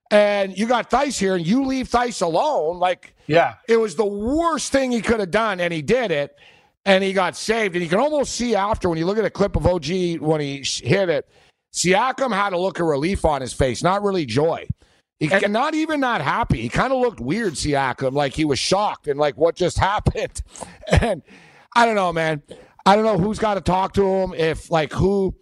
and 0.10 0.58
you 0.58 0.66
got 0.66 0.90
Theis 0.90 1.20
here, 1.20 1.36
and 1.36 1.46
you 1.46 1.66
leave 1.66 1.90
Theis 1.90 2.22
alone. 2.22 2.80
Like, 2.80 3.14
yeah, 3.28 3.56
it 3.68 3.78
was 3.78 3.96
the 3.96 4.06
worst 4.06 4.72
thing 4.72 4.92
he 4.92 5.02
could 5.02 5.20
have 5.20 5.32
done, 5.32 5.60
and 5.60 5.74
he 5.74 5.82
did 5.82 6.12
it, 6.12 6.38
and 6.86 7.04
he 7.04 7.12
got 7.12 7.36
saved. 7.36 7.76
And 7.76 7.84
you 7.84 7.90
can 7.90 8.00
almost 8.00 8.36
see 8.36 8.56
after 8.56 8.88
when 8.88 8.98
you 8.98 9.06
look 9.06 9.18
at 9.18 9.26
a 9.26 9.30
clip 9.30 9.58
of 9.58 9.68
OG 9.68 10.20
when 10.20 10.40
he 10.40 10.64
sh- 10.64 10.82
hit 10.82 11.10
it, 11.10 11.28
Siakam 11.74 12.34
had 12.34 12.54
a 12.54 12.58
look 12.58 12.80
of 12.80 12.86
relief 12.88 13.26
on 13.26 13.42
his 13.42 13.54
face, 13.54 13.84
not 13.84 14.04
really 14.04 14.26
joy. 14.26 14.66
He, 15.22 15.32
and 15.32 15.54
not 15.54 15.76
even 15.76 16.00
not 16.00 16.22
happy. 16.22 16.62
He 16.62 16.68
kind 16.68 16.92
of 16.92 17.00
looked 17.00 17.20
weird, 17.20 17.54
Siakam, 17.54 18.14
like 18.14 18.34
he 18.34 18.44
was 18.44 18.58
shocked 18.58 19.08
and 19.08 19.20
like 19.20 19.38
what 19.38 19.56
just 19.56 19.78
happened. 19.92 20.42
And 20.88 21.22
I 21.76 21.86
don't 21.86 21.94
know, 21.94 22.12
man. 22.12 22.42
I 22.88 22.96
don't 22.96 23.06
know 23.06 23.20
who's 23.20 23.38
got 23.38 23.54
to 23.54 23.62
talk 23.62 23.94
to 23.94 24.04
him. 24.04 24.34
If 24.34 24.72
like 24.72 24.92
who, 24.92 25.36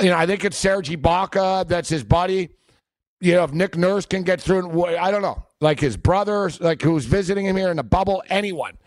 you 0.00 0.06
know, 0.06 0.16
I 0.16 0.24
think 0.24 0.42
it's 0.46 0.56
Serge 0.56 0.88
Ibaka. 0.88 1.68
That's 1.68 1.90
his 1.90 2.02
buddy. 2.02 2.48
You 3.20 3.34
know, 3.34 3.44
if 3.44 3.52
Nick 3.52 3.76
Nurse 3.76 4.06
can 4.06 4.22
get 4.22 4.40
through, 4.40 4.86
I 4.86 5.10
don't 5.10 5.20
know. 5.20 5.44
Like 5.60 5.78
his 5.78 5.98
brother, 5.98 6.50
like 6.58 6.80
who's 6.80 7.04
visiting 7.04 7.44
him 7.44 7.58
here 7.58 7.70
in 7.70 7.76
the 7.76 7.82
bubble. 7.82 8.22
Anyone, 8.30 8.78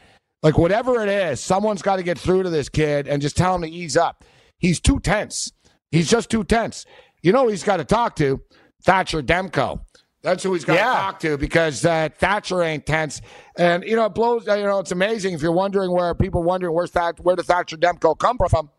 like 0.41 0.57
whatever 0.57 1.03
it 1.03 1.09
is, 1.09 1.41
someone's 1.41 1.83
got 1.83 1.97
to 1.97 2.03
get 2.03 2.17
through 2.17 2.41
to 2.41 2.49
this 2.49 2.69
kid 2.69 3.07
and 3.07 3.21
just 3.21 3.37
tell 3.37 3.53
him 3.53 3.61
to 3.61 3.69
ease 3.69 3.95
up. 3.95 4.23
He's 4.57 4.79
too 4.79 4.99
tense. 4.99 5.51
He's 5.91 6.09
just 6.09 6.31
too 6.31 6.43
tense. 6.43 6.87
You 7.21 7.33
know, 7.33 7.43
who 7.43 7.49
he's 7.49 7.63
got 7.63 7.77
to 7.77 7.85
talk 7.85 8.15
to 8.15 8.41
Thatcher 8.81 9.21
Demko. 9.21 9.81
That's 10.23 10.41
who 10.41 10.53
he's 10.53 10.63
got 10.65 10.75
Yeah. 10.75 10.85
to 10.85 10.93
talk 10.93 11.19
to 11.19 11.37
because 11.37 11.85
uh, 11.85 12.09
Thatcher 12.17 12.63
ain't 12.63 12.85
tense. 12.85 13.21
And 13.57 13.83
you 13.83 13.95
know, 13.95 14.05
it 14.05 14.15
blows. 14.15 14.47
You 14.47 14.63
know, 14.63 14.79
it's 14.79 14.91
amazing 14.91 15.33
if 15.35 15.41
you're 15.41 15.51
wondering 15.51 15.91
where 15.91 16.15
people 16.15 16.41
wondering 16.43 16.73
where's 16.73 16.91
that 16.91 17.19
where 17.19 17.35
did 17.35 17.45
Thatcher 17.45 17.77
Demko 17.77 18.17
come 18.17 18.37
from? 18.49 18.69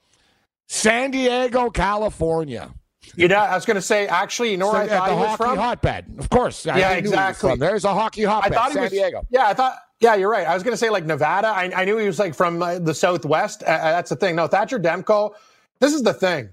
San 0.66 1.10
Diego, 1.10 1.68
California. 1.70 2.72
You 3.16 3.28
know, 3.28 3.36
I 3.36 3.54
was 3.54 3.66
going 3.66 3.74
to 3.74 3.82
say, 3.82 4.06
actually, 4.06 4.50
you 4.52 4.56
know 4.56 4.68
where 4.72 4.80
I 4.80 4.84
At 4.84 4.88
thought 4.88 5.08
the 5.08 5.14
he 5.14 5.20
was 5.20 5.28
hockey 5.28 5.44
from? 5.44 5.58
hotbed, 5.58 6.06
of 6.18 6.30
course. 6.30 6.66
I 6.66 6.78
Yeah, 6.78 6.92
he 6.94 6.98
exactly. 7.00 7.50
from. 7.50 7.58
There's 7.58 7.84
a 7.84 7.92
hockey 7.92 8.24
hotbed, 8.24 8.52
I 8.52 8.54
thought 8.54 8.68
he 8.68 8.74
San 8.74 8.82
was, 8.84 8.92
Diego. 8.92 9.26
Yeah, 9.30 9.46
I 9.46 9.52
thought. 9.54 9.76
Yeah, 10.00 10.14
you're 10.14 10.30
right. 10.30 10.46
I 10.46 10.54
was 10.54 10.62
going 10.62 10.72
to 10.72 10.78
say 10.78 10.88
like 10.90 11.04
Nevada. 11.04 11.48
I, 11.48 11.70
I 11.74 11.84
knew 11.84 11.98
he 11.98 12.06
was 12.06 12.18
like 12.18 12.34
from 12.34 12.62
uh, 12.62 12.78
the 12.78 12.94
Southwest. 12.94 13.62
Uh, 13.62 13.66
uh, 13.66 13.92
that's 13.92 14.08
the 14.10 14.16
thing. 14.16 14.34
No, 14.36 14.46
Thatcher 14.46 14.78
Demko. 14.78 15.34
This 15.80 15.92
is 15.92 16.02
the 16.02 16.14
thing. 16.14 16.48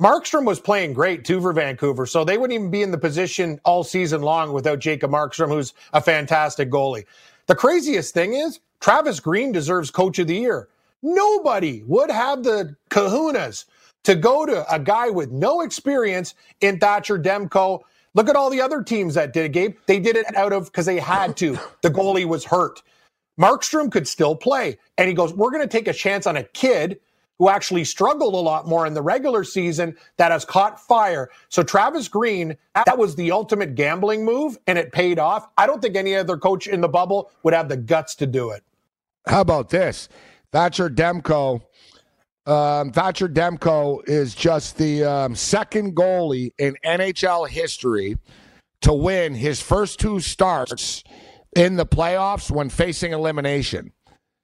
Markstrom 0.00 0.44
was 0.44 0.60
playing 0.60 0.92
great 0.94 1.24
too 1.24 1.40
for 1.40 1.52
Vancouver, 1.52 2.06
so 2.06 2.24
they 2.24 2.38
wouldn't 2.38 2.54
even 2.58 2.70
be 2.70 2.82
in 2.82 2.92
the 2.92 2.98
position 2.98 3.60
all 3.64 3.84
season 3.84 4.22
long 4.22 4.52
without 4.52 4.78
Jacob 4.78 5.10
Markstrom, 5.10 5.48
who's 5.48 5.74
a 5.92 6.00
fantastic 6.00 6.70
goalie. 6.70 7.04
The 7.48 7.56
craziest 7.56 8.14
thing 8.14 8.34
is 8.34 8.60
Travis 8.80 9.20
Green 9.20 9.52
deserves 9.52 9.90
Coach 9.90 10.20
of 10.20 10.28
the 10.28 10.36
Year. 10.36 10.68
Nobody 11.02 11.82
would 11.84 12.10
have 12.12 12.44
the 12.44 12.76
kahunas 12.90 13.64
to 14.04 14.14
go 14.14 14.46
to 14.46 14.72
a 14.72 14.78
guy 14.78 15.10
with 15.10 15.32
no 15.32 15.62
experience 15.62 16.34
in 16.60 16.78
Thatcher 16.78 17.18
Demko. 17.18 17.80
Look 18.14 18.28
at 18.28 18.36
all 18.36 18.50
the 18.50 18.60
other 18.60 18.82
teams 18.84 19.14
that 19.14 19.32
did 19.32 19.46
it, 19.46 19.52
Gabe. 19.52 19.76
They 19.86 19.98
did 20.00 20.16
it 20.16 20.26
out 20.36 20.52
of 20.52 20.66
because 20.66 20.86
they 20.86 21.00
had 21.00 21.36
to. 21.38 21.58
The 21.82 21.90
goalie 21.90 22.26
was 22.26 22.44
hurt. 22.44 22.82
Markstrom 23.40 23.90
could 23.90 24.08
still 24.08 24.36
play. 24.36 24.78
And 24.98 25.08
he 25.08 25.14
goes, 25.14 25.34
We're 25.34 25.50
going 25.50 25.68
to 25.68 25.68
take 25.68 25.88
a 25.88 25.92
chance 25.94 26.26
on 26.26 26.36
a 26.36 26.44
kid 26.44 27.00
who 27.38 27.48
actually 27.48 27.84
struggled 27.84 28.34
a 28.34 28.38
lot 28.38 28.66
more 28.68 28.86
in 28.86 28.94
the 28.94 29.02
regular 29.02 29.44
season 29.44 29.96
that 30.16 30.30
has 30.30 30.44
caught 30.44 30.80
fire. 30.80 31.28
So 31.48 31.62
Travis 31.62 32.08
Green, 32.08 32.56
that 32.74 32.98
was 32.98 33.16
the 33.16 33.32
ultimate 33.32 33.74
gambling 33.74 34.24
move 34.24 34.58
and 34.66 34.78
it 34.78 34.92
paid 34.92 35.18
off. 35.18 35.48
I 35.58 35.66
don't 35.66 35.82
think 35.82 35.96
any 35.96 36.14
other 36.14 36.36
coach 36.36 36.66
in 36.66 36.80
the 36.80 36.88
bubble 36.88 37.30
would 37.42 37.54
have 37.54 37.68
the 37.68 37.76
guts 37.76 38.14
to 38.16 38.26
do 38.26 38.50
it. 38.50 38.62
How 39.26 39.40
about 39.40 39.70
this? 39.70 40.08
Thatcher 40.52 40.90
Demko. 40.90 41.62
Um, 42.44 42.90
Thatcher 42.90 43.28
Demko 43.28 44.08
is 44.08 44.34
just 44.34 44.76
the 44.76 45.04
um, 45.04 45.34
second 45.34 45.94
goalie 45.94 46.52
in 46.58 46.76
NHL 46.84 47.48
history 47.48 48.18
to 48.82 48.92
win 48.92 49.34
his 49.34 49.60
first 49.60 50.00
two 50.00 50.20
starts 50.20 51.04
in 51.54 51.76
the 51.76 51.86
playoffs 51.86 52.50
when 52.50 52.68
facing 52.68 53.12
elimination. 53.12 53.92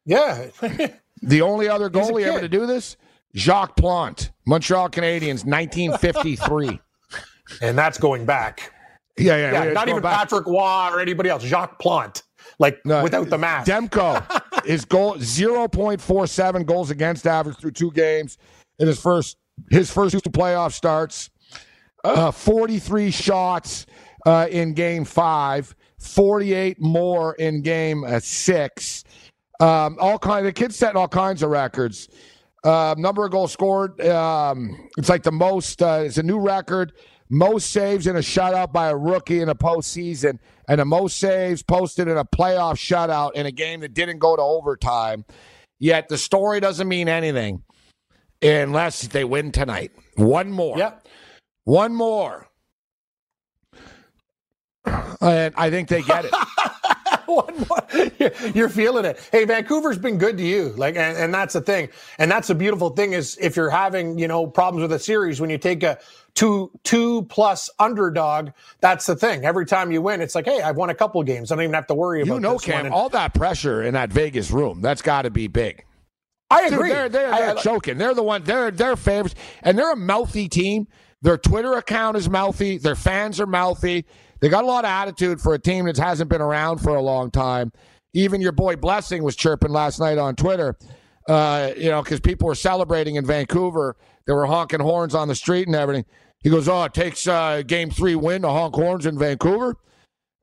Yeah. 0.05 0.47
The 1.23 1.43
only 1.43 1.69
other 1.69 1.91
goalie 1.91 2.25
ever 2.25 2.41
to 2.41 2.49
do 2.49 2.67
this, 2.67 2.97
Jacques 3.35 3.77
Plante, 3.77 4.31
Montreal 4.47 4.89
Canadiens, 4.91 5.45
1953. 5.45 6.81
and 7.63 7.77
that's 7.77 7.99
going 7.99 8.25
back. 8.25 8.73
yeah, 9.17 9.37
yeah, 9.37 9.65
Yeah, 9.65 9.73
not 9.73 9.89
even 9.89 10.03
back. 10.03 10.19
Patrick 10.19 10.47
Roy 10.47 10.91
or 10.93 11.01
anybody 11.01 11.29
else. 11.29 11.43
Jacques 11.43 11.79
Plante, 11.79 12.23
like 12.59 12.79
No, 12.85 13.03
without 13.03 13.29
the 13.31 13.39
mask. 13.39 13.71
Demko. 13.71 14.65
his 14.65 14.85
goal 14.85 15.15
0.47 15.17 16.67
goals 16.67 16.91
against 16.91 17.27
average 17.27 17.57
through 17.59 17.73
two 17.73 17.91
games 17.93 18.39
in 18.79 18.87
his 18.87 19.01
first 19.01 19.37
his 19.71 19.91
first 19.91 20.13
two 20.13 20.31
playoff 20.31 20.73
starts. 20.73 21.31
Uh, 22.05 22.31
43 22.31 23.11
shots 23.11 23.87
uh, 24.25 24.47
in 24.51 24.73
game 24.73 25.05
five, 25.05 25.75
48 25.99 26.81
more 26.81 27.35
in 27.35 27.61
game 27.61 28.05
uh, 28.05 28.21
six. 28.21 29.05
Um, 29.61 29.97
all 30.01 30.19
kind 30.19 30.47
the 30.47 30.53
kid's 30.53 30.77
setting 30.77 30.97
all 30.97 31.09
kinds 31.09 31.43
of 31.43 31.51
records. 31.51 32.09
Uh, 32.65 32.95
number 32.99 33.25
of 33.25 33.31
goals 33.31 33.53
scored. 33.53 34.01
Um, 34.01 34.89
it's 34.97 35.09
like 35.09 35.23
the 35.23 35.33
most. 35.33 35.83
Uh, 35.83 36.03
it's 36.05 36.19
a 36.19 36.23
new 36.23 36.39
record. 36.39 36.93
Most 37.31 37.71
saves 37.71 38.07
in 38.07 38.17
a 38.17 38.21
shutout 38.21 38.73
by 38.73 38.89
a 38.89 38.97
rookie 38.97 39.41
in 39.41 39.49
a 39.49 39.55
postseason, 39.55 40.39
and 40.69 40.81
the 40.81 40.85
most 40.85 41.19
saves 41.19 41.63
posted 41.63 42.09
in 42.09 42.17
a 42.17 42.25
playoff 42.25 42.75
shutout 42.75 43.33
in 43.35 43.47
a 43.47 43.51
game 43.53 43.81
that 43.81 43.95
didn't 43.95 44.19
go 44.19 44.35
to 44.35 44.43
overtime. 44.43 45.25
Yet 45.79 46.09
the 46.09 46.19
story 46.19 46.59
doesn't 46.61 46.89
mean 46.89 47.09
anything 47.09 47.63
unless 48.43 49.07
they 49.09 49.25
win 49.25 49.53
tonight. 49.53 49.93
One 50.17 50.51
more. 50.51 50.79
Yep. 50.79 51.07
One 51.65 51.95
more. 51.95 52.49
And 55.21 55.55
I 55.57 55.71
think 55.71 55.89
they 55.89 56.03
get 56.03 56.25
it. 56.25 56.33
One 57.35 57.67
more. 57.69 58.51
You're 58.55 58.71
feeling 58.71 59.05
it. 59.05 59.21
Hey, 59.31 59.45
Vancouver's 59.45 59.99
been 59.99 60.17
good 60.17 60.39
to 60.39 60.43
you. 60.45 60.71
Like, 60.71 60.97
and, 60.97 61.17
and 61.19 61.35
that's 61.35 61.53
the 61.53 61.61
thing. 61.61 61.91
And 62.19 62.31
that's 62.31 62.49
the 62.49 62.55
beautiful 62.55 62.89
thing 62.91 63.13
is 63.13 63.37
if 63.39 63.55
you're 63.55 63.69
having, 63.69 64.19
you 64.19 64.27
know, 64.27 64.47
problems 64.47 64.83
with 64.83 64.93
a 64.93 64.99
series, 64.99 65.39
when 65.41 65.51
you 65.51 65.59
take 65.59 65.83
a 65.83 65.99
two 66.35 66.71
two 66.85 67.25
plus 67.25 67.69
underdog, 67.79 68.51
that's 68.81 69.05
the 69.05 69.15
thing. 69.15 69.45
Every 69.45 69.67
time 69.67 69.93
you 69.93 70.01
win, 70.01 70.23
it's 70.23 70.35
like, 70.35 70.47
hey, 70.47 70.63
I've 70.63 70.77
won 70.77 70.89
a 70.89 70.95
couple 70.95 71.23
games. 71.23 71.53
I 71.53 71.57
don't 71.57 71.65
even 71.65 71.75
have 71.75 71.87
to 71.89 71.95
worry 71.95 72.23
about 72.23 72.35
You 72.37 72.41
know, 72.41 72.59
Cam. 72.59 72.87
And 72.87 72.95
all 72.95 73.11
that 73.11 73.35
pressure 73.35 73.83
in 73.83 73.93
that 73.93 74.11
Vegas 74.11 74.51
room, 74.51 74.81
that's 74.81 75.03
got 75.03 75.23
to 75.23 75.31
be 75.31 75.49
big. 75.49 75.85
I 76.51 76.65
Dude, 76.71 76.79
agree. 76.79 76.89
they're 76.89 77.09
they're, 77.11 77.31
they're 77.31 77.51
I- 77.59 77.61
choking. 77.61 77.99
They're 77.99 78.15
the 78.15 78.23
one. 78.23 78.43
They're 78.45 78.71
they're 78.71 78.97
favorites, 78.97 79.35
and 79.63 79.77
they're 79.79 79.93
a 79.93 79.97
mouthy 79.97 80.49
team. 80.49 80.87
Their 81.21 81.37
Twitter 81.37 81.75
account 81.75 82.17
is 82.17 82.31
mouthy. 82.31 82.79
Their 82.79 82.95
fans 82.95 83.39
are 83.41 83.47
mouthy. 83.47 84.07
They 84.41 84.49
got 84.49 84.65
a 84.65 84.67
lot 84.67 84.85
of 84.85 84.91
attitude 84.91 85.41
for 85.41 85.55
a 85.55 85.59
team 85.59 85.87
that 85.87 85.97
hasn't 85.97 86.31
been 86.31 86.41
around 86.41 86.79
for 86.79 86.91
a 86.97 87.03
long 87.03 87.31
time. 87.31 87.73
Even 88.15 88.41
your 88.41 88.53
boy 88.53 88.77
Blessing 88.77 89.23
was 89.23 89.37
chirping 89.37 89.71
last 89.71 89.99
night 90.01 90.19
on 90.19 90.35
Twitter. 90.37 90.77
Uh, 91.29 91.73
you 91.77 91.91
know, 91.91 92.03
because 92.03 92.21
people 92.21 92.47
were 92.47 92.55
celebrating 92.55 93.17
in 93.17 93.27
Vancouver. 93.27 93.97
They 94.27 94.33
were 94.33 94.47
honking 94.47 94.81
horns 94.81 95.15
on 95.15 95.29
the 95.29 95.35
street 95.35 95.67
and 95.67 95.77
everything. 95.77 96.07
He 96.43 96.49
goes, 96.51 96.69
"Oh, 96.69 96.85
it 96.85 96.95
takes 96.95 97.27
uh, 97.27 97.63
game 97.67 97.91
three 97.91 98.15
win 98.15 98.43
to 98.43 98.49
honk 98.49 98.75
horns 98.75 99.05
in 99.07 99.19
Vancouver." 99.19 99.77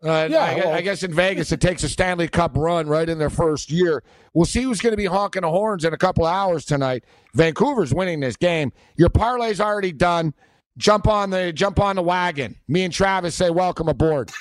Uh, 0.04 0.28
Yeah, 0.30 0.38
I, 0.44 0.56
well- 0.56 0.74
I 0.74 0.82
guess 0.82 1.02
in 1.02 1.14
Vegas 1.14 1.52
it 1.52 1.62
takes 1.62 1.84
a 1.84 1.90
Stanley 1.90 2.28
Cup 2.28 2.52
run 2.56 2.88
right 2.88 3.08
in 3.10 3.18
their 3.18 3.30
first 3.32 3.72
year. 3.72 4.04
We'll 4.36 4.46
see 4.46 4.62
who's 4.62 4.80
going 4.82 4.92
to 4.94 4.98
be 4.98 5.06
honking 5.06 5.42
the 5.42 5.50
horns 5.50 5.86
in 5.86 5.94
a 5.94 5.98
couple 5.98 6.26
hours 6.26 6.66
tonight. 6.66 7.04
Vancouver's 7.34 7.94
winning 7.94 8.20
this 8.20 8.36
game. 8.36 8.72
Your 8.98 9.10
parlay's 9.10 9.60
already 9.62 9.92
done. 9.94 10.34
Jump 10.78 11.08
on 11.08 11.30
the 11.30 11.54
jump 11.54 11.80
on 11.80 11.96
the 11.96 12.02
wagon. 12.02 12.56
Me 12.68 12.84
and 12.84 12.94
Travis 12.94 13.36
say 13.36 13.50
welcome 13.50 13.88
aboard. 13.88 14.32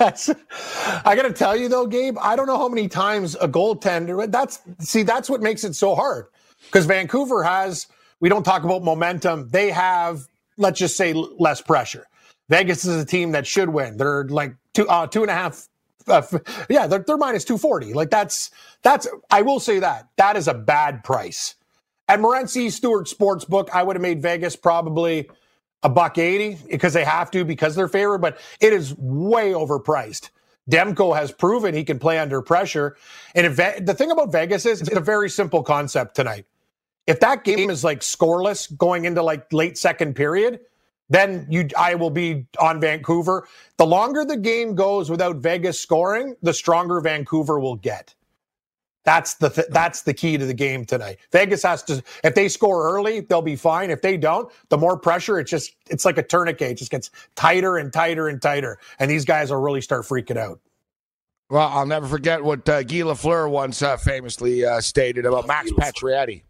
I 0.00 1.16
got 1.16 1.22
to 1.22 1.32
tell 1.32 1.56
you 1.56 1.68
though, 1.68 1.86
Gabe, 1.86 2.16
I 2.20 2.36
don't 2.36 2.46
know 2.46 2.58
how 2.58 2.68
many 2.68 2.86
times 2.88 3.34
a 3.36 3.48
goaltender. 3.48 4.30
That's 4.30 4.60
see, 4.80 5.02
that's 5.02 5.28
what 5.30 5.40
makes 5.40 5.64
it 5.64 5.74
so 5.74 5.94
hard 5.94 6.26
because 6.66 6.86
Vancouver 6.86 7.42
has. 7.42 7.86
We 8.20 8.28
don't 8.28 8.44
talk 8.44 8.64
about 8.64 8.82
momentum. 8.82 9.48
They 9.50 9.70
have, 9.70 10.26
let's 10.56 10.78
just 10.78 10.96
say, 10.96 11.12
less 11.14 11.60
pressure. 11.60 12.06
Vegas 12.48 12.84
is 12.84 13.00
a 13.00 13.06
team 13.06 13.32
that 13.32 13.46
should 13.46 13.68
win. 13.70 13.96
They're 13.96 14.24
like 14.24 14.54
two, 14.74 14.88
uh, 14.88 15.06
two 15.06 15.22
and 15.22 15.30
a 15.30 15.34
half. 15.34 15.68
Uh, 16.06 16.22
yeah, 16.68 16.86
they're, 16.86 17.00
they're 17.00 17.16
minus 17.16 17.44
two 17.44 17.58
forty. 17.58 17.92
Like 17.94 18.10
that's 18.10 18.50
that's. 18.82 19.06
I 19.30 19.42
will 19.42 19.60
say 19.60 19.78
that 19.78 20.08
that 20.16 20.36
is 20.36 20.48
a 20.48 20.54
bad 20.54 21.04
price. 21.04 21.54
At 22.08 22.20
Morency 22.20 22.72
Stewart 22.72 23.06
Sportsbook, 23.06 23.68
I 23.70 23.82
would 23.82 23.94
have 23.96 24.02
made 24.02 24.22
Vegas 24.22 24.56
probably 24.56 25.30
a 25.82 25.88
buck 25.88 26.18
80 26.18 26.58
because 26.70 26.94
they 26.94 27.04
have 27.04 27.30
to 27.32 27.44
because 27.44 27.74
they're 27.74 27.88
favored, 27.88 28.18
but 28.18 28.38
it 28.60 28.72
is 28.72 28.96
way 28.96 29.52
overpriced. 29.52 30.30
Demko 30.70 31.14
has 31.14 31.32
proven 31.32 31.74
he 31.74 31.84
can 31.84 31.98
play 31.98 32.18
under 32.18 32.42
pressure. 32.42 32.96
And 33.34 33.46
if 33.46 33.84
the 33.84 33.94
thing 33.94 34.10
about 34.10 34.32
Vegas 34.32 34.66
is 34.66 34.80
it's 34.80 34.90
a 34.90 35.00
very 35.00 35.30
simple 35.30 35.62
concept 35.62 36.14
tonight. 36.14 36.46
If 37.06 37.20
that 37.20 37.44
game 37.44 37.70
is 37.70 37.84
like 37.84 38.00
scoreless 38.00 38.74
going 38.76 39.04
into 39.06 39.22
like 39.22 39.50
late 39.52 39.78
second 39.78 40.14
period, 40.14 40.60
then 41.08 41.46
you 41.48 41.68
I 41.76 41.94
will 41.94 42.10
be 42.10 42.46
on 42.58 42.80
Vancouver. 42.80 43.48
The 43.78 43.86
longer 43.86 44.26
the 44.26 44.36
game 44.36 44.74
goes 44.74 45.10
without 45.10 45.36
Vegas 45.36 45.80
scoring, 45.80 46.36
the 46.42 46.52
stronger 46.52 47.00
Vancouver 47.00 47.58
will 47.58 47.76
get. 47.76 48.14
That's 49.04 49.34
the 49.34 49.48
th- 49.48 49.68
that's 49.70 50.02
the 50.02 50.12
key 50.12 50.36
to 50.36 50.44
the 50.44 50.54
game 50.54 50.84
tonight. 50.84 51.18
Vegas 51.32 51.62
has 51.62 51.82
to 51.84 52.02
if 52.24 52.34
they 52.34 52.48
score 52.48 52.92
early, 52.92 53.20
they'll 53.20 53.40
be 53.42 53.56
fine. 53.56 53.90
If 53.90 54.02
they 54.02 54.16
don't, 54.16 54.50
the 54.68 54.76
more 54.76 54.98
pressure, 54.98 55.38
it 55.38 55.44
just 55.44 55.74
it's 55.88 56.04
like 56.04 56.18
a 56.18 56.22
tourniquet. 56.22 56.72
It 56.72 56.74
just 56.74 56.90
gets 56.90 57.10
tighter 57.34 57.78
and 57.78 57.92
tighter 57.92 58.28
and 58.28 58.40
tighter, 58.42 58.78
and 58.98 59.10
these 59.10 59.24
guys 59.24 59.50
will 59.50 59.60
really 59.60 59.80
start 59.80 60.04
freaking 60.04 60.36
out. 60.36 60.60
Well, 61.50 61.66
I'll 61.68 61.86
never 61.86 62.06
forget 62.06 62.44
what 62.44 62.68
uh, 62.68 62.82
Guy 62.82 62.96
Lafleur 62.96 63.50
once 63.50 63.80
uh, 63.80 63.96
famously 63.96 64.66
uh, 64.66 64.82
stated 64.82 65.24
about 65.24 65.46
Max 65.46 65.70
Pacioretty. 65.70 66.42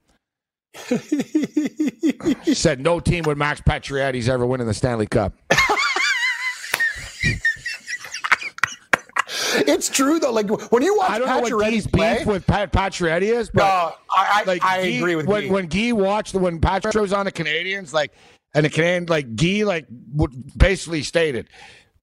he 2.44 2.54
said, 2.54 2.80
"No 2.80 2.98
team 2.98 3.22
with 3.24 3.38
Max 3.38 3.60
Pacioretty's 3.60 4.28
ever 4.28 4.44
winning 4.44 4.66
the 4.66 4.74
Stanley 4.74 5.06
Cup." 5.06 5.34
It's 9.68 9.88
true 9.88 10.18
though. 10.18 10.32
Like 10.32 10.48
when 10.70 10.82
you 10.82 10.96
watch 10.96 11.10
I 11.10 11.18
don't 11.18 11.28
know 11.28 11.40
what 11.40 11.52
Pacioretty 11.52 11.92
play, 11.92 12.18
beef 12.18 12.26
with 12.26 12.46
Pat 12.46 12.72
Pacioretty 12.72 13.22
is, 13.36 13.50
but 13.50 13.60
no, 13.62 13.64
I, 14.16 14.40
I, 14.40 14.44
like 14.44 14.64
I 14.64 14.78
agree 14.78 15.16
with 15.16 15.26
when 15.26 15.46
Guy. 15.48 15.52
when 15.52 15.66
Guy 15.66 15.92
watched 15.92 16.34
when 16.34 16.60
Patrick 16.60 16.94
was 16.94 17.12
on 17.12 17.24
the 17.26 17.32
Canadians, 17.32 17.92
like 17.94 18.12
and 18.54 18.64
the 18.64 18.70
Canadian 18.70 19.06
like 19.06 19.36
Guy 19.36 19.64
like 19.64 19.86
would 20.14 20.56
basically 20.58 21.02
stated, 21.02 21.48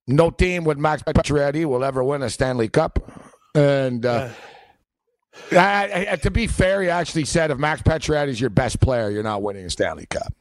no 0.06 0.30
team 0.30 0.64
with 0.64 0.78
Max 0.78 1.02
Pacioretty 1.02 1.64
will 1.64 1.84
ever 1.84 2.02
win 2.04 2.22
a 2.22 2.30
Stanley 2.30 2.68
Cup, 2.68 2.98
and. 3.54 4.04
Uh, 4.06 4.28
I, 5.52 5.56
I- 5.56 6.12
I- 6.12 6.16
to 6.16 6.30
be 6.30 6.46
fair, 6.46 6.80
he 6.82 6.88
actually 6.88 7.24
said 7.26 7.50
if 7.50 7.58
Max 7.58 7.82
Pacioretty 7.82 8.28
is 8.28 8.40
your 8.40 8.48
best 8.50 8.80
player, 8.80 9.10
you're 9.10 9.22
not 9.22 9.42
winning 9.42 9.66
a 9.66 9.70
Stanley 9.70 10.06
Cup. 10.06 10.32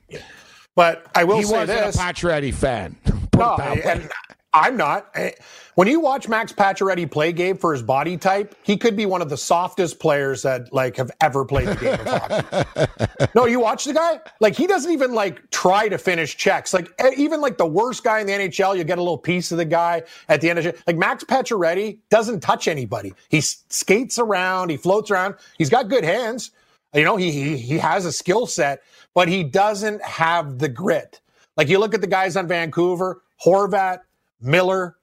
but 0.76 1.06
I 1.14 1.26
will 1.26 1.38
he 1.38 1.44
say 1.44 1.52
wasn't 1.52 1.80
this. 1.86 1.96
a 1.98 2.00
Pacioretty 2.00 2.54
fan. 2.54 2.96
No, 3.36 3.56
it 3.56 3.58
that 3.58 3.76
way. 3.76 3.82
and 3.92 4.10
I'm 4.56 4.78
not. 4.78 5.10
Eh, 5.16 5.32
When 5.76 5.90
you 5.90 6.00
watch 6.00 6.30
Max 6.30 6.54
Pacioretty 6.54 7.12
play, 7.12 7.34
Gabe, 7.34 7.60
for 7.60 7.74
his 7.74 7.84
body 7.84 8.16
type, 8.16 8.56
he 8.64 8.78
could 8.78 8.96
be 8.96 9.06
one 9.06 9.22
of 9.22 9.30
the 9.30 9.36
softest 9.36 10.00
players 10.00 10.44
that 10.44 10.72
like 10.72 10.96
have 10.96 11.12
ever 11.20 11.44
played 11.44 11.68
the 11.68 11.76
game 11.76 12.00
of 12.00 12.08
hockey. 12.08 13.30
no, 13.36 13.46
you 13.46 13.60
watch 13.60 13.84
the 13.84 13.92
guy. 13.94 14.22
Like 14.40 14.56
he 14.56 14.66
doesn't 14.66 14.92
even 14.92 15.14
like 15.14 15.52
try 15.52 15.90
to 15.90 15.98
finish 15.98 16.38
checks. 16.38 16.74
Like 16.74 16.90
eh, 17.00 17.12
even 17.18 17.42
like 17.42 17.58
the 17.58 17.66
worst 17.66 18.06
guy 18.06 18.22
in 18.22 18.28
the 18.28 18.34
NHL, 18.34 18.78
you 18.78 18.86
get 18.86 18.98
a 18.98 19.02
little 19.02 19.18
piece 19.18 19.52
of 19.52 19.58
the 19.58 19.66
guy 19.66 20.04
at 20.30 20.40
the 20.40 20.50
end 20.50 20.58
of 20.60 20.66
it. 20.66 20.82
Like 20.88 20.96
Max 20.98 21.26
Pacioretty 21.26 22.00
doesn't 22.10 22.40
touch 22.40 22.70
anybody. 22.70 23.14
He 23.30 23.42
skates 23.42 24.18
around. 24.18 24.70
He 24.70 24.78
floats 24.78 25.12
around. 25.12 25.36
He's 25.58 25.70
got 25.70 25.90
good 25.90 26.06
hands. 26.06 26.52
You 26.94 27.04
know, 27.04 27.18
he 27.18 27.32
he, 27.32 27.58
he 27.58 27.78
has 27.80 28.06
a 28.06 28.12
skill 28.14 28.48
set, 28.48 28.84
but 29.14 29.28
he 29.28 29.44
doesn't 29.44 30.02
have 30.02 30.60
the 30.60 30.70
grit. 30.70 31.20
Like 31.58 31.68
you 31.68 31.78
look 31.78 31.94
at 31.94 32.00
the 32.00 32.08
guys 32.08 32.38
on 32.38 32.48
Vancouver, 32.48 33.22
Horvat, 33.46 34.00
Miller, 34.42 34.98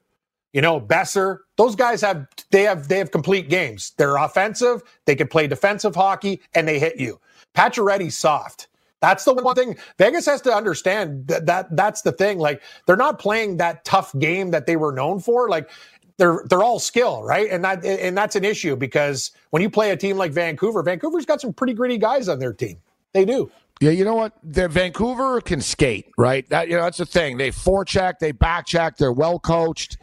you 0.52 0.60
know, 0.60 0.80
Boeser, 0.80 1.38
those 1.56 1.74
guys 1.74 2.00
have 2.02 2.26
they 2.50 2.62
have 2.62 2.88
they 2.88 2.98
have 2.98 3.10
complete 3.10 3.48
games. 3.48 3.92
They're 3.96 4.16
offensive, 4.16 4.82
they 5.06 5.14
can 5.14 5.28
play 5.28 5.46
defensive 5.46 5.94
hockey, 5.94 6.40
and 6.54 6.68
they 6.68 6.78
hit 6.78 6.98
you. 6.98 7.20
Pacioretty's 7.54 8.16
soft. 8.16 8.68
That's 9.00 9.24
the 9.24 9.34
one 9.34 9.56
thing 9.56 9.76
Vegas 9.98 10.26
has 10.26 10.40
to 10.42 10.54
understand 10.54 11.26
that, 11.26 11.46
that 11.46 11.76
that's 11.76 12.02
the 12.02 12.12
thing. 12.12 12.38
Like 12.38 12.62
they're 12.86 12.96
not 12.96 13.18
playing 13.18 13.56
that 13.56 13.84
tough 13.84 14.16
game 14.18 14.52
that 14.52 14.66
they 14.66 14.76
were 14.76 14.92
known 14.92 15.18
for. 15.18 15.48
Like 15.48 15.70
they're 16.18 16.44
they're 16.48 16.62
all 16.62 16.78
skill, 16.78 17.22
right? 17.22 17.50
And 17.50 17.64
that 17.64 17.84
and 17.84 18.16
that's 18.16 18.36
an 18.36 18.44
issue 18.44 18.76
because 18.76 19.32
when 19.50 19.60
you 19.60 19.68
play 19.68 19.90
a 19.90 19.96
team 19.96 20.16
like 20.16 20.32
Vancouver, 20.32 20.82
Vancouver's 20.82 21.26
got 21.26 21.40
some 21.40 21.52
pretty 21.52 21.72
gritty 21.74 21.98
guys 21.98 22.28
on 22.28 22.38
their 22.38 22.52
team. 22.52 22.78
They 23.12 23.24
do. 23.24 23.50
Yeah, 23.80 23.90
you 23.90 24.04
know 24.04 24.14
what? 24.14 24.34
The 24.44 24.68
Vancouver 24.68 25.40
can 25.40 25.60
skate, 25.60 26.06
right? 26.16 26.48
That 26.50 26.68
you 26.68 26.76
know 26.76 26.82
that's 26.82 26.98
the 26.98 27.06
thing. 27.06 27.36
They 27.36 27.50
forecheck, 27.50 28.18
they 28.20 28.32
backcheck, 28.32 28.96
they're 28.96 29.12
well 29.12 29.38
coached, 29.38 29.96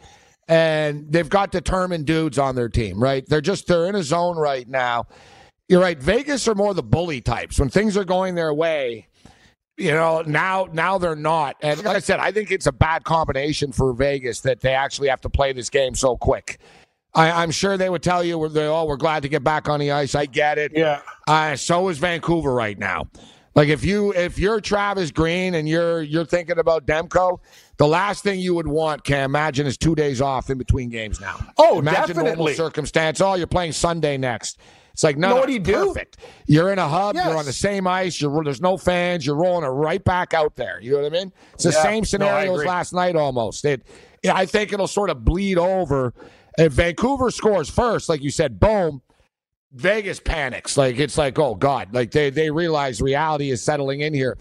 and 0.48 1.10
they've 1.10 1.28
got 1.28 1.50
determined 1.50 2.06
dudes 2.06 2.38
on 2.38 2.56
their 2.56 2.68
team, 2.68 3.02
right? 3.02 3.24
They're 3.26 3.40
just 3.40 3.66
they're 3.66 3.86
in 3.86 3.94
a 3.94 4.02
zone 4.02 4.36
right 4.36 4.68
now. 4.68 5.06
You're 5.68 5.80
right. 5.80 5.98
Vegas 5.98 6.46
are 6.48 6.54
more 6.54 6.74
the 6.74 6.82
bully 6.82 7.20
types. 7.20 7.58
When 7.58 7.70
things 7.70 7.96
are 7.96 8.04
going 8.04 8.34
their 8.34 8.52
way, 8.52 9.06
you 9.78 9.92
know, 9.92 10.22
now 10.26 10.68
now 10.72 10.98
they're 10.98 11.16
not. 11.16 11.56
And 11.62 11.82
like 11.82 11.96
I 11.96 12.00
said, 12.00 12.20
I 12.20 12.32
think 12.32 12.50
it's 12.50 12.66
a 12.66 12.72
bad 12.72 13.04
combination 13.04 13.72
for 13.72 13.94
Vegas 13.94 14.40
that 14.40 14.60
they 14.60 14.74
actually 14.74 15.08
have 15.08 15.20
to 15.22 15.30
play 15.30 15.52
this 15.52 15.70
game 15.70 15.94
so 15.94 16.16
quick. 16.16 16.58
I, 17.14 17.30
I'm 17.42 17.50
sure 17.50 17.76
they 17.76 17.90
would 17.90 18.02
tell 18.02 18.22
you, 18.22 18.48
they, 18.48 18.66
oh, 18.66 18.84
we're 18.84 18.96
glad 18.96 19.22
to 19.22 19.28
get 19.28 19.42
back 19.42 19.68
on 19.68 19.80
the 19.80 19.90
ice. 19.90 20.14
I 20.14 20.26
get 20.26 20.58
it. 20.58 20.72
Yeah. 20.74 21.00
Uh, 21.26 21.56
so 21.56 21.88
is 21.88 21.98
Vancouver 21.98 22.52
right 22.52 22.78
now. 22.78 23.08
Like 23.54 23.68
if 23.68 23.84
you 23.84 24.12
if 24.14 24.38
you're 24.38 24.60
Travis 24.60 25.10
Green 25.10 25.54
and 25.54 25.68
you're 25.68 26.02
you're 26.02 26.24
thinking 26.24 26.58
about 26.58 26.86
Demko, 26.86 27.40
the 27.78 27.86
last 27.86 28.22
thing 28.22 28.38
you 28.38 28.54
would 28.54 28.68
want, 28.68 29.02
can 29.04 29.24
imagine, 29.24 29.66
is 29.66 29.76
two 29.76 29.94
days 29.94 30.20
off 30.20 30.50
in 30.50 30.58
between 30.58 30.88
games 30.88 31.20
now. 31.20 31.36
Oh, 31.58 31.80
imagine 31.80 32.14
definitely. 32.16 32.30
normal 32.36 32.54
circumstance. 32.54 33.20
Oh, 33.20 33.34
you're 33.34 33.46
playing 33.48 33.72
Sunday 33.72 34.16
next. 34.16 34.58
It's 34.92 35.02
like 35.02 35.16
no, 35.16 35.28
know 35.28 35.34
no, 35.34 35.40
what 35.40 35.46
do 35.48 35.52
you 35.52 35.58
do? 35.60 35.86
perfect. 35.88 36.18
You're 36.46 36.72
in 36.72 36.78
a 36.78 36.86
hub. 36.88 37.14
Yes. 37.16 37.26
You're 37.26 37.36
on 37.36 37.44
the 37.44 37.52
same 37.52 37.86
ice. 37.86 38.20
You're 38.20 38.44
there's 38.44 38.60
no 38.60 38.76
fans. 38.76 39.26
You're 39.26 39.36
rolling 39.36 39.64
it 39.64 39.68
right 39.68 40.02
back 40.04 40.32
out 40.32 40.54
there. 40.56 40.78
You 40.80 40.92
know 40.92 40.98
what 41.02 41.06
I 41.06 41.18
mean? 41.18 41.32
It's 41.54 41.64
the 41.64 41.70
Yeah. 41.70 41.82
same 41.82 42.00
No, 42.00 42.04
scenario 42.04 42.54
as 42.58 42.64
last 42.64 42.92
night 42.92 43.16
almost. 43.16 43.64
It, 43.64 43.84
I 44.30 44.46
think 44.46 44.72
it'll 44.72 44.86
sort 44.86 45.10
of 45.10 45.24
bleed 45.24 45.58
over. 45.58 46.12
If 46.58 46.72
Vancouver 46.74 47.30
scores 47.30 47.70
first, 47.70 48.08
like 48.08 48.22
you 48.22 48.30
said, 48.30 48.60
boom. 48.60 49.02
Vegas 49.72 50.20
panics. 50.20 50.76
Like 50.76 50.98
it's 50.98 51.18
like, 51.18 51.38
oh 51.38 51.54
God, 51.54 51.94
like 51.94 52.10
they 52.10 52.30
they 52.30 52.50
realize 52.50 53.00
reality 53.00 53.50
is 53.50 53.62
settling 53.62 54.00
in 54.00 54.14
here. 54.14 54.38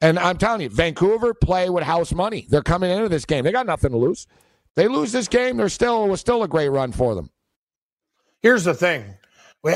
And 0.00 0.18
I'm 0.18 0.36
telling 0.36 0.62
you, 0.62 0.68
Vancouver 0.68 1.32
play 1.32 1.70
with 1.70 1.84
house 1.84 2.12
money. 2.12 2.46
They're 2.48 2.62
coming 2.62 2.90
into 2.90 3.08
this 3.08 3.24
game. 3.24 3.44
They 3.44 3.52
got 3.52 3.66
nothing 3.66 3.92
to 3.92 3.96
lose. 3.96 4.26
They 4.74 4.88
lose 4.88 5.12
this 5.12 5.28
game, 5.28 5.56
they're 5.56 5.68
still 5.68 6.04
it 6.04 6.08
was 6.08 6.20
still 6.20 6.42
a 6.42 6.48
great 6.48 6.68
run 6.68 6.92
for 6.92 7.14
them. 7.14 7.30
Here's 8.40 8.64
the 8.64 8.74
thing. 8.74 9.04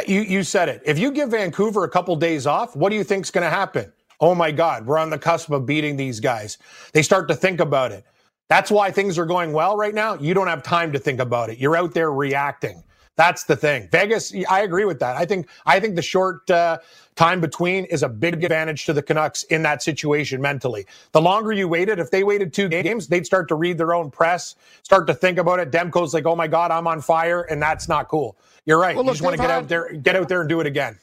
You, 0.09 0.23
you 0.23 0.43
said 0.43 0.69
it. 0.69 0.83
If 0.85 0.99
you 0.99 1.13
give 1.13 1.31
Vancouver 1.31 1.85
a 1.85 1.89
couple 1.89 2.17
days 2.17 2.47
off, 2.47 2.75
what 2.75 2.91
do 2.91 2.97
you 2.97 3.05
think's 3.05 3.31
going 3.31 3.45
to 3.45 3.51
happen? 3.51 3.93
Oh 4.19 4.35
my 4.35 4.51
God, 4.51 4.87
we're 4.87 4.99
on 4.99 5.11
the 5.11 5.19
cusp 5.19 5.51
of 5.51 5.67
beating 5.67 5.97
these 5.97 6.19
guys. 6.19 6.59
They 6.93 7.03
start 7.03 7.29
to 7.29 7.37
think 7.37 7.61
about 7.61 7.93
it. 7.93 8.05
That's 8.49 8.71
why 8.71 8.91
things 8.91 9.19
are 9.19 9.27
going 9.27 9.53
well 9.53 9.77
right 9.77 9.95
now. 9.95 10.15
You 10.15 10.35
don't 10.35 10.49
have 10.49 10.63
time 10.63 10.93
to 10.93 10.99
think 10.99 11.21
about 11.21 11.51
it. 11.51 11.59
You're 11.59 11.77
out 11.77 11.95
there 11.95 12.11
reacting. 12.11 12.83
That's 13.17 13.45
the 13.45 13.57
thing. 13.57 13.89
Vegas, 13.91 14.35
I 14.49 14.61
agree 14.61 14.85
with 14.85 14.99
that. 15.01 15.17
I 15.17 15.25
think 15.25 15.49
I 15.65 15.81
think 15.81 15.97
the 15.97 16.03
short 16.03 16.49
uh, 16.51 16.79
time 17.15 17.41
between 17.41 17.87
is 17.87 18.03
a 18.03 18.09
big 18.11 18.45
advantage 18.45 18.85
to 18.87 18.93
the 18.93 19.03
Canucks 19.03 19.43
in 19.45 19.63
that 19.63 19.83
situation 19.83 20.41
mentally. 20.43 20.87
The 21.13 21.21
longer 21.23 21.53
you 21.53 21.67
waited, 21.67 21.99
if 21.99 22.11
they 22.11 22.25
waited 22.25 22.53
two 22.53 22.69
games, 22.69 23.07
they'd 23.09 23.25
start 23.25 23.49
to 23.49 23.55
read 23.55 23.79
their 23.79 23.95
own 23.95 24.11
press, 24.11 24.55
start 24.83 25.07
to 25.07 25.15
think 25.15 25.39
about 25.39 25.61
it. 25.61 25.71
Demko's 25.71 26.13
like, 26.13 26.27
"Oh 26.27 26.37
my 26.37 26.47
God, 26.47 26.71
I'm 26.71 26.87
on 26.87 27.01
fire," 27.01 27.43
and 27.45 27.61
that's 27.61 27.89
not 27.89 28.09
cool. 28.09 28.37
You're 28.67 28.79
right. 28.79 28.95
Well, 28.95 29.05
you 29.07 29.11
just 29.13 29.23
want 29.23 29.35
to 29.35 29.43
get 29.43 29.49
had- 29.51 29.63
out 29.63 29.69
there, 29.69 29.93
get 29.95 30.15
out 30.15 30.29
there 30.29 30.41
and 30.43 30.49
do 30.49 30.61
it 30.61 30.67
again. 30.67 30.99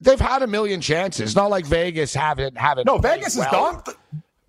They've 0.00 0.18
had 0.20 0.42
a 0.42 0.46
million 0.46 0.80
chances. 0.80 1.20
It's 1.30 1.36
not 1.36 1.50
like 1.50 1.66
Vegas 1.66 2.14
haven't 2.14 2.56
haven't 2.56 2.86
No, 2.86 2.96
Vegas 2.98 3.34
is 3.36 3.40
well, 3.52 3.82
done. 3.84 3.94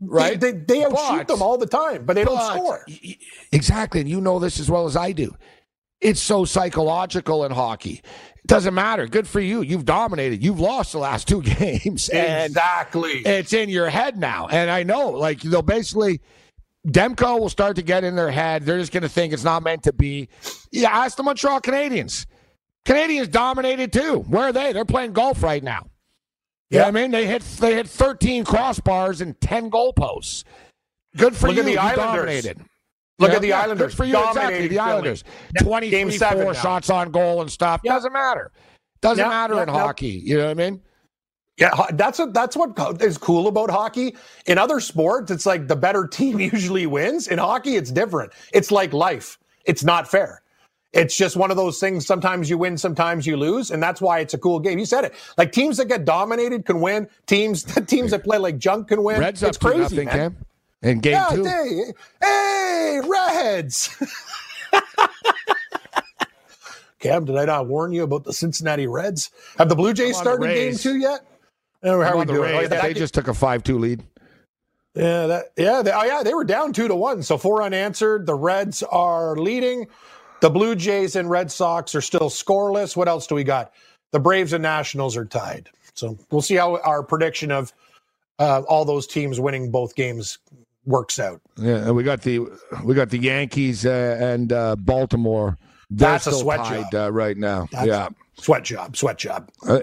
right? 0.01 0.39
They, 0.39 0.51
they, 0.51 0.57
they 0.59 0.83
outshoot 0.85 1.19
But- 1.19 1.27
them 1.27 1.41
all 1.41 1.57
the 1.57 1.67
time, 1.67 2.05
but 2.05 2.13
they 2.13 2.23
don't 2.23 2.35
But- 2.37 2.53
score. 2.55 2.85
Exactly, 3.51 3.99
and 3.99 4.09
you 4.09 4.21
know 4.21 4.39
this 4.39 4.61
as 4.61 4.69
well 4.71 4.85
as 4.85 4.95
I 4.95 5.11
do. 5.11 5.35
It's 6.01 6.21
so 6.21 6.45
psychological 6.45 7.45
in 7.45 7.51
hockey. 7.51 8.01
It 8.37 8.47
doesn't 8.47 8.73
matter. 8.73 9.07
Good 9.07 9.27
for 9.27 9.39
you. 9.39 9.61
You've 9.61 9.85
dominated. 9.85 10.43
You've 10.43 10.59
lost 10.59 10.91
the 10.91 10.99
last 10.99 11.27
two 11.27 11.41
games. 11.57 12.09
Exactly. 12.09 13.21
it's 13.25 13.53
in 13.53 13.69
your 13.69 13.89
head 13.89 14.17
now. 14.17 14.47
And 14.47 14.69
I 14.69 14.83
know, 14.83 15.09
like, 15.09 15.41
they'll 15.41 15.61
basically, 15.63 16.21
Demko 16.87 17.39
will 17.39 17.49
start 17.49 17.77
to 17.77 17.81
get 17.81 18.03
in 18.03 18.15
their 18.15 18.29
head. 18.31 18.63
They're 18.63 18.77
just 18.79 18.91
going 18.91 19.03
to 19.03 19.09
think 19.09 19.33
it's 19.33 19.43
not 19.43 19.63
meant 19.63 19.83
to 19.83 19.93
be. 19.93 20.29
Yeah, 20.71 20.89
ask 20.89 21.17
the 21.17 21.23
Montreal 21.23 21.61
Canadiens. 21.61 22.25
Canadians 22.85 23.29
dominated 23.29 23.91
too. 23.91 24.19
Where 24.27 24.43
are 24.49 24.53
they? 24.53 24.73
They're 24.73 24.85
playing 24.85 25.13
golf 25.13 25.41
right 25.41 25.63
now. 25.63 25.87
You 26.69 26.79
know 26.79 26.85
I 26.85 26.91
mean? 26.91 27.11
They 27.11 27.25
hit 27.25 27.41
they 27.59 27.73
hit 27.75 27.87
13 27.87 28.43
crossbars 28.43 29.21
and 29.21 29.39
10 29.39 29.71
goalposts. 29.71 30.43
Good 31.15 31.35
for 31.35 31.47
Look 31.47 31.55
you. 31.55 31.61
at 31.61 31.65
the 31.65 31.71
You 31.73 31.77
Islanders. 31.79 32.43
dominated. 32.43 32.61
Look 33.19 33.31
at 33.31 33.41
the 33.41 33.53
Islanders. 33.53 33.93
Good 33.93 33.97
for 33.97 34.05
you, 34.05 34.27
exactly. 34.27 34.67
The 34.67 34.79
Islanders. 34.79 35.23
Yeah, 35.55 35.63
24 35.63 35.91
game 35.91 36.11
seven 36.11 36.47
now. 36.47 36.53
shots 36.53 36.89
on 36.89 37.11
goal 37.11 37.41
and 37.41 37.49
stuff. 37.49 37.81
Doesn't 37.83 38.11
matter. 38.11 38.51
Doesn't 39.01 39.27
matter 39.27 39.61
in 39.61 39.69
hockey. 39.69 40.21
You 40.23 40.37
know 40.37 40.45
what 40.45 40.51
I 40.51 40.53
mean? 40.55 40.81
Yeah, 41.57 41.71
that's 41.93 42.19
a, 42.19 42.25
that's 42.25 42.57
what 42.57 43.01
is 43.01 43.17
cool 43.17 43.47
about 43.47 43.69
hockey. 43.69 44.15
In 44.45 44.57
other 44.57 44.81
sports, 44.81 45.31
it's 45.31 45.45
like 45.45 45.67
the 45.69 45.75
better 45.75 46.05
team 46.05 46.39
usually 46.53 46.85
wins. 46.85 47.27
In 47.27 47.39
hockey, 47.39 47.75
it's 47.77 47.91
different. 47.91 48.33
It's 48.53 48.71
like 48.71 48.91
life. 48.91 49.37
It's 49.65 49.83
not 49.83 50.09
fair. 50.09 50.41
It's 50.91 51.15
just 51.15 51.35
one 51.35 51.51
of 51.51 51.57
those 51.57 51.79
things. 51.79 52.05
Sometimes 52.05 52.49
you 52.49 52.57
win, 52.57 52.77
sometimes 52.77 53.27
you 53.27 53.35
lose, 53.35 53.71
and 53.71 53.83
that's 53.83 53.99
why 53.99 54.19
it's 54.19 54.33
a 54.33 54.37
cool 54.37 54.59
game. 54.59 54.79
You 54.79 54.85
said 54.85 55.03
it. 55.03 55.13
Like 55.37 55.51
teams 55.51 55.77
that 55.77 55.87
get 55.87 56.05
dominated 56.05 56.65
can 56.65 56.79
win. 56.81 57.07
Teams 57.25 57.63
teams 57.87 58.11
that 58.11 58.23
play 58.23 58.37
like 58.37 58.57
junk 58.57 58.89
can 58.89 59.03
win. 59.03 59.19
Reds 59.19 59.43
up 59.43 59.49
it's 59.49 59.57
to 59.57 59.65
crazy, 59.65 59.81
nothing, 59.81 60.05
man. 60.05 60.15
Cam. 60.15 60.45
In 60.85 60.99
game 60.99 61.13
Yeah, 61.13 61.27
two. 61.31 61.43
hey, 61.45 61.93
hey, 62.21 63.01
Reds. 63.03 63.89
Cam, 66.99 67.25
did 67.25 67.37
I 67.37 67.45
not 67.45 67.67
warn 67.67 67.91
you 67.91 68.03
about 68.03 68.23
the 68.23 68.33
Cincinnati 68.33 68.85
Reds? 68.85 69.31
Have 69.57 69.69
the 69.69 69.75
Blue 69.75 69.93
Jays 69.93 70.15
I'm 70.19 70.27
on 70.27 70.35
the 70.39 70.47
started 70.47 70.53
game 70.55 70.75
two 70.75 70.95
yet? 70.97 71.21
Oh, 71.83 72.01
how 72.01 72.11
I'm 72.11 72.19
we 72.19 72.25
the 72.25 72.33
doing? 72.33 72.55
Oh, 72.55 72.59
yeah, 72.61 72.81
they 72.81 72.93
just 72.93 73.15
took 73.15 73.27
a 73.27 73.33
5 73.33 73.63
2 73.63 73.79
lead. 73.79 74.03
yeah, 74.93 75.25
that, 75.27 75.45
yeah, 75.57 75.81
they, 75.81 75.91
oh 75.91 76.03
yeah, 76.03 76.21
they 76.23 76.33
were 76.35 76.43
down 76.43 76.71
two 76.71 76.87
to 76.87 76.95
one, 76.95 77.23
so 77.23 77.37
four 77.37 77.63
unanswered. 77.63 78.27
The 78.27 78.35
Reds 78.35 78.83
are 78.83 79.35
leading. 79.35 79.87
The 80.41 80.51
Blue 80.51 80.75
Jays 80.75 81.15
and 81.15 81.29
Red 81.31 81.51
Sox 81.51 81.95
are 81.95 82.01
still 82.01 82.29
scoreless. 82.29 82.95
What 82.95 83.07
else 83.07 83.25
do 83.25 83.33
we 83.33 83.43
got? 83.43 83.73
The 84.11 84.19
Braves 84.19 84.53
and 84.53 84.61
Nationals 84.61 85.17
are 85.17 85.25
tied. 85.25 85.69
So 85.95 86.15
we'll 86.29 86.43
see 86.43 86.55
how 86.55 86.77
our 86.77 87.01
prediction 87.01 87.51
of 87.51 87.73
uh, 88.37 88.61
all 88.67 88.85
those 88.85 89.07
teams 89.07 89.39
winning 89.39 89.71
both 89.71 89.95
games 89.95 90.37
works 90.85 91.19
out. 91.19 91.41
Yeah, 91.57 91.77
and 91.77 91.95
we 91.95 92.03
got 92.03 92.21
the 92.21 92.39
we 92.83 92.93
got 92.95 93.09
the 93.09 93.17
Yankees 93.19 93.85
uh, 93.85 94.17
and 94.19 94.51
uh, 94.53 94.75
Baltimore. 94.75 95.57
They're 95.89 96.11
That's 96.11 96.27
a 96.27 96.31
sweat 96.31 96.59
tied, 96.59 96.91
job. 96.91 96.93
Uh, 97.07 97.11
right 97.11 97.37
now. 97.37 97.67
That's- 97.71 97.87
yeah, 97.87 98.09
Sweat 98.37 98.63
job, 98.63 98.97
sweat 98.97 99.17
job. 99.17 99.49
I 99.69 99.81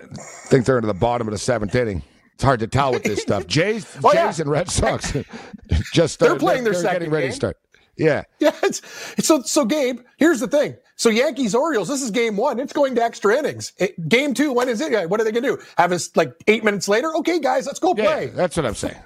think 0.49 0.67
they're 0.67 0.77
into 0.77 0.87
the 0.87 0.93
bottom 0.95 1.27
of 1.27 1.33
the 1.33 1.39
seventh 1.39 1.75
inning. 1.75 2.03
It's 2.35 2.45
hard 2.45 2.61
to 2.61 2.67
tell 2.67 2.93
with 2.93 3.03
this 3.05 3.23
stuff. 3.23 3.47
Jays, 3.47 3.87
Oh, 4.05 4.13
Jays 4.13 4.39
yeah. 4.39 4.43
and 4.43 4.51
Red 4.51 4.69
Sox 4.71 5.13
just 5.95 6.19
They're 6.19 6.37
playing 6.37 6.65
their 6.65 6.73
they're 6.75 6.83
second 6.83 6.99
getting 7.01 7.11
ready 7.13 7.27
game. 7.27 7.31
to 7.31 7.37
start. 7.37 7.57
Yeah, 7.97 8.25
Yeah, 8.41 8.53
it's, 8.63 8.83
so 9.27 9.43
so 9.43 9.65
Gabe, 9.65 10.01
here's 10.19 10.41
the 10.41 10.49
thing. 10.49 10.77
So 10.97 11.11
Yankees 11.11 11.55
Orioles, 11.55 11.89
this 11.89 12.03
is 12.03 12.11
game 12.11 12.37
one. 12.37 12.61
It's 12.61 12.73
going 12.73 12.95
to 12.97 13.03
extra 13.03 13.37
innings. 13.37 13.73
It- 13.79 14.09
game 14.09 14.35
two, 14.35 14.53
when 14.53 14.69
is 14.69 14.81
it? 14.81 15.09
What 15.09 15.21
are 15.21 15.25
they 15.25 15.33
going 15.33 15.43
to 15.45 15.57
do? 15.57 15.63
Have 15.79 15.93
us 15.93 16.15
like 16.17 16.35
eight 16.47 16.65
minutes 16.65 16.89
later? 16.89 17.15
Okay, 17.17 17.39
guys, 17.41 17.67
let's 17.67 17.79
go 17.81 17.95
yeah, 17.97 18.05
play. 18.05 18.27
that's 18.29 18.57
what 18.57 18.67
I'm 18.67 18.75
saying. 18.75 18.97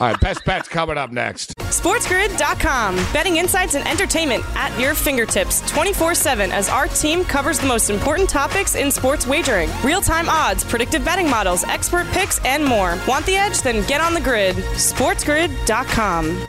All 0.00 0.08
right, 0.08 0.20
best 0.20 0.44
bets 0.44 0.68
coming 0.68 0.98
up 0.98 1.10
next. 1.12 1.54
SportsGrid.com. 1.56 2.96
Betting 3.12 3.36
insights 3.36 3.74
and 3.74 3.86
entertainment 3.86 4.44
at 4.56 4.76
your 4.80 4.94
fingertips 4.94 5.60
24 5.70 6.14
7 6.14 6.50
as 6.50 6.68
our 6.68 6.88
team 6.88 7.24
covers 7.24 7.58
the 7.60 7.66
most 7.66 7.90
important 7.90 8.28
topics 8.28 8.74
in 8.74 8.90
sports 8.90 9.26
wagering 9.26 9.70
real 9.84 10.00
time 10.00 10.28
odds, 10.28 10.64
predictive 10.64 11.04
betting 11.04 11.28
models, 11.30 11.62
expert 11.64 12.06
picks, 12.08 12.44
and 12.44 12.64
more. 12.64 12.98
Want 13.06 13.24
the 13.26 13.36
edge? 13.36 13.62
Then 13.62 13.86
get 13.86 14.00
on 14.00 14.14
the 14.14 14.20
grid. 14.20 14.56
SportsGrid.com. 14.56 16.48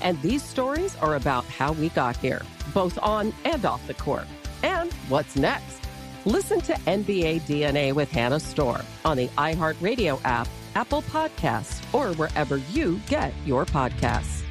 And 0.00 0.20
these 0.22 0.42
stories 0.42 0.96
are 0.96 1.16
about 1.16 1.44
how 1.44 1.72
we 1.72 1.88
got 1.90 2.16
here, 2.16 2.42
both 2.72 2.98
on 3.02 3.32
and 3.44 3.64
off 3.64 3.86
the 3.86 3.94
court. 3.94 4.26
And 4.62 4.92
what's 5.08 5.36
next? 5.36 5.80
Listen 6.24 6.60
to 6.62 6.74
NBA 6.74 7.42
DNA 7.42 7.92
with 7.92 8.10
Hannah 8.10 8.40
Storm 8.40 8.82
on 9.04 9.16
the 9.16 9.28
iHeartRadio 9.28 10.20
app, 10.24 10.48
Apple 10.74 11.02
Podcasts, 11.02 11.82
or 11.94 12.14
wherever 12.14 12.58
you 12.72 13.00
get 13.08 13.32
your 13.46 13.64
podcasts. 13.64 14.42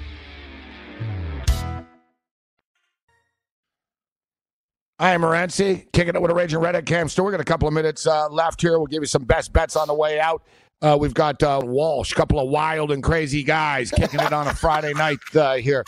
I 5.02 5.12
am 5.12 5.22
Morency, 5.22 5.90
kicking 5.94 6.14
it 6.14 6.22
with 6.22 6.30
a 6.30 6.34
Raging 6.34 6.60
Redhead 6.60 6.86
Cam 6.86 7.08
Stewart. 7.08 7.28
We 7.28 7.32
got 7.32 7.40
a 7.40 7.46
couple 7.46 7.70
of 7.70 7.74
minutes 7.74 8.06
uh, 8.06 8.28
left 8.28 8.60
here. 8.60 8.78
We'll 8.78 8.88
give 8.88 9.02
you 9.02 9.08
some 9.08 9.24
best 9.24 9.54
bets 9.54 9.78
on 9.78 9.88
the 9.88 9.94
way 9.94 10.20
out. 10.20 10.44
Uh, 10.82 10.98
we've 11.00 11.14
got 11.14 11.42
uh, 11.44 11.60
Walsh, 11.64 12.14
a 12.14 12.16
couple 12.16 12.40
of 12.40 12.50
wild 12.50 12.92
and 12.92 13.04
crazy 13.04 13.44
guys 13.44 13.92
kicking 13.92 14.20
it 14.22 14.32
on 14.32 14.48
a 14.48 14.54
Friday 14.54 14.94
night 14.94 15.20
uh, 15.36 15.56
here 15.56 15.84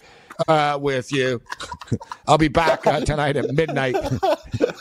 uh, 0.49 0.77
with 0.81 1.13
you. 1.13 1.41
I'll 2.27 2.37
be 2.37 2.49
back 2.49 2.85
uh, 2.85 2.99
tonight 2.99 3.37
at 3.37 3.53
midnight. 3.53 3.95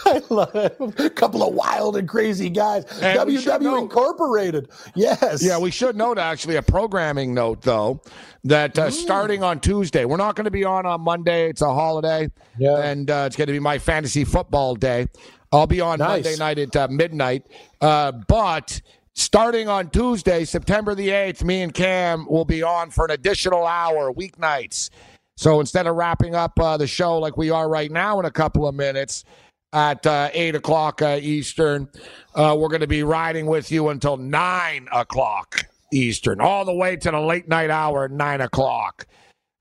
I 0.06 0.20
love 0.28 0.54
it. 0.56 0.76
A 0.98 1.10
couple 1.10 1.44
of 1.46 1.54
wild 1.54 1.96
and 1.96 2.08
crazy 2.08 2.50
guys. 2.50 2.84
And 3.00 3.18
WW 3.20 3.78
Incorporated. 3.82 4.68
Yes. 4.96 5.44
Yeah, 5.44 5.58
we 5.58 5.70
should 5.70 5.94
note 5.96 6.18
actually 6.18 6.56
a 6.56 6.62
programming 6.62 7.32
note 7.32 7.62
though 7.62 8.00
that 8.42 8.76
uh, 8.80 8.90
starting 8.90 9.44
on 9.44 9.60
Tuesday, 9.60 10.06
we're 10.06 10.16
not 10.16 10.34
going 10.34 10.46
to 10.46 10.50
be 10.50 10.64
on 10.64 10.86
on 10.86 11.02
Monday. 11.02 11.48
It's 11.50 11.62
a 11.62 11.72
holiday, 11.72 12.28
Yeah. 12.58 12.78
and 12.78 13.08
uh, 13.08 13.24
it's 13.26 13.36
going 13.36 13.46
to 13.46 13.52
be 13.52 13.60
my 13.60 13.78
fantasy 13.78 14.24
football 14.24 14.74
day. 14.74 15.06
I'll 15.52 15.66
be 15.68 15.80
on 15.80 15.98
Nice. 16.00 16.24
Monday 16.24 16.36
night 16.36 16.58
at 16.58 16.74
uh, 16.74 16.88
midnight, 16.90 17.46
uh, 17.80 18.12
but 18.12 18.80
starting 19.14 19.68
on 19.68 19.90
Tuesday, 19.90 20.44
September 20.44 20.94
the 20.94 21.10
eighth, 21.10 21.44
me 21.44 21.62
and 21.62 21.74
Cam 21.74 22.26
will 22.28 22.44
be 22.44 22.62
on 22.62 22.90
for 22.90 23.04
an 23.04 23.10
additional 23.12 23.66
hour 23.66 24.12
weeknights. 24.12 24.90
So 25.36 25.60
instead 25.60 25.86
of 25.86 25.96
wrapping 25.96 26.34
up 26.34 26.58
uh, 26.60 26.76
the 26.76 26.86
show 26.86 27.18
like 27.18 27.36
we 27.36 27.50
are 27.50 27.68
right 27.68 27.90
now 27.90 28.20
in 28.20 28.26
a 28.26 28.30
couple 28.30 28.68
of 28.68 28.74
minutes 28.74 29.24
at 29.72 30.04
uh, 30.06 30.30
8 30.32 30.56
o'clock 30.56 31.00
uh, 31.00 31.18
Eastern, 31.20 31.88
uh, 32.34 32.56
we're 32.58 32.68
going 32.68 32.80
to 32.82 32.86
be 32.86 33.02
riding 33.02 33.46
with 33.46 33.72
you 33.72 33.88
until 33.88 34.16
9 34.16 34.88
o'clock 34.92 35.64
Eastern, 35.92 36.40
all 36.40 36.64
the 36.64 36.74
way 36.74 36.96
to 36.96 37.10
the 37.10 37.20
late 37.20 37.48
night 37.48 37.70
hour 37.70 38.04
at 38.04 38.10
9 38.10 38.40
o'clock. 38.42 39.06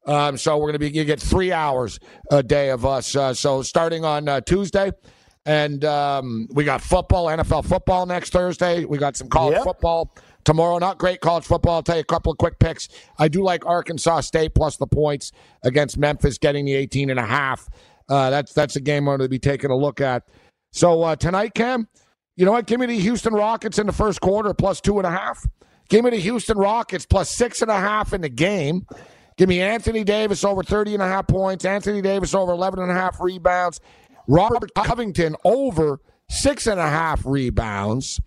Um, 0.05 0.37
so 0.37 0.57
we're 0.57 0.71
going 0.71 0.73
to 0.73 0.79
be, 0.79 0.89
you 0.89 1.05
get 1.05 1.21
three 1.21 1.51
hours 1.51 1.99
a 2.31 2.41
day 2.41 2.69
of 2.69 2.85
us. 2.85 3.15
Uh, 3.15 3.33
so 3.33 3.61
starting 3.61 4.03
on 4.03 4.27
uh, 4.27 4.41
Tuesday, 4.41 4.91
and 5.49 5.83
um, 5.83 6.47
we 6.51 6.63
got 6.63 6.79
football, 6.79 7.25
NFL 7.25 7.65
football 7.65 8.05
next 8.05 8.31
Thursday. 8.31 8.85
We 8.85 8.99
got 8.99 9.17
some 9.17 9.29
college 9.29 9.55
Yep. 9.55 9.63
football 9.63 10.15
tomorrow. 10.43 10.77
Not 10.77 10.99
great 10.99 11.21
college 11.21 11.43
football. 11.43 11.77
I'll 11.77 11.81
tell 11.81 11.95
you 11.95 12.01
a 12.01 12.05
couple 12.05 12.31
of 12.31 12.37
quick 12.37 12.59
picks. 12.59 12.87
I 13.17 13.29
do 13.29 13.41
like 13.41 13.65
Arkansas 13.65 14.21
State 14.21 14.53
plus 14.53 14.77
the 14.77 14.85
points 14.85 15.31
against 15.63 15.97
Memphis, 15.97 16.37
getting 16.37 16.65
the 16.65 16.75
18 16.75 17.09
and 17.09 17.19
a 17.19 17.25
half. 17.25 17.67
Uh, 18.07 18.29
that's 18.29 18.53
that's 18.53 18.75
a 18.75 18.79
game 18.79 19.07
I'm 19.09 19.17
going 19.17 19.19
to 19.21 19.27
be 19.29 19.39
taking 19.39 19.71
a 19.71 19.75
look 19.75 19.99
at. 19.99 20.27
So 20.71 21.01
uh, 21.01 21.15
tonight, 21.15 21.55
Cam, 21.55 21.87
you 22.35 22.45
know 22.45 22.51
what? 22.51 22.67
Give 22.67 22.79
me 22.79 22.85
the 22.85 22.99
Houston 22.99 23.33
Rockets 23.33 23.79
in 23.79 23.87
the 23.87 23.91
first 23.93 24.21
quarter 24.21 24.53
plus 24.53 24.79
two 24.79 24.99
and 24.99 25.07
a 25.07 25.11
half. 25.11 25.43
Give 25.89 26.05
me 26.05 26.11
the 26.11 26.17
Houston 26.17 26.59
Rockets 26.59 27.07
plus 27.07 27.27
six 27.31 27.63
and 27.63 27.71
a 27.71 27.79
half 27.79 28.13
in 28.13 28.21
the 28.21 28.29
game. 28.29 28.85
Give 29.35 29.49
me 29.49 29.61
Anthony 29.61 30.03
Davis 30.03 30.43
over 30.43 30.61
30 30.61 30.93
and 30.93 31.01
a 31.01 31.07
half 31.07 31.25
points. 31.27 31.65
Anthony 31.65 32.03
Davis 32.03 32.35
over 32.35 32.51
11 32.51 32.79
and 32.81 32.91
a 32.91 32.93
half 32.93 33.19
rebounds. 33.19 33.79
Robert 34.29 34.71
Covington 34.75 35.35
over 35.43 35.99
six 36.29 36.67
and 36.67 36.79
a 36.79 36.87
half 36.89 37.25
rebounds. 37.25 38.19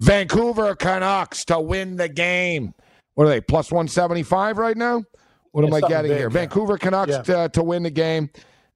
Vancouver 0.00 0.74
Canucks 0.74 1.44
to 1.44 1.60
win 1.60 1.96
the 1.96 2.08
game. 2.08 2.72
What 3.14 3.26
are 3.26 3.30
they, 3.30 3.40
plus 3.42 3.70
175 3.70 4.56
right 4.56 4.76
now? 4.76 5.04
What 5.52 5.64
am 5.64 5.74
I 5.74 5.80
getting 5.80 6.10
big, 6.10 6.18
here? 6.18 6.28
yeah. 6.28 6.32
Vancouver 6.32 6.78
Canucks 6.78 7.10
Yeah. 7.12 7.22
to, 7.22 7.48
to 7.50 7.62
win 7.62 7.82
the 7.82 7.90
game. 7.90 8.30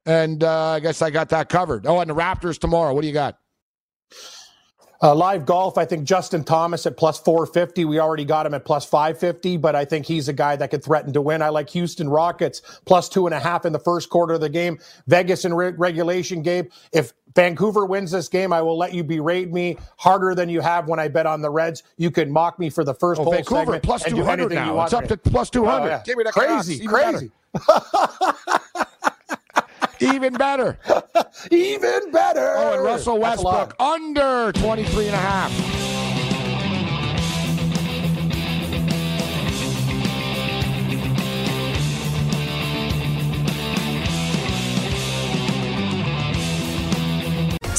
And 0.07 0.45
uh, 0.45 0.73
I 0.73 0.81
guess 0.81 1.01
I 1.01 1.09
got 1.09 1.31
that 1.31 1.49
covered. 1.49 1.87
Oh, 1.87 2.01
and 2.01 2.11
the 2.11 2.15
Raptors 2.15 2.59
tomorrow. 2.59 2.93
What 2.93 3.01
do 3.01 3.07
you 3.07 3.15
got? 3.15 3.39
Uh, 5.05 5.15
live 5.15 5.45
golf, 5.45 5.77
I 5.77 5.85
think 5.85 6.05
Justin 6.05 6.43
Thomas 6.45 6.87
at 6.87 6.97
plus 6.97 7.21
450. 7.21 7.85
We 7.85 7.99
already 7.99 8.25
got 8.25 8.47
him 8.47 8.55
at 8.55 8.65
plus 8.65 8.87
550, 8.87 9.59
but 9.59 9.77
I 9.77 9.85
think 9.85 10.07
he's 10.07 10.29
a 10.29 10.33
guy 10.33 10.57
that 10.57 10.71
could 10.71 10.83
threaten 10.83 11.13
to 11.13 11.21
win. 11.21 11.43
I 11.43 11.51
like 11.51 11.69
Houston 11.69 12.09
Rockets 12.09 12.63
plus 12.87 13.11
two 13.11 13.27
and 13.27 13.35
a 13.35 13.39
half 13.39 13.67
in 13.67 13.75
the 13.75 13.79
first 13.79 14.09
quarter 14.09 14.33
of 14.33 14.41
the 14.41 14.49
game. 14.49 14.79
Vegas 15.07 15.45
in 15.45 15.53
re- 15.53 15.73
regulation 15.77 16.41
game. 16.41 16.71
If 16.91 17.13
Vancouver 17.37 17.85
wins 17.85 18.13
this 18.13 18.31
game, 18.31 18.51
I 18.51 18.63
will 18.63 18.79
let 18.79 18.95
you 18.95 19.05
berate 19.05 19.53
me 19.53 19.77
harder 19.99 20.35
than 20.35 20.49
you 20.49 20.63
have 20.63 20.89
when 20.89 20.99
I 20.99 21.09
bet 21.09 21.27
on 21.27 21.43
the 21.43 21.51
Reds. 21.51 21.83
You 21.99 22.11
can 22.11 22.33
mock 22.33 22.59
me 22.59 22.71
for 22.71 22.83
the 22.83 22.95
first 22.95 23.21
Oh, 23.21 23.25
whole 23.25 23.35
Vancouver 23.35 23.61
segment 23.61 23.83
plus 23.83 24.05
and 24.07 24.17
200 24.17 24.53
now. 24.53 24.85
It's 24.85 24.95
up 24.95 25.07
to 25.09 25.19
plus 25.19 25.51
200. 25.51 25.83
Oh, 25.83 25.87
yeah. 25.87 26.03
Give 26.03 26.17
me 26.17 26.25
the 26.25 26.33
crazy, 26.33 26.87
crazy. 26.87 27.31
Even 30.05 30.35
better. 30.35 30.79
Even 31.51 32.11
better. 32.11 32.55
Oh, 32.57 32.75
and 32.75 32.85
Russell 32.85 33.19
That's 33.21 33.41
a 33.41 33.45
lot. 33.45 33.69
Westbrook 33.69 33.81
under 33.81 34.53
23 34.53 35.07
and 35.07 35.15
a 35.15 35.19
half. 35.19 35.84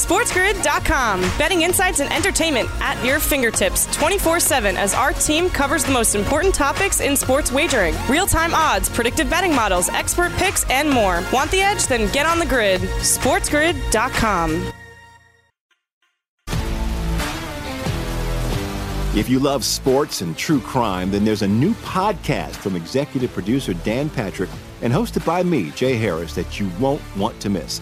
SportsGrid.com. 0.06 1.22
Betting 1.36 1.64
insights 1.64 1.99
and 1.99 2.14
entertainment 2.14 2.70
at 2.80 3.03
your 3.03 3.20
fingertips 3.20 3.88
24 3.95 4.39
7 4.39 4.78
as 4.78 4.93
our 4.93 5.14
team 5.14 5.49
covers 5.49 5.84
the 5.84 5.91
most 5.91 6.14
important 6.14 6.53
topics 6.53 7.01
in 7.01 7.18
sports 7.18 7.51
wagering 7.51 7.95
real 8.08 8.28
time 8.28 8.53
odds, 8.53 8.88
predictive 8.88 9.28
betting 9.32 9.56
models, 9.56 9.89
expert 9.89 10.32
picks, 10.34 10.64
and 10.70 10.88
more. 10.88 11.24
Want 11.34 11.49
the 11.49 11.62
edge? 11.62 11.88
Then 11.88 12.12
get 12.12 12.28
on 12.28 12.38
the 12.38 12.45
grid. 12.45 12.82
SportsGrid.com. 12.82 14.72
If 19.16 19.28
you 19.28 19.39
love 19.39 19.66
sports 19.66 20.22
and 20.22 20.38
true 20.38 20.60
crime, 20.60 21.10
then 21.10 21.26
there's 21.26 21.41
a 21.41 21.47
new 21.47 21.74
podcast 21.76 22.58
from 22.58 22.76
executive 22.76 23.34
producer 23.34 23.74
Dan 23.74 24.12
Patrick 24.12 24.51
and 24.84 24.93
hosted 24.93 25.26
by 25.26 25.41
me, 25.41 25.72
Jay 25.72 25.95
Harris, 25.95 26.36
that 26.36 26.60
you 26.60 26.70
won't 26.80 27.01
want 27.16 27.39
to 27.39 27.49
miss. 27.49 27.82